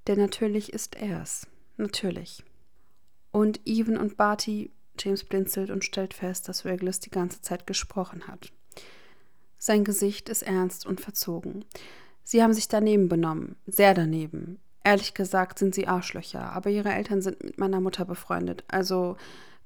Denn 0.06 0.18
natürlich 0.18 0.72
ist 0.72 0.96
er 0.96 1.22
es. 1.22 1.46
Natürlich. 1.76 2.44
Und 3.30 3.60
Even 3.64 3.96
und 3.96 4.16
Barty, 4.16 4.72
James 4.98 5.24
blinzelt 5.24 5.70
und 5.70 5.84
stellt 5.84 6.12
fest, 6.12 6.48
dass 6.48 6.66
Regulus 6.66 7.00
die 7.00 7.10
ganze 7.10 7.40
Zeit 7.40 7.66
gesprochen 7.66 8.26
hat. 8.26 8.52
Sein 9.64 9.84
Gesicht 9.84 10.28
ist 10.28 10.42
ernst 10.42 10.86
und 10.86 11.00
verzogen. 11.00 11.64
Sie 12.24 12.42
haben 12.42 12.52
sich 12.52 12.66
daneben 12.66 13.08
benommen, 13.08 13.54
sehr 13.64 13.94
daneben. 13.94 14.58
Ehrlich 14.82 15.14
gesagt 15.14 15.60
sind 15.60 15.72
sie 15.72 15.86
Arschlöcher, 15.86 16.50
aber 16.50 16.68
ihre 16.68 16.92
Eltern 16.92 17.22
sind 17.22 17.44
mit 17.44 17.58
meiner 17.58 17.80
Mutter 17.80 18.04
befreundet. 18.04 18.64
Also 18.66 19.16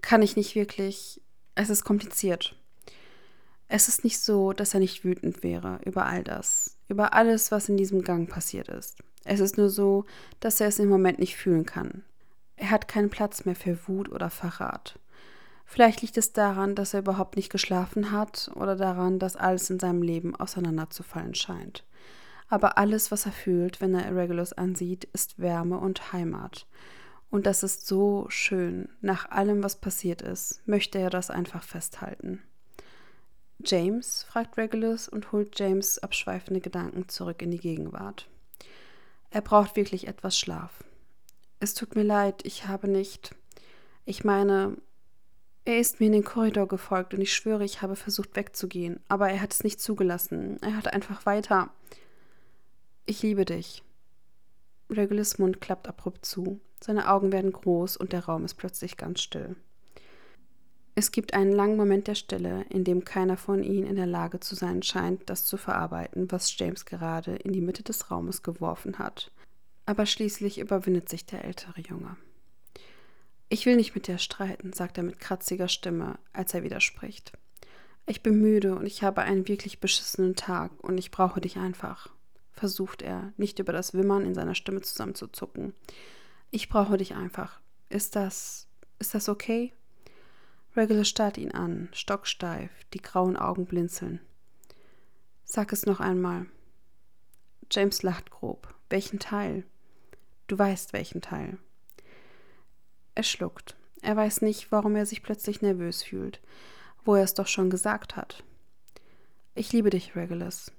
kann 0.03 0.21
ich 0.21 0.37
nicht 0.37 0.55
wirklich. 0.55 1.23
Es 1.55 1.71
ist 1.71 1.85
kompliziert. 1.85 2.55
Es 3.69 3.89
ist 3.89 4.05
nicht 4.05 4.19
so, 4.19 4.53
dass 4.53 4.75
er 4.75 4.81
nicht 4.81 5.03
wütend 5.03 5.43
wäre 5.43 5.81
über 5.87 6.05
all 6.05 6.23
das, 6.23 6.77
über 6.89 7.15
alles, 7.15 7.51
was 7.51 7.71
in 7.71 7.79
diesem 7.79 8.03
Gang 8.03 8.29
passiert 8.29 8.69
ist. 8.69 8.99
Es 9.25 9.41
ist 9.41 9.57
nur 9.57 9.71
so, 9.71 10.05
dass 10.41 10.61
er 10.61 10.69
es 10.69 10.79
im 10.79 10.91
Moment 10.91 11.21
nicht 11.21 11.37
fühlen 11.37 11.65
kann. 11.65 12.05
Er 12.57 12.71
hat 12.71 12.87
keinen 12.87 13.09
Platz 13.09 13.47
mehr 13.47 13.57
für 13.57 13.79
Wut 13.89 14.11
oder 14.11 14.29
Verrat. 14.29 14.99
Vielleicht 15.67 16.01
liegt 16.01 16.17
es 16.17 16.33
daran, 16.33 16.75
dass 16.75 16.95
er 16.95 17.01
überhaupt 17.01 17.37
nicht 17.37 17.51
geschlafen 17.51 18.13
hat 18.13 18.51
oder 18.55 18.77
daran, 18.77 19.19
dass 19.19 19.37
alles 19.37 19.69
in 19.69 19.79
seinem 19.79 20.01
Leben 20.01 20.35
auseinanderzufallen 20.35 21.35
scheint 21.35 21.85
aber 22.49 22.79
alles, 22.79 23.11
was 23.11 23.27
er 23.27 23.33
fühlt, 23.33 23.81
wenn 23.81 23.95
er 23.95 24.09
Irregulus 24.09 24.53
ansieht, 24.53 25.05
ist 25.13 25.39
Wärme 25.39 25.79
und 25.79 26.13
Heimat. 26.13 26.67
Und 27.31 27.47
das 27.47 27.63
ist 27.63 27.87
so 27.87 28.27
schön. 28.29 28.89
Nach 29.01 29.31
allem, 29.31 29.63
was 29.63 29.77
passiert 29.77 30.23
ist, 30.23 30.67
möchte 30.67 30.99
er 30.99 31.11
das 31.11 31.31
einfach 31.31 31.65
festhalten. 31.65 32.43
James? 33.59 34.25
fragt 34.25 34.57
Regulus 34.59 35.09
und 35.09 35.33
holt 35.33 35.59
James 35.59 35.99
abschweifende 35.99 36.61
Gedanken 36.61 37.09
zurück 37.09 37.43
in 37.43 37.51
die 37.51 37.59
Gegenwart. 37.59 38.29
Er 39.31 39.41
braucht 39.41 39.75
wirklich 39.75 40.07
etwas 40.07 40.39
Schlaf. 40.39 40.85
Es 41.59 41.75
tut 41.75 41.97
mir 41.97 42.05
leid, 42.05 42.43
ich 42.45 42.69
habe 42.69 42.87
nicht. 42.87 43.35
Ich 44.05 44.23
meine, 44.23 44.77
er 45.67 45.81
ist 45.81 45.99
mir 45.99 46.07
in 46.07 46.13
den 46.13 46.25
Korridor 46.25 46.69
gefolgt 46.69 47.13
und 47.13 47.21
ich 47.21 47.35
schwöre, 47.35 47.65
ich 47.65 47.83
habe 47.83 47.97
versucht 47.97 48.37
wegzugehen, 48.37 49.01
aber 49.09 49.29
er 49.29 49.43
hat 49.43 49.53
es 49.53 49.65
nicht 49.65 49.81
zugelassen. 49.81 50.59
Er 50.63 50.77
hat 50.77 50.93
einfach 50.93 51.27
weiter. 51.27 51.71
Ich 53.05 53.23
liebe 53.23 53.45
dich. 53.45 53.83
Regulus 54.89 55.39
Mund 55.39 55.61
klappt 55.61 55.89
abrupt 55.89 56.25
zu. 56.25 56.61
Seine 56.81 57.11
Augen 57.11 57.33
werden 57.33 57.53
groß 57.53 57.97
und 57.97 58.13
der 58.13 58.27
Raum 58.27 58.45
ist 58.45 58.55
plötzlich 58.55 58.97
ganz 58.97 59.21
still. 59.21 59.57
Es 60.95 61.11
gibt 61.11 61.35
einen 61.35 61.53
langen 61.53 61.77
Moment 61.77 62.07
der 62.07 62.15
Stille, 62.15 62.65
in 62.71 62.85
dem 62.85 63.05
keiner 63.05 63.37
von 63.37 63.65
ihnen 63.65 63.89
in 63.89 63.97
der 63.97 64.07
Lage 64.07 64.39
zu 64.39 64.55
sein 64.55 64.85
scheint, 64.85 65.29
das 65.29 65.45
zu 65.45 65.57
verarbeiten, 65.57 66.31
was 66.31 66.57
James 66.57 66.87
gerade 66.87 67.35
in 67.35 67.53
die 67.53 67.61
Mitte 67.61 67.83
des 67.83 68.11
Raumes 68.11 68.45
geworfen 68.45 69.01
hat. 69.01 69.33
Aber 69.85 70.07
schließlich 70.07 70.59
überwindet 70.59 71.09
sich 71.09 71.27
der 71.27 71.45
ältere 71.45 71.81
Junge. 71.81 72.17
Ich 73.49 73.67
will 73.67 73.77
nicht 73.77 73.95
mit 73.95 74.07
dir 74.07 74.19
streiten, 74.19 74.73
sagt 74.73 74.99
er 74.99 75.05
mit 75.05 75.21
kratziger 75.21 75.69
Stimme, 75.69 76.19
als 76.33 76.55
er 76.55 76.63
widerspricht. 76.63 77.33
Ich 78.07 78.23
bin 78.23 78.41
müde 78.41 78.77
und 78.77 78.87
ich 78.87 79.03
habe 79.03 79.23
einen 79.23 79.49
wirklich 79.49 79.81
beschissenen 79.81 80.37
Tag 80.37 80.73
und 80.83 80.99
ich 80.99 81.11
brauche 81.11 81.41
dich 81.41 81.57
einfach 81.57 82.11
versucht 82.57 83.03
er, 83.03 83.33
nicht 83.37 83.59
über 83.59 83.73
das 83.73 83.95
Wimmern 83.95 84.25
in 84.25 84.35
seiner 84.35 84.55
Stimme 84.55 84.81
zusammenzuzucken. 84.81 85.75
Ich 86.51 86.69
brauche 86.69 86.97
dich 86.97 87.15
einfach. 87.15 87.61
Ist 87.89 88.17
das. 88.17 88.67
ist 88.99 89.15
das 89.15 89.29
okay? 89.29 89.73
Regular 90.75 91.05
starrt 91.05 91.39
ihn 91.39 91.53
an, 91.53 91.89
stocksteif, 91.93 92.71
die 92.93 93.01
grauen 93.01 93.37
Augen 93.37 93.67
blinzeln. 93.67 94.21
Sag 95.45 95.73
es 95.73 95.87
noch 95.87 96.01
einmal. 96.01 96.47
James 97.71 98.03
lacht 98.03 98.31
grob. 98.31 98.75
Welchen 98.91 99.19
Teil? 99.19 99.65
Du 100.49 100.59
weißt 100.59 100.93
welchen 100.93 101.21
Teil. 101.21 101.59
Er 103.17 103.23
schluckt. 103.23 103.77
Er 104.03 104.15
weiß 104.15 104.43
nicht, 104.43 104.71
warum 104.71 104.95
er 104.95 105.07
sich 105.07 105.23
plötzlich 105.23 105.63
nervös 105.63 106.03
fühlt, 106.03 106.41
wo 107.05 107.15
er 107.15 107.25
es 107.25 107.33
doch 107.33 107.47
schon 107.47 107.71
gesagt 107.71 108.15
hat. 108.15 108.45
Ich 109.55 109.73
liebe 109.73 109.89
dich, 109.89 110.15
Regulus. 110.15 110.71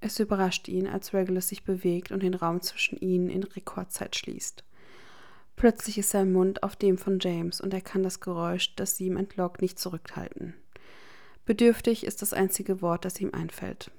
Es 0.00 0.18
überrascht 0.18 0.66
ihn, 0.66 0.88
als 0.88 1.14
Regulus 1.14 1.48
sich 1.48 1.62
bewegt 1.62 2.10
und 2.10 2.24
den 2.24 2.34
Raum 2.34 2.62
zwischen 2.62 2.98
ihnen 2.98 3.30
in 3.30 3.44
Rekordzeit 3.44 4.16
schließt. 4.16 4.64
Plötzlich 5.54 5.98
ist 5.98 6.10
sein 6.10 6.32
Mund 6.32 6.64
auf 6.64 6.74
dem 6.74 6.98
von 6.98 7.20
James 7.20 7.60
und 7.60 7.72
er 7.72 7.80
kann 7.80 8.02
das 8.02 8.20
Geräusch, 8.20 8.74
das 8.74 8.96
sie 8.96 9.06
ihm 9.06 9.16
entlockt, 9.16 9.62
nicht 9.62 9.78
zurückhalten. 9.78 10.54
Bedürftig 11.44 12.04
ist 12.04 12.22
das 12.22 12.32
einzige 12.32 12.82
Wort, 12.82 13.04
das 13.04 13.20
ihm 13.20 13.32
einfällt. 13.32 13.92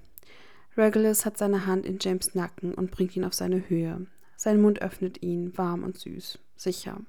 Regulus 0.75 1.25
hat 1.25 1.37
seine 1.37 1.65
Hand 1.65 1.85
in 1.85 1.97
James 2.01 2.35
Nacken 2.35 2.73
und 2.73 2.91
bringt 2.91 3.15
ihn 3.15 3.23
auf 3.23 3.33
seine 3.33 3.69
Höhe. 3.69 4.05
Sein 4.35 4.61
Mund 4.61 4.81
öffnet 4.81 5.23
ihn, 5.23 5.57
warm 5.57 5.83
und 5.83 5.97
süß, 5.97 6.39
sicher. 6.57 6.99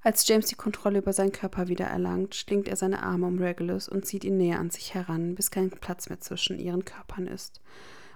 Als 0.00 0.26
James 0.28 0.46
die 0.46 0.54
Kontrolle 0.54 0.98
über 0.98 1.12
seinen 1.12 1.32
Körper 1.32 1.68
wieder 1.68 1.86
erlangt, 1.86 2.34
schlingt 2.34 2.68
er 2.68 2.76
seine 2.76 3.02
Arme 3.02 3.26
um 3.26 3.38
Regulus 3.38 3.88
und 3.88 4.06
zieht 4.06 4.24
ihn 4.24 4.36
näher 4.36 4.60
an 4.60 4.70
sich 4.70 4.94
heran, 4.94 5.34
bis 5.34 5.50
kein 5.50 5.70
Platz 5.70 6.08
mehr 6.08 6.20
zwischen 6.20 6.58
ihren 6.58 6.84
Körpern 6.84 7.26
ist. 7.26 7.60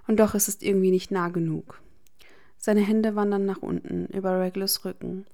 Und 0.06 0.20
doch 0.20 0.34
ist 0.34 0.48
es 0.48 0.62
irgendwie 0.62 0.90
nicht 0.90 1.10
nah 1.10 1.28
genug. 1.28 1.80
Seine 2.56 2.80
Hände 2.80 3.16
wandern 3.16 3.44
nach 3.44 3.58
unten, 3.58 4.06
über 4.06 4.40
Regulus 4.40 4.84
Rücken. 4.84 5.26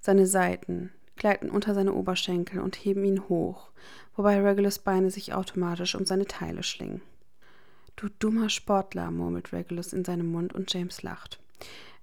Seine 0.00 0.26
Seiten 0.26 0.92
gleiten 1.16 1.50
unter 1.50 1.74
seine 1.74 1.92
Oberschenkel 1.92 2.60
und 2.60 2.76
heben 2.76 3.04
ihn 3.04 3.28
hoch, 3.28 3.70
wobei 4.14 4.40
Regulus 4.40 4.78
Beine 4.78 5.10
sich 5.10 5.34
automatisch 5.34 5.96
um 5.96 6.06
seine 6.06 6.26
Teile 6.26 6.62
schlingen. 6.62 7.02
Du 7.96 8.08
dummer 8.20 8.48
Sportler, 8.48 9.10
murmelt 9.10 9.52
Regulus 9.52 9.92
in 9.92 10.04
seinem 10.04 10.30
Mund 10.30 10.54
und 10.54 10.72
James 10.72 11.02
lacht. 11.02 11.40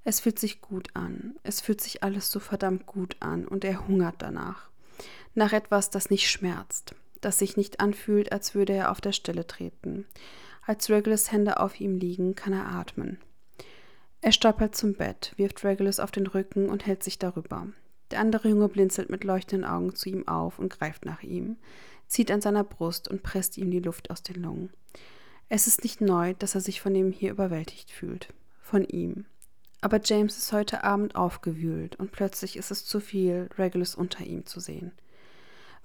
Es 0.08 0.20
fühlt 0.20 0.38
sich 0.38 0.62
gut 0.62 0.90
an. 0.94 1.36
Es 1.44 1.62
fühlt 1.62 1.82
sich 1.82 2.04
alles 2.04 2.30
so 2.30 2.40
verdammt 2.40 2.86
gut 2.86 3.18
an 3.20 3.48
und 3.48 3.66
er 3.66 3.88
hungert 3.88 4.16
danach. 4.20 4.70
Nach 5.34 5.52
etwas, 5.52 5.90
das 5.90 6.12
nicht 6.12 6.30
schmerzt, 6.30 6.96
das 7.22 7.40
sich 7.40 7.58
nicht 7.58 7.80
anfühlt, 7.80 8.32
als 8.32 8.54
würde 8.54 8.74
er 8.74 8.92
auf 8.92 9.02
der 9.02 9.12
Stelle 9.12 9.48
treten. 9.48 10.06
Als 10.66 10.90
Regulus 10.92 11.32
Hände 11.32 11.60
auf 11.60 11.82
ihm 11.82 11.98
liegen, 11.98 12.36
kann 12.36 12.54
er 12.54 12.68
atmen. 12.68 13.20
Er 14.22 14.32
stolpert 14.32 14.76
zum 14.76 14.94
Bett, 14.94 15.34
wirft 15.38 15.64
Regulus 15.64 16.00
auf 16.00 16.12
den 16.12 16.28
Rücken 16.28 16.70
und 16.70 16.86
hält 16.86 17.04
sich 17.04 17.18
darüber. 17.18 17.68
Der 18.12 18.20
andere 18.20 18.50
Junge 18.50 18.70
blinzelt 18.70 19.10
mit 19.10 19.24
leuchtenden 19.24 19.68
Augen 19.68 19.96
zu 19.96 20.10
ihm 20.10 20.28
auf 20.28 20.60
und 20.60 20.70
greift 20.70 21.06
nach 21.06 21.24
ihm, 21.24 21.58
zieht 22.08 22.30
an 22.30 22.42
seiner 22.42 22.64
Brust 22.64 23.08
und 23.08 23.24
presst 23.24 23.58
ihm 23.58 23.72
die 23.72 23.80
Luft 23.80 24.12
aus 24.12 24.22
den 24.22 24.42
Lungen. 24.42 24.70
Es 25.50 25.66
ist 25.66 25.84
nicht 25.84 26.00
neu, 26.00 26.36
dass 26.36 26.54
er 26.54 26.62
sich 26.62 26.80
von 26.80 26.94
ihm 26.94 27.12
hier 27.12 27.32
überwältigt 27.32 27.90
fühlt. 27.90 28.34
Von 28.62 28.84
ihm. 28.84 29.26
Aber 29.86 30.02
James 30.04 30.36
ist 30.36 30.52
heute 30.52 30.84
Abend 30.84 31.16
aufgewühlt 31.16 31.96
und 31.98 32.12
plötzlich 32.12 32.58
ist 32.58 32.72
es 32.72 32.86
zu 32.86 33.00
viel, 33.00 33.52
Regulus 33.56 33.94
unter 33.94 34.26
ihm 34.26 34.48
zu 34.48 34.60
sehen. 34.60 34.92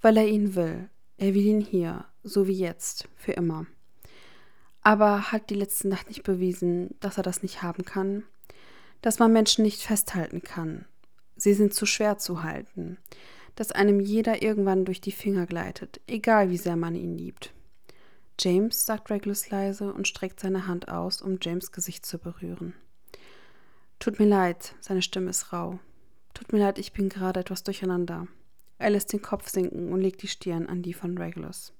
Weil 0.00 0.16
er 0.16 0.26
ihn 0.26 0.54
will. 0.54 0.88
Er 1.18 1.34
will 1.34 1.44
ihn 1.44 1.60
hier, 1.60 2.06
so 2.22 2.46
wie 2.46 2.54
jetzt, 2.54 3.10
für 3.14 3.32
immer. 3.32 3.66
Aber 4.80 5.32
hat 5.32 5.50
die 5.50 5.54
letzte 5.54 5.88
Nacht 5.88 6.08
nicht 6.08 6.22
bewiesen, 6.22 6.94
dass 7.00 7.18
er 7.18 7.22
das 7.22 7.42
nicht 7.42 7.60
haben 7.60 7.84
kann? 7.84 8.22
Dass 9.02 9.18
man 9.18 9.34
Menschen 9.34 9.64
nicht 9.64 9.82
festhalten 9.82 10.40
kann. 10.40 10.86
Sie 11.36 11.52
sind 11.52 11.74
zu 11.74 11.84
schwer 11.84 12.16
zu 12.16 12.42
halten. 12.42 12.96
Dass 13.54 13.70
einem 13.70 14.00
jeder 14.00 14.40
irgendwann 14.40 14.86
durch 14.86 15.02
die 15.02 15.12
Finger 15.12 15.44
gleitet, 15.44 16.00
egal 16.06 16.48
wie 16.48 16.56
sehr 16.56 16.76
man 16.76 16.94
ihn 16.94 17.18
liebt. 17.18 17.52
James, 18.38 18.86
sagt 18.86 19.10
Regulus 19.10 19.50
leise 19.50 19.92
und 19.92 20.08
streckt 20.08 20.40
seine 20.40 20.66
Hand 20.66 20.88
aus, 20.88 21.20
um 21.20 21.36
James 21.42 21.70
Gesicht 21.70 22.06
zu 22.06 22.16
berühren. 22.16 22.72
Tut 24.00 24.18
mir 24.18 24.26
leid, 24.26 24.74
seine 24.80 25.02
Stimme 25.02 25.28
ist 25.28 25.52
rau. 25.52 25.78
Tut 26.32 26.52
mir 26.52 26.58
leid, 26.58 26.78
ich 26.78 26.94
bin 26.94 27.10
gerade 27.10 27.40
etwas 27.40 27.62
durcheinander. 27.64 28.26
Er 28.78 28.88
lässt 28.88 29.12
den 29.12 29.20
Kopf 29.20 29.50
sinken 29.50 29.92
und 29.92 30.00
legt 30.00 30.22
die 30.22 30.28
Stirn 30.28 30.66
an 30.66 30.80
die 30.82 30.94
von 30.94 31.18
Regulus. 31.18 31.74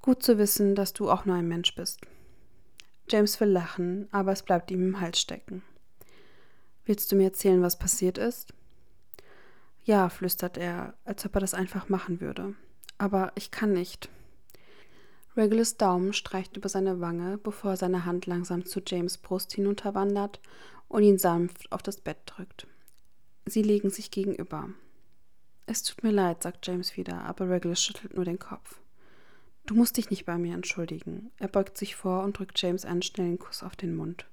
Gut 0.00 0.22
zu 0.22 0.38
wissen, 0.38 0.76
dass 0.76 0.92
du 0.92 1.10
auch 1.10 1.24
nur 1.24 1.34
ein 1.34 1.48
Mensch 1.48 1.74
bist. 1.74 2.02
James 3.10 3.40
will 3.40 3.48
lachen, 3.48 4.06
aber 4.12 4.30
es 4.30 4.44
bleibt 4.44 4.70
ihm 4.70 4.80
im 4.86 5.00
Hals 5.00 5.20
stecken. 5.20 5.64
Willst 6.84 7.10
du 7.10 7.16
mir 7.16 7.24
erzählen, 7.24 7.60
was 7.60 7.76
passiert 7.76 8.16
ist? 8.16 8.54
Ja, 9.82 10.08
flüstert 10.08 10.58
er, 10.58 10.94
als 11.04 11.26
ob 11.26 11.34
er 11.34 11.40
das 11.40 11.54
einfach 11.54 11.88
machen 11.88 12.20
würde. 12.20 12.54
Aber 12.98 13.32
ich 13.34 13.50
kann 13.50 13.72
nicht. 13.72 14.10
Regulus 15.38 15.76
Daumen 15.76 16.12
streicht 16.12 16.56
über 16.56 16.68
seine 16.68 17.00
Wange, 17.00 17.38
bevor 17.38 17.76
seine 17.76 18.04
Hand 18.04 18.26
langsam 18.26 18.66
zu 18.66 18.80
James 18.84 19.18
Brust 19.18 19.52
hinunterwandert 19.52 20.40
und 20.88 21.04
ihn 21.04 21.16
sanft 21.16 21.70
auf 21.70 21.80
das 21.80 22.00
Bett 22.00 22.18
drückt. 22.26 22.66
Sie 23.46 23.62
legen 23.62 23.88
sich 23.88 24.10
gegenüber. 24.10 24.68
Es 25.66 25.84
tut 25.84 26.02
mir 26.02 26.10
leid, 26.10 26.42
sagt 26.42 26.66
James 26.66 26.96
wieder, 26.96 27.22
aber 27.22 27.48
Regulus 27.48 27.80
schüttelt 27.80 28.14
nur 28.14 28.24
den 28.24 28.40
Kopf. 28.40 28.80
Du 29.64 29.76
musst 29.76 29.96
dich 29.96 30.10
nicht 30.10 30.24
bei 30.24 30.36
mir 30.38 30.54
entschuldigen. 30.54 31.30
Er 31.38 31.48
beugt 31.48 31.78
sich 31.78 31.94
vor 31.94 32.24
und 32.24 32.36
drückt 32.36 32.60
James 32.60 32.84
einen 32.84 33.02
schnellen 33.02 33.38
Kuss 33.38 33.62
auf 33.62 33.76
den 33.76 33.94
Mund. 33.94 34.26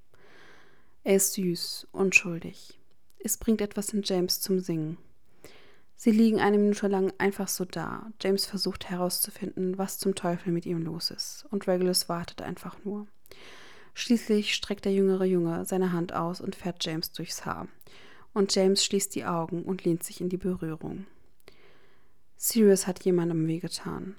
Er 1.03 1.17
ist 1.17 1.33
süß, 1.33 1.87
unschuldig. 1.91 2.79
Es 3.19 3.37
bringt 3.37 3.61
etwas 3.61 3.89
in 3.89 4.01
James 4.01 4.41
zum 4.41 4.59
Singen. 4.59 4.97
Sie 5.95 6.11
liegen 6.11 6.39
eine 6.39 6.57
Minute 6.57 6.87
lang 6.87 7.13
einfach 7.17 7.47
so 7.47 7.65
da. 7.65 8.07
James 8.21 8.45
versucht 8.45 8.89
herauszufinden, 8.89 9.77
was 9.77 9.97
zum 9.97 10.13
Teufel 10.13 10.51
mit 10.51 10.65
ihm 10.65 10.81
los 10.83 11.09
ist, 11.09 11.45
und 11.51 11.67
Regulus 11.67 12.09
wartet 12.09 12.41
einfach 12.41 12.77
nur. 12.83 13.07
Schließlich 13.93 14.53
streckt 14.53 14.83
der 14.83 14.93
jüngere 14.93 15.23
Junge 15.23 15.63
seine 15.65 15.93
Hand 15.93 16.13
aus 16.13 16.41
und 16.41 16.55
fährt 16.55 16.83
James 16.85 17.13
durchs 17.13 17.45
Haar. 17.45 17.69
Und 18.33 18.53
James 18.53 18.83
schließt 18.83 19.15
die 19.15 19.23
Augen 19.23 19.63
und 19.63 19.85
lehnt 19.85 20.03
sich 20.03 20.19
in 20.19 20.27
die 20.27 20.37
Berührung. 20.37 21.05
Sirius 22.35 22.85
hat 22.85 23.03
jemandem 23.05 23.47
wehgetan. 23.47 24.17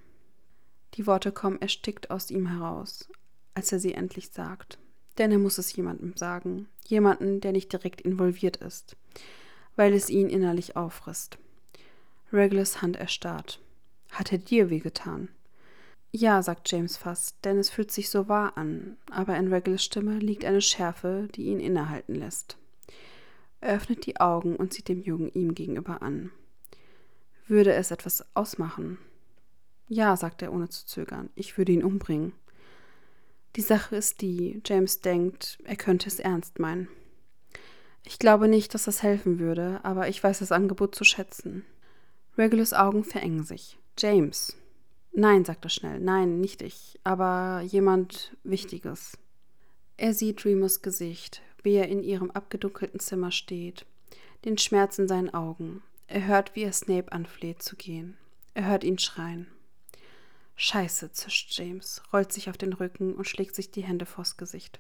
Die 0.95 1.07
Worte 1.07 1.31
kommen 1.31 1.61
erstickt 1.61 2.11
aus 2.11 2.31
ihm 2.31 2.47
heraus, 2.47 3.07
als 3.53 3.71
er 3.71 3.79
sie 3.79 3.93
endlich 3.93 4.31
sagt. 4.31 4.79
Denn 5.19 5.31
er 5.31 5.39
muss 5.39 5.59
es 5.59 5.75
jemandem 5.77 6.17
sagen, 6.17 6.69
jemanden, 6.87 7.41
der 7.41 7.53
nicht 7.53 7.71
direkt 7.71 8.01
involviert 8.01 8.57
ist, 8.57 8.97
weil 9.77 9.93
es 9.93 10.09
ihn 10.09 10.31
innerlich 10.31 10.77
auffrisst. 10.77 11.39
Regulus 12.33 12.83
Hand 12.83 12.97
erstarrt. 12.97 13.61
Hat 14.11 14.33
er 14.33 14.39
dir 14.39 14.71
wehgetan? 14.71 15.29
Ja, 16.11 16.43
sagt 16.43 16.71
James 16.71 16.97
fast, 16.97 17.37
denn 17.45 17.59
es 17.59 17.71
fühlt 17.71 17.91
sich 17.91 18.09
so 18.09 18.29
wahr 18.29 18.57
an, 18.57 18.97
aber 19.11 19.37
in 19.37 19.53
Regulus 19.53 19.85
Stimme 19.85 20.19
liegt 20.19 20.45
eine 20.45 20.61
Schärfe, 20.61 21.29
die 21.35 21.47
ihn 21.47 21.61
innehalten 21.61 22.15
lässt. 22.15 22.57
Er 23.61 23.77
öffnet 23.77 24.07
die 24.07 24.19
Augen 24.19 24.57
und 24.57 24.73
sieht 24.73 24.89
dem 24.89 25.03
Jungen 25.03 25.31
ihm 25.33 25.55
gegenüber 25.55 26.03
an. 26.03 26.31
Würde 27.47 27.75
es 27.75 27.91
etwas 27.91 28.25
ausmachen? 28.35 28.99
Ja, 29.89 30.17
sagt 30.17 30.43
er 30.43 30.53
ohne 30.53 30.69
zu 30.69 30.85
zögern, 30.87 31.31
ich 31.35 31.59
würde 31.59 31.73
ihn 31.73 31.85
umbringen. 31.85 32.33
Die 33.55 33.61
Sache 33.61 33.97
ist 33.97 34.21
die, 34.21 34.61
James 34.65 35.01
denkt, 35.01 35.59
er 35.65 35.77
könnte 35.77 36.09
es 36.09 36.19
ernst 36.19 36.59
meinen. 36.59 36.89
Ich 38.05 38.19
glaube 38.19 38.49
nicht, 38.49 38.75
dass 38.75 38.85
das 38.85 39.03
helfen 39.03 39.39
würde, 39.39 39.81
aber 39.83 40.09
ich 40.09 40.23
weiß 40.23 40.41
das 40.41 40.53
Angebot 40.53 40.95
zu 40.95 41.05
schätzen. 41.05 41.65
Regulus 42.39 42.73
Augen 42.73 43.05
verengen 43.05 43.45
sich. 43.45 43.79
James. 43.99 44.57
Nein, 45.13 45.45
sagt 45.45 45.65
er 45.65 45.71
schnell. 45.71 45.99
Nein, 46.01 46.41
nicht 46.41 46.61
ich, 46.61 47.01
aber 47.03 47.63
jemand 47.63 48.37
Wichtiges. 48.45 49.17
Er 49.97 50.13
sieht 50.13 50.45
Remus 50.45 50.83
Gesicht, 50.83 51.41
wie 51.63 51.75
er 51.75 51.89
in 51.89 52.03
ihrem 52.03 52.31
abgedunkelten 52.31 53.01
Zimmer 53.01 53.33
steht, 53.33 53.87
den 54.45 54.59
Schmerz 54.59 54.99
in 54.99 55.09
seinen 55.09 55.33
Augen. 55.33 55.83
Er 56.07 56.27
hört, 56.27 56.55
wie 56.55 56.65
er 56.65 56.73
Snape 56.73 57.11
anfleht 57.13 57.63
zu 57.63 57.77
gehen. 57.77 58.19
Er 58.53 58.67
hört 58.67 58.85
ihn 58.85 58.99
schreien. 58.99 59.47
Scheiße, 60.57 61.13
zischt 61.13 61.59
James, 61.59 62.03
rollt 62.13 62.33
sich 62.33 62.51
auf 62.51 62.59
den 62.59 62.75
Rücken 62.75 63.15
und 63.15 63.27
schlägt 63.27 63.55
sich 63.55 63.71
die 63.71 63.85
Hände 63.85 64.05
vors 64.05 64.37
Gesicht. 64.37 64.79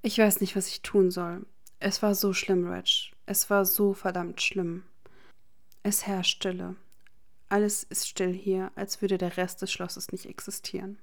Ich 0.00 0.18
weiß 0.18 0.40
nicht, 0.40 0.56
was 0.56 0.68
ich 0.68 0.80
tun 0.82 1.10
soll. 1.10 1.44
Es 1.80 2.02
war 2.02 2.14
so 2.14 2.32
schlimm, 2.32 2.66
Reg. 2.66 3.12
Es 3.26 3.50
war 3.50 3.64
so 3.64 3.92
verdammt 3.92 4.40
schlimm. 4.40 4.84
Es 5.86 6.06
herrscht 6.06 6.36
Stille. 6.36 6.76
Alles 7.50 7.82
ist 7.82 8.08
still 8.08 8.32
hier, 8.32 8.72
als 8.74 9.02
würde 9.02 9.18
der 9.18 9.36
Rest 9.36 9.60
des 9.60 9.70
Schlosses 9.70 10.10
nicht 10.12 10.24
existieren. 10.24 10.98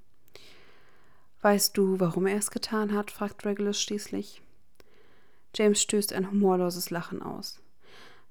Weißt 1.43 1.77
du, 1.77 1.99
warum 1.99 2.25
er 2.25 2.37
es 2.37 2.49
getan 2.49 2.91
hat? 2.91 3.11
fragt 3.11 3.45
Regulus 3.45 3.79
schließlich. 3.79 4.41
James 5.55 5.79
stößt 5.83 6.13
ein 6.13 6.31
humorloses 6.31 6.89
Lachen 6.89 7.21
aus. 7.21 7.59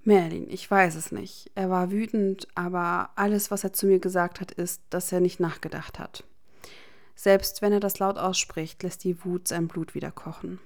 Merlin, 0.03 0.51
ich 0.51 0.69
weiß 0.69 0.97
es 0.97 1.13
nicht. 1.13 1.53
Er 1.55 1.71
war 1.71 1.93
wütend, 1.93 2.49
aber 2.57 3.11
alles, 3.15 3.53
was 3.53 3.63
er 3.63 3.73
zu 3.73 3.87
mir 3.87 4.01
gesagt 4.01 4.41
hat, 4.41 4.51
ist, 4.51 4.83
dass 4.91 5.13
er 5.13 5.21
nicht 5.21 5.39
nachgedacht 5.39 6.01
hat. 6.01 6.25
Selbst 7.15 7.63
wenn 7.63 7.73
er 7.73 7.81
das 7.81 8.01
laut 8.01 8.19
ausspricht, 8.19 8.83
lässt 8.83 9.05
die 9.05 9.25
Wut 9.25 9.47
sein 9.47 9.69
Blut 9.69 9.95
wieder 9.95 10.11
kochen. 10.11 10.59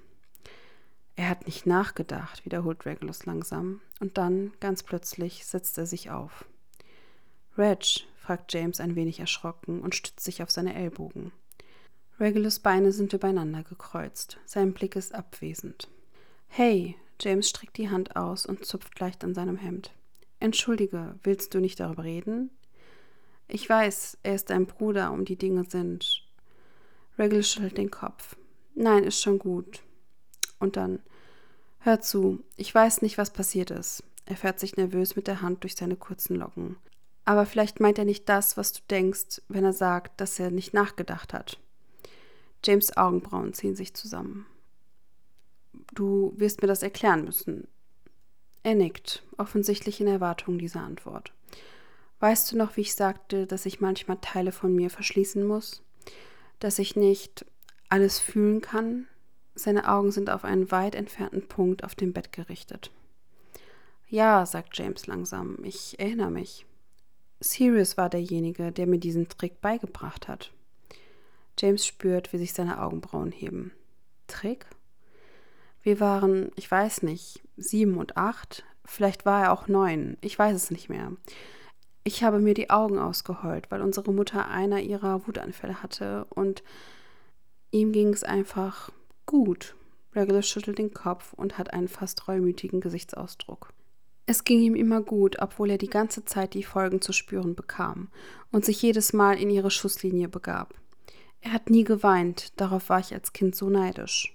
Er 1.16 1.28
hat 1.28 1.46
nicht 1.46 1.66
nachgedacht, 1.66 2.44
wiederholt 2.44 2.86
Regulus 2.86 3.24
langsam, 3.24 3.80
und 4.00 4.18
dann, 4.18 4.52
ganz 4.60 4.82
plötzlich, 4.82 5.46
setzt 5.46 5.78
er 5.78 5.86
sich 5.86 6.10
auf. 6.10 6.44
Reg, 7.56 8.06
fragt 8.16 8.52
James 8.52 8.80
ein 8.80 8.96
wenig 8.96 9.20
erschrocken 9.20 9.80
und 9.80 9.94
stützt 9.94 10.24
sich 10.24 10.42
auf 10.42 10.50
seine 10.50 10.74
Ellbogen. 10.74 11.30
Regulus 12.18 12.58
Beine 12.58 12.90
sind 12.92 13.12
übereinander 13.12 13.62
gekreuzt, 13.62 14.38
sein 14.44 14.72
Blick 14.72 14.96
ist 14.96 15.14
abwesend. 15.14 15.88
Hey, 16.48 16.96
James 17.20 17.48
streckt 17.48 17.76
die 17.76 17.90
Hand 17.90 18.16
aus 18.16 18.44
und 18.46 18.64
zupft 18.64 18.98
leicht 18.98 19.22
an 19.22 19.34
seinem 19.34 19.56
Hemd. 19.56 19.92
Entschuldige, 20.40 21.14
willst 21.22 21.54
du 21.54 21.60
nicht 21.60 21.78
darüber 21.78 22.04
reden? 22.04 22.50
Ich 23.46 23.68
weiß, 23.68 24.18
er 24.22 24.34
ist 24.34 24.50
dein 24.50 24.66
Bruder 24.66 25.12
und 25.12 25.28
die 25.28 25.36
Dinge 25.36 25.64
sind. 25.68 26.26
Regulus 27.18 27.52
schüttelt 27.52 27.78
den 27.78 27.90
Kopf. 27.90 28.36
Nein, 28.74 29.04
ist 29.04 29.20
schon 29.20 29.38
gut. 29.38 29.83
Und 30.64 30.78
dann, 30.78 31.00
hör 31.80 32.00
zu, 32.00 32.42
ich 32.56 32.74
weiß 32.74 33.02
nicht, 33.02 33.18
was 33.18 33.30
passiert 33.30 33.70
ist, 33.70 34.02
Er 34.24 34.36
fährt 34.36 34.58
sich 34.58 34.78
nervös 34.78 35.14
mit 35.14 35.26
der 35.26 35.42
Hand 35.42 35.62
durch 35.62 35.74
seine 35.74 35.96
kurzen 35.96 36.36
Locken. 36.36 36.76
Aber 37.26 37.44
vielleicht 37.44 37.80
meint 37.80 37.98
er 37.98 38.06
nicht 38.06 38.26
das, 38.30 38.56
was 38.56 38.72
du 38.72 38.80
denkst, 38.88 39.42
wenn 39.48 39.64
er 39.64 39.74
sagt, 39.74 40.18
dass 40.18 40.40
er 40.40 40.50
nicht 40.50 40.72
nachgedacht 40.72 41.34
hat. 41.34 41.60
James 42.64 42.96
Augenbrauen 42.96 43.52
ziehen 43.52 43.76
sich 43.76 43.92
zusammen. 43.92 44.46
Du 45.92 46.32
wirst 46.36 46.62
mir 46.62 46.68
das 46.68 46.82
erklären 46.82 47.26
müssen. 47.26 47.68
Er 48.62 48.74
nickt, 48.74 49.22
offensichtlich 49.36 50.00
in 50.00 50.06
Erwartung 50.06 50.58
dieser 50.58 50.80
Antwort. 50.80 51.34
Weißt 52.20 52.50
du 52.50 52.56
noch, 52.56 52.78
wie 52.78 52.82
ich 52.82 52.94
sagte, 52.94 53.46
dass 53.46 53.66
ich 53.66 53.82
manchmal 53.82 54.16
Teile 54.22 54.52
von 54.52 54.74
mir 54.74 54.88
verschließen 54.88 55.44
muss? 55.44 55.82
Dass 56.60 56.78
ich 56.78 56.96
nicht 56.96 57.44
alles 57.90 58.18
fühlen 58.18 58.62
kann? 58.62 59.06
Seine 59.54 59.88
Augen 59.88 60.10
sind 60.10 60.30
auf 60.30 60.44
einen 60.44 60.70
weit 60.70 60.94
entfernten 60.94 61.46
Punkt 61.46 61.84
auf 61.84 61.94
dem 61.94 62.12
Bett 62.12 62.32
gerichtet. 62.32 62.90
Ja, 64.08 64.44
sagt 64.46 64.76
James 64.76 65.06
langsam, 65.06 65.58
ich 65.62 65.98
erinnere 65.98 66.30
mich. 66.30 66.66
Sirius 67.40 67.96
war 67.96 68.08
derjenige, 68.08 68.72
der 68.72 68.86
mir 68.86 68.98
diesen 68.98 69.28
Trick 69.28 69.60
beigebracht 69.60 70.28
hat. 70.28 70.52
James 71.58 71.86
spürt, 71.86 72.32
wie 72.32 72.38
sich 72.38 72.52
seine 72.52 72.82
Augenbrauen 72.82 73.30
heben. 73.30 73.72
Trick? 74.26 74.66
Wir 75.82 76.00
waren, 76.00 76.50
ich 76.56 76.70
weiß 76.70 77.02
nicht, 77.02 77.42
sieben 77.56 77.98
und 77.98 78.16
acht. 78.16 78.64
Vielleicht 78.84 79.24
war 79.26 79.44
er 79.44 79.52
auch 79.52 79.68
neun. 79.68 80.16
Ich 80.20 80.38
weiß 80.38 80.56
es 80.56 80.70
nicht 80.70 80.88
mehr. 80.88 81.12
Ich 82.02 82.22
habe 82.22 82.38
mir 82.38 82.54
die 82.54 82.70
Augen 82.70 82.98
ausgeheult, 82.98 83.70
weil 83.70 83.82
unsere 83.82 84.12
Mutter 84.12 84.48
einer 84.48 84.80
ihrer 84.80 85.26
Wutanfälle 85.26 85.82
hatte 85.82 86.26
und 86.30 86.62
ihm 87.70 87.92
ging 87.92 88.12
es 88.12 88.24
einfach 88.24 88.90
gut. 89.26 89.74
Regulus 90.14 90.48
schüttelt 90.48 90.78
den 90.78 90.94
Kopf 90.94 91.32
und 91.32 91.58
hat 91.58 91.72
einen 91.72 91.88
fast 91.88 92.28
reumütigen 92.28 92.80
Gesichtsausdruck. 92.80 93.72
Es 94.26 94.44
ging 94.44 94.60
ihm 94.60 94.74
immer 94.74 95.02
gut, 95.02 95.36
obwohl 95.40 95.70
er 95.70 95.78
die 95.78 95.90
ganze 95.90 96.24
Zeit 96.24 96.54
die 96.54 96.62
Folgen 96.62 97.02
zu 97.02 97.12
spüren 97.12 97.54
bekam 97.54 98.08
und 98.52 98.64
sich 98.64 98.80
jedes 98.80 99.12
Mal 99.12 99.38
in 99.38 99.50
ihre 99.50 99.70
Schusslinie 99.70 100.28
begab. 100.28 100.74
Er 101.40 101.52
hat 101.52 101.68
nie 101.68 101.84
geweint, 101.84 102.58
darauf 102.58 102.88
war 102.88 103.00
ich 103.00 103.12
als 103.12 103.34
Kind 103.34 103.54
so 103.54 103.68
neidisch. 103.68 104.34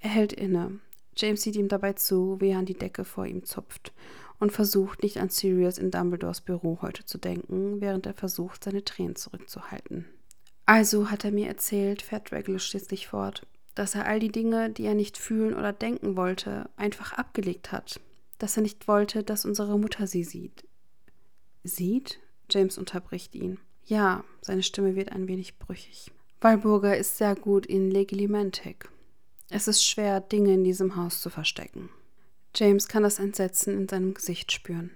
Er 0.00 0.10
hält 0.10 0.32
inne. 0.32 0.78
James 1.16 1.42
sieht 1.42 1.56
ihm 1.56 1.68
dabei 1.68 1.92
zu, 1.92 2.40
wie 2.40 2.48
er 2.48 2.58
an 2.58 2.66
die 2.66 2.78
Decke 2.78 3.04
vor 3.04 3.26
ihm 3.26 3.44
zupft 3.44 3.92
und 4.40 4.52
versucht, 4.52 5.02
nicht 5.02 5.18
an 5.18 5.28
Sirius 5.28 5.78
in 5.78 5.90
Dumbledores 5.90 6.40
Büro 6.40 6.78
heute 6.80 7.04
zu 7.04 7.18
denken, 7.18 7.80
während 7.80 8.06
er 8.06 8.14
versucht, 8.14 8.64
seine 8.64 8.84
Tränen 8.84 9.16
zurückzuhalten. 9.16 10.06
Also 10.66 11.10
hat 11.10 11.24
er 11.24 11.30
mir 11.30 11.46
erzählt, 11.46 12.02
fährt 12.02 12.32
Regulus 12.32 12.66
schließlich 12.66 13.06
fort, 13.06 13.46
dass 13.74 13.94
er 13.94 14.06
all 14.06 14.20
die 14.20 14.32
Dinge, 14.32 14.70
die 14.70 14.84
er 14.84 14.94
nicht 14.94 15.18
fühlen 15.18 15.54
oder 15.54 15.72
denken 15.72 16.16
wollte, 16.16 16.68
einfach 16.76 17.12
abgelegt 17.12 17.72
hat, 17.72 18.00
dass 18.38 18.56
er 18.56 18.62
nicht 18.62 18.88
wollte, 18.88 19.22
dass 19.22 19.44
unsere 19.44 19.78
Mutter 19.78 20.06
sie 20.06 20.24
sieht. 20.24 20.64
Sieht? 21.62 22.20
James 22.50 22.78
unterbricht 22.78 23.34
ihn. 23.34 23.58
Ja, 23.86 24.24
seine 24.40 24.62
Stimme 24.62 24.96
wird 24.96 25.12
ein 25.12 25.28
wenig 25.28 25.58
brüchig. 25.58 26.10
Walburger 26.40 26.96
ist 26.96 27.16
sehr 27.16 27.34
gut 27.34 27.66
in 27.66 27.90
Legilimentik. 27.90 28.88
Es 29.50 29.68
ist 29.68 29.84
schwer, 29.84 30.20
Dinge 30.20 30.54
in 30.54 30.64
diesem 30.64 30.96
Haus 30.96 31.20
zu 31.20 31.30
verstecken. 31.30 31.88
James 32.54 32.88
kann 32.88 33.02
das 33.02 33.18
Entsetzen 33.18 33.76
in 33.76 33.88
seinem 33.88 34.14
Gesicht 34.14 34.52
spüren. 34.52 34.90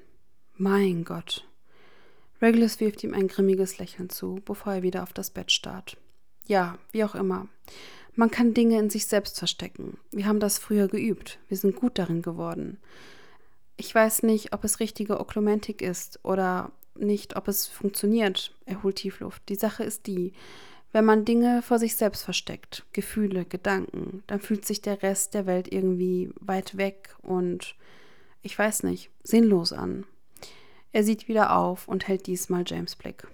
Mein 0.57 1.05
Gott. 1.05 1.47
Regulus 2.41 2.81
wirft 2.81 3.03
ihm 3.03 3.15
ein 3.15 3.29
grimmiges 3.29 3.79
Lächeln 3.79 4.11
zu, 4.11 4.41
bevor 4.45 4.75
er 4.75 4.83
wieder 4.83 5.03
auf 5.03 5.13
das 5.13 5.31
Bett 5.31 5.51
starrt. 5.51 5.97
Ja, 6.47 6.79
wie 6.93 7.05
auch 7.05 7.15
immer. 7.15 7.49
Man 8.19 8.33
kann 8.33 8.53
Dinge 8.53 8.81
in 8.81 8.91
sich 8.91 9.07
selbst 9.07 9.39
verstecken. 9.39 9.97
Wir 10.11 10.27
haben 10.27 10.41
das 10.41 10.59
früher 10.59 10.89
geübt. 10.89 11.39
Wir 11.47 11.57
sind 11.57 11.77
gut 11.77 12.01
darin 12.01 12.21
geworden. 12.21 12.79
Ich 13.77 13.95
weiß 13.95 14.25
nicht, 14.25 14.53
ob 14.53 14.65
es 14.65 14.81
richtige 14.81 15.21
Oklumentik 15.21 15.83
ist 15.83 16.19
oder 16.25 16.73
nicht, 16.97 17.37
ob 17.37 17.47
es 17.47 17.69
funktioniert. 17.69 18.57
Er 18.67 18.83
holt 18.83 18.97
Tiefluft. 18.97 19.49
Die 19.49 19.55
Sache 19.55 19.85
ist 19.85 20.09
die, 20.09 20.33
wenn 20.91 21.05
man 21.05 21.25
Dinge 21.25 21.63
vor 21.63 21.79
sich 21.79 21.95
selbst 21.95 22.25
versteckt, 22.25 22.85
Gefühle, 22.93 23.45
Gedanken, 23.45 24.25
dann 24.27 24.41
fühlt 24.41 24.67
sich 24.67 24.83
der 24.83 25.01
Rest 25.01 25.35
der 25.35 25.47
Welt 25.47 25.73
irgendwie 25.73 26.33
weit 26.41 26.77
weg 26.77 27.15
und, 27.23 27.77
ich 28.43 28.59
weiß 28.59 28.83
nicht, 28.83 29.11
sinnlos 29.23 29.73
an. 29.73 30.07
Er 30.91 31.05
sieht 31.05 31.29
wieder 31.29 31.57
auf 31.57 31.87
und 31.87 32.09
hält 32.09 32.27
diesmal 32.27 32.65
James 32.67 32.97
Blick. 32.97 33.29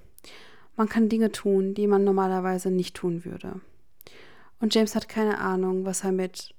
Man 0.76 0.90
kann 0.90 1.08
Dinge 1.08 1.32
tun, 1.32 1.72
die 1.72 1.86
man 1.86 2.04
normalerweise 2.04 2.70
nicht 2.70 2.94
tun 2.94 3.24
würde. 3.24 3.62
Und 4.60 4.74
James 4.74 4.94
hat 4.94 5.08
keine 5.08 5.38
Ahnung, 5.38 5.84
was 5.84 6.04
er 6.04 6.12
mit 6.12 6.54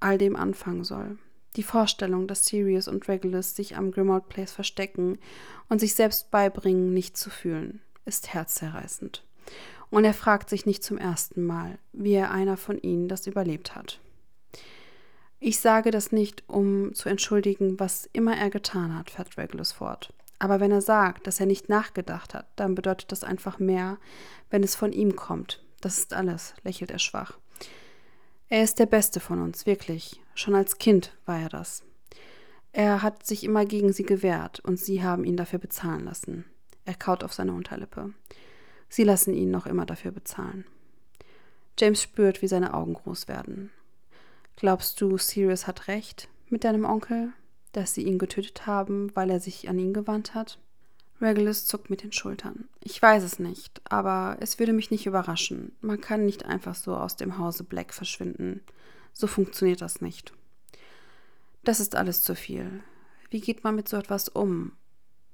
all 0.00 0.18
dem 0.18 0.36
anfangen 0.36 0.84
soll. 0.84 1.18
Die 1.56 1.62
Vorstellung, 1.62 2.26
dass 2.26 2.46
Sirius 2.46 2.88
und 2.88 3.06
Regulus 3.08 3.54
sich 3.54 3.76
am 3.76 3.92
Grimmauld 3.92 4.28
Place 4.28 4.52
verstecken 4.52 5.18
und 5.68 5.78
sich 5.78 5.94
selbst 5.94 6.30
beibringen, 6.30 6.92
nicht 6.92 7.16
zu 7.16 7.30
fühlen, 7.30 7.80
ist 8.04 8.34
herzzerreißend. 8.34 9.24
Und 9.90 10.04
er 10.04 10.14
fragt 10.14 10.50
sich 10.50 10.66
nicht 10.66 10.82
zum 10.82 10.98
ersten 10.98 11.44
Mal, 11.44 11.78
wie 11.92 12.14
er 12.14 12.32
einer 12.32 12.56
von 12.56 12.78
ihnen 12.80 13.08
das 13.08 13.26
überlebt 13.26 13.76
hat. 13.76 14.00
Ich 15.38 15.60
sage 15.60 15.90
das 15.90 16.10
nicht, 16.10 16.42
um 16.48 16.94
zu 16.94 17.08
entschuldigen, 17.08 17.78
was 17.78 18.08
immer 18.12 18.36
er 18.36 18.50
getan 18.50 18.96
hat, 18.96 19.10
fährt 19.10 19.36
Regulus 19.36 19.72
fort. 19.72 20.12
Aber 20.38 20.58
wenn 20.58 20.72
er 20.72 20.80
sagt, 20.80 21.26
dass 21.26 21.38
er 21.38 21.46
nicht 21.46 21.68
nachgedacht 21.68 22.34
hat, 22.34 22.46
dann 22.56 22.74
bedeutet 22.74 23.12
das 23.12 23.24
einfach 23.24 23.58
mehr, 23.58 23.98
wenn 24.50 24.62
es 24.62 24.74
von 24.74 24.92
ihm 24.92 25.16
kommt. 25.16 25.63
Das 25.84 25.98
ist 25.98 26.14
alles, 26.14 26.54
lächelt 26.62 26.90
er 26.90 26.98
schwach. 26.98 27.38
Er 28.48 28.64
ist 28.64 28.78
der 28.78 28.86
Beste 28.86 29.20
von 29.20 29.42
uns, 29.42 29.66
wirklich. 29.66 30.18
Schon 30.34 30.54
als 30.54 30.78
Kind 30.78 31.14
war 31.26 31.38
er 31.38 31.50
das. 31.50 31.84
Er 32.72 33.02
hat 33.02 33.26
sich 33.26 33.44
immer 33.44 33.66
gegen 33.66 33.92
sie 33.92 34.04
gewehrt 34.04 34.60
und 34.60 34.80
sie 34.80 35.02
haben 35.02 35.24
ihn 35.24 35.36
dafür 35.36 35.58
bezahlen 35.58 36.06
lassen. 36.06 36.46
Er 36.86 36.94
kaut 36.94 37.22
auf 37.22 37.34
seine 37.34 37.52
Unterlippe. 37.52 38.14
Sie 38.88 39.04
lassen 39.04 39.34
ihn 39.34 39.50
noch 39.50 39.66
immer 39.66 39.84
dafür 39.84 40.10
bezahlen. 40.10 40.64
James 41.78 42.00
spürt, 42.00 42.40
wie 42.40 42.48
seine 42.48 42.72
Augen 42.72 42.94
groß 42.94 43.28
werden. 43.28 43.70
Glaubst 44.56 45.02
du, 45.02 45.18
Sirius 45.18 45.66
hat 45.66 45.86
recht 45.86 46.30
mit 46.48 46.64
deinem 46.64 46.86
Onkel, 46.86 47.34
dass 47.72 47.92
sie 47.92 48.04
ihn 48.04 48.16
getötet 48.16 48.66
haben, 48.66 49.14
weil 49.14 49.28
er 49.28 49.38
sich 49.38 49.68
an 49.68 49.78
ihn 49.78 49.92
gewandt 49.92 50.32
hat? 50.32 50.58
Regulus 51.20 51.66
zuckt 51.66 51.90
mit 51.90 52.02
den 52.02 52.12
Schultern. 52.12 52.68
Ich 52.80 53.00
weiß 53.00 53.22
es 53.22 53.38
nicht, 53.38 53.80
aber 53.88 54.36
es 54.40 54.58
würde 54.58 54.72
mich 54.72 54.90
nicht 54.90 55.06
überraschen. 55.06 55.72
Man 55.80 56.00
kann 56.00 56.24
nicht 56.24 56.44
einfach 56.44 56.74
so 56.74 56.96
aus 56.96 57.16
dem 57.16 57.38
Hause 57.38 57.64
Black 57.64 57.94
verschwinden. 57.94 58.60
So 59.12 59.26
funktioniert 59.26 59.80
das 59.80 60.00
nicht. 60.00 60.32
Das 61.62 61.80
ist 61.80 61.94
alles 61.94 62.22
zu 62.22 62.34
viel. 62.34 62.82
Wie 63.30 63.40
geht 63.40 63.64
man 63.64 63.74
mit 63.74 63.88
so 63.88 63.96
etwas 63.96 64.28
um? 64.28 64.72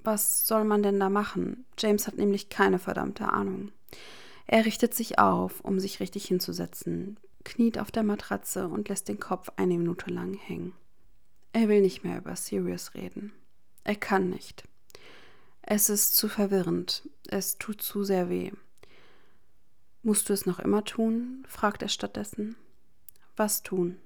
Was 0.02 0.46
soll 0.46 0.64
man 0.64 0.82
denn 0.82 1.00
da 1.00 1.10
machen? 1.10 1.64
James 1.78 2.06
hat 2.06 2.16
nämlich 2.16 2.48
keine 2.48 2.78
verdammte 2.78 3.28
Ahnung. 3.28 3.72
Er 4.46 4.64
richtet 4.64 4.94
sich 4.94 5.18
auf, 5.18 5.60
um 5.60 5.78
sich 5.78 6.00
richtig 6.00 6.26
hinzusetzen, 6.26 7.18
kniet 7.44 7.78
auf 7.78 7.90
der 7.90 8.02
Matratze 8.02 8.68
und 8.68 8.88
lässt 8.88 9.08
den 9.08 9.20
Kopf 9.20 9.50
eine 9.56 9.76
Minute 9.76 10.10
lang 10.10 10.34
hängen. 10.34 10.72
Er 11.52 11.68
will 11.68 11.80
nicht 11.80 12.04
mehr 12.04 12.18
über 12.18 12.36
Sirius 12.36 12.94
reden. 12.94 13.32
Er 13.84 13.96
kann 13.96 14.30
nicht. 14.30 14.64
Es 15.62 15.88
ist 15.88 16.16
zu 16.16 16.28
verwirrend. 16.28 17.08
Es 17.28 17.58
tut 17.58 17.82
zu 17.82 18.04
sehr 18.04 18.28
weh. 18.28 18.52
Musst 20.02 20.28
du 20.28 20.32
es 20.32 20.46
noch 20.46 20.58
immer 20.58 20.84
tun? 20.84 21.44
fragt 21.48 21.82
er 21.82 21.88
stattdessen. 21.88 22.56
Was 23.36 23.62
tun? 23.62 23.98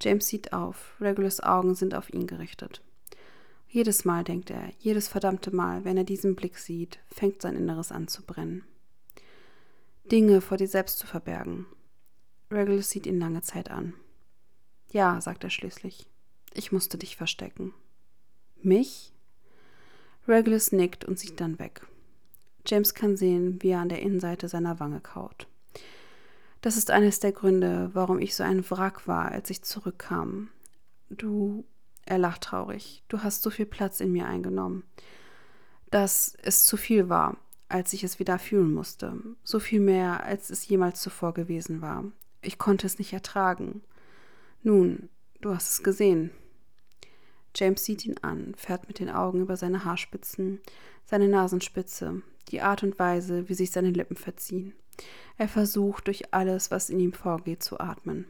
James 0.00 0.26
sieht 0.26 0.52
auf. 0.52 0.94
Regulus 1.00 1.40
Augen 1.40 1.74
sind 1.74 1.94
auf 1.94 2.12
ihn 2.12 2.26
gerichtet. 2.26 2.82
Jedes 3.68 4.04
Mal, 4.04 4.22
denkt 4.22 4.50
er, 4.50 4.70
jedes 4.78 5.08
verdammte 5.08 5.50
Mal, 5.50 5.84
wenn 5.84 5.96
er 5.96 6.04
diesen 6.04 6.36
Blick 6.36 6.58
sieht, 6.58 7.00
fängt 7.08 7.42
sein 7.42 7.56
Inneres 7.56 7.90
an 7.90 8.06
zu 8.06 8.22
brennen. 8.22 8.64
Dinge 10.10 10.40
vor 10.40 10.58
dir 10.58 10.68
selbst 10.68 10.98
zu 10.98 11.06
verbergen. 11.06 11.66
Regulus 12.50 12.90
sieht 12.90 13.06
ihn 13.06 13.18
lange 13.18 13.42
Zeit 13.42 13.70
an. 13.70 13.94
Ja, 14.92 15.20
sagt 15.20 15.42
er 15.42 15.50
schließlich. 15.50 16.06
Ich 16.52 16.70
musste 16.70 16.98
dich 16.98 17.16
verstecken. 17.16 17.72
Mich? 18.62 19.13
Regulus 20.26 20.72
nickt 20.72 21.04
und 21.04 21.18
sieht 21.18 21.40
dann 21.40 21.58
weg. 21.58 21.86
James 22.66 22.94
kann 22.94 23.16
sehen, 23.16 23.58
wie 23.62 23.70
er 23.70 23.80
an 23.80 23.88
der 23.88 24.00
Innenseite 24.00 24.48
seiner 24.48 24.80
Wange 24.80 25.00
kaut. 25.00 25.46
Das 26.62 26.78
ist 26.78 26.90
eines 26.90 27.20
der 27.20 27.32
Gründe, 27.32 27.90
warum 27.92 28.18
ich 28.18 28.34
so 28.34 28.42
ein 28.42 28.68
Wrack 28.70 29.06
war, 29.06 29.30
als 29.30 29.50
ich 29.50 29.62
zurückkam. 29.62 30.48
Du, 31.10 31.66
er 32.06 32.16
lacht 32.16 32.42
traurig, 32.42 33.02
du 33.08 33.22
hast 33.22 33.42
so 33.42 33.50
viel 33.50 33.66
Platz 33.66 34.00
in 34.00 34.12
mir 34.12 34.26
eingenommen, 34.26 34.82
dass 35.90 36.34
es 36.42 36.64
zu 36.64 36.78
viel 36.78 37.10
war, 37.10 37.36
als 37.68 37.92
ich 37.92 38.02
es 38.02 38.18
wieder 38.18 38.38
fühlen 38.38 38.72
musste. 38.72 39.14
So 39.42 39.60
viel 39.60 39.80
mehr, 39.80 40.24
als 40.24 40.48
es 40.48 40.66
jemals 40.66 41.02
zuvor 41.02 41.34
gewesen 41.34 41.82
war. 41.82 42.04
Ich 42.40 42.56
konnte 42.56 42.86
es 42.86 42.98
nicht 42.98 43.12
ertragen. 43.12 43.82
Nun, 44.62 45.10
du 45.42 45.54
hast 45.54 45.68
es 45.68 45.82
gesehen. 45.82 46.30
James 47.54 47.84
sieht 47.84 48.04
ihn 48.04 48.16
an, 48.22 48.54
fährt 48.56 48.88
mit 48.88 48.98
den 48.98 49.10
Augen 49.10 49.40
über 49.40 49.56
seine 49.56 49.84
Haarspitzen, 49.84 50.60
seine 51.04 51.28
Nasenspitze, 51.28 52.22
die 52.48 52.60
Art 52.60 52.82
und 52.82 52.98
Weise, 52.98 53.48
wie 53.48 53.54
sich 53.54 53.70
seine 53.70 53.90
Lippen 53.90 54.16
verziehen. 54.16 54.74
Er 55.38 55.48
versucht, 55.48 56.06
durch 56.06 56.32
alles, 56.32 56.70
was 56.70 56.90
in 56.90 57.00
ihm 57.00 57.12
vorgeht, 57.12 57.62
zu 57.62 57.80
atmen. 57.80 58.26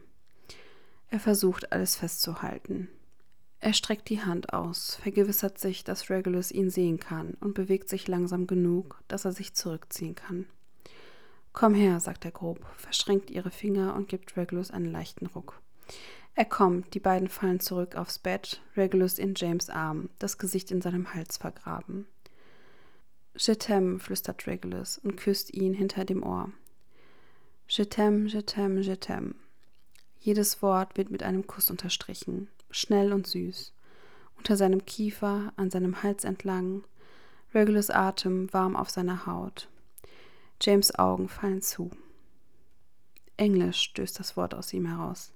Er 1.09 1.19
versucht, 1.19 1.71
alles 1.71 1.95
festzuhalten. 1.95 2.89
Er 3.59 3.73
streckt 3.73 4.09
die 4.09 4.21
Hand 4.21 4.53
aus, 4.53 4.95
vergewissert 4.95 5.59
sich, 5.59 5.83
dass 5.83 6.09
Regulus 6.09 6.51
ihn 6.51 6.69
sehen 6.69 6.99
kann 6.99 7.35
und 7.39 7.53
bewegt 7.53 7.89
sich 7.89 8.07
langsam 8.07 8.47
genug, 8.47 9.01
dass 9.07 9.25
er 9.25 9.31
sich 9.31 9.53
zurückziehen 9.53 10.15
kann. 10.15 10.45
Komm 11.53 11.73
her, 11.73 11.99
sagt 11.99 12.25
er 12.25 12.31
grob, 12.31 12.65
verschränkt 12.75 13.31
ihre 13.31 13.49
Finger 13.49 13.95
und 13.95 14.09
gibt 14.09 14.35
Regulus 14.35 14.71
einen 14.71 14.91
leichten 14.91 15.25
Ruck. 15.25 15.61
Er 16.37 16.45
kommt, 16.45 16.93
die 16.93 16.99
beiden 16.99 17.29
fallen 17.29 17.61
zurück 17.61 17.95
aufs 17.95 18.19
Bett, 18.19 18.61
Regulus 18.75 19.19
in 19.19 19.35
James 19.37 19.69
Arm, 19.69 20.09
das 20.19 20.37
Gesicht 20.37 20.69
in 20.69 20.81
seinem 20.81 21.13
Hals 21.13 21.37
vergraben. 21.37 22.07
Je 23.37 23.53
t'aime, 23.55 23.99
flüstert 23.99 24.45
Regulus 24.45 24.97
und 24.97 25.15
küsst 25.15 25.53
ihn 25.53 25.73
hinter 25.73 26.03
dem 26.03 26.23
Ohr. 26.23 26.51
Je 27.69 27.83
t'aime, 27.83 28.27
je 28.27 28.39
t'aime, 28.39 28.81
je 28.81 28.95
t'aime. 28.95 29.35
Jedes 30.19 30.61
Wort 30.61 30.97
wird 30.97 31.09
mit 31.09 31.23
einem 31.23 31.47
Kuss 31.47 31.71
unterstrichen, 31.71 32.49
schnell 32.69 33.13
und 33.13 33.27
süß. 33.27 33.71
Unter 34.37 34.57
seinem 34.57 34.85
Kiefer, 34.85 35.53
an 35.55 35.69
seinem 35.69 36.03
Hals 36.03 36.25
entlang, 36.25 36.83
Regulus 37.53 37.89
Atem 37.89 38.51
warm 38.51 38.75
auf 38.75 38.89
seiner 38.89 39.25
Haut. 39.25 39.69
James 40.61 40.93
Augen 40.99 41.29
fallen 41.29 41.61
zu. 41.61 41.91
Englisch 43.37 43.81
stößt 43.81 44.19
das 44.19 44.35
Wort 44.35 44.53
aus 44.53 44.73
ihm 44.73 44.85
heraus. 44.85 45.31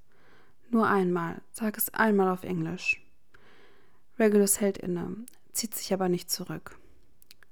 Nur 0.72 0.88
einmal, 0.88 1.42
sag 1.52 1.78
es 1.78 1.94
einmal 1.94 2.30
auf 2.30 2.44
Englisch. 2.44 3.02
Regulus 4.20 4.62
hält 4.62 4.78
inne, 4.78 5.16
zieht 5.52 5.74
sich 5.74 5.94
aber 5.94 6.10
nicht 6.10 6.30
zurück. 6.30 6.78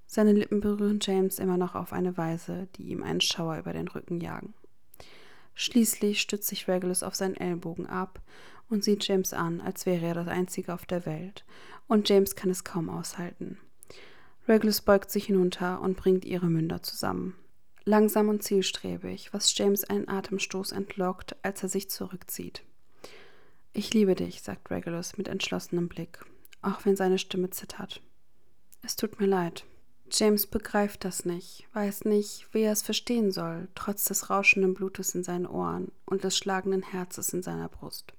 Seine 0.05 0.33
Lippen 0.33 0.61
berühren 0.61 0.99
James 1.01 1.39
immer 1.39 1.57
noch 1.57 1.75
auf 1.75 1.93
eine 1.93 2.15
Weise, 2.17 2.67
die 2.75 2.89
ihm 2.89 3.03
einen 3.03 3.21
Schauer 3.21 3.57
über 3.57 3.73
den 3.73 3.87
Rücken 3.87 4.21
jagen. 4.21 4.53
Schließlich 5.55 6.21
stützt 6.21 6.47
sich 6.47 6.67
Regulus 6.67 7.01
auf 7.01 7.15
seinen 7.15 7.35
Ellbogen 7.35 7.87
ab 7.87 8.21
und 8.69 8.83
sieht 8.83 9.07
James 9.07 9.33
an, 9.33 9.61
als 9.61 9.87
wäre 9.87 10.05
er 10.05 10.13
das 10.13 10.27
Einzige 10.27 10.73
auf 10.73 10.85
der 10.85 11.05
Welt, 11.07 11.43
und 11.87 12.07
James 12.07 12.35
kann 12.35 12.51
es 12.51 12.63
kaum 12.63 12.89
aushalten. 12.89 13.57
Regulus 14.47 14.81
beugt 14.81 15.09
sich 15.09 15.25
hinunter 15.25 15.81
und 15.81 15.97
bringt 15.97 16.23
ihre 16.23 16.47
Münder 16.47 16.83
zusammen. 16.83 17.35
Langsam 17.83 18.29
und 18.29 18.43
zielstrebig, 18.43 19.33
was 19.33 19.57
James 19.57 19.83
einen 19.85 20.07
Atemstoß 20.07 20.71
entlockt, 20.71 21.35
als 21.43 21.63
er 21.63 21.69
sich 21.69 21.89
zurückzieht. 21.89 22.63
Ich 23.77 23.93
liebe 23.93 24.15
dich, 24.15 24.41
sagt 24.41 24.71
Regulus 24.71 25.19
mit 25.19 25.27
entschlossenem 25.27 25.87
Blick, 25.87 26.25
auch 26.63 26.83
wenn 26.83 26.95
seine 26.95 27.19
Stimme 27.19 27.51
zittert. 27.51 28.01
Es 28.81 28.95
tut 28.95 29.19
mir 29.19 29.27
leid. 29.27 29.65
James 30.09 30.47
begreift 30.47 31.05
das 31.05 31.25
nicht, 31.25 31.67
weiß 31.73 32.05
nicht, 32.05 32.47
wie 32.53 32.61
er 32.61 32.71
es 32.71 32.81
verstehen 32.81 33.31
soll, 33.31 33.67
trotz 33.75 34.05
des 34.05 34.31
rauschenden 34.31 34.73
Blutes 34.73 35.13
in 35.13 35.23
seinen 35.23 35.45
Ohren 35.45 35.91
und 36.05 36.23
des 36.23 36.35
schlagenden 36.35 36.81
Herzes 36.81 37.33
in 37.33 37.43
seiner 37.43 37.69
Brust. 37.69 38.13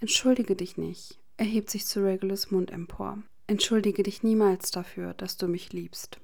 Entschuldige 0.00 0.56
dich 0.56 0.78
nicht, 0.78 1.18
er 1.36 1.44
hebt 1.44 1.68
sich 1.68 1.84
zu 1.84 2.02
Regulus 2.02 2.50
Mund 2.50 2.70
empor. 2.70 3.18
Entschuldige 3.46 4.02
dich 4.02 4.22
niemals 4.22 4.70
dafür, 4.70 5.12
dass 5.12 5.36
du 5.36 5.46
mich 5.46 5.74
liebst. 5.74 6.20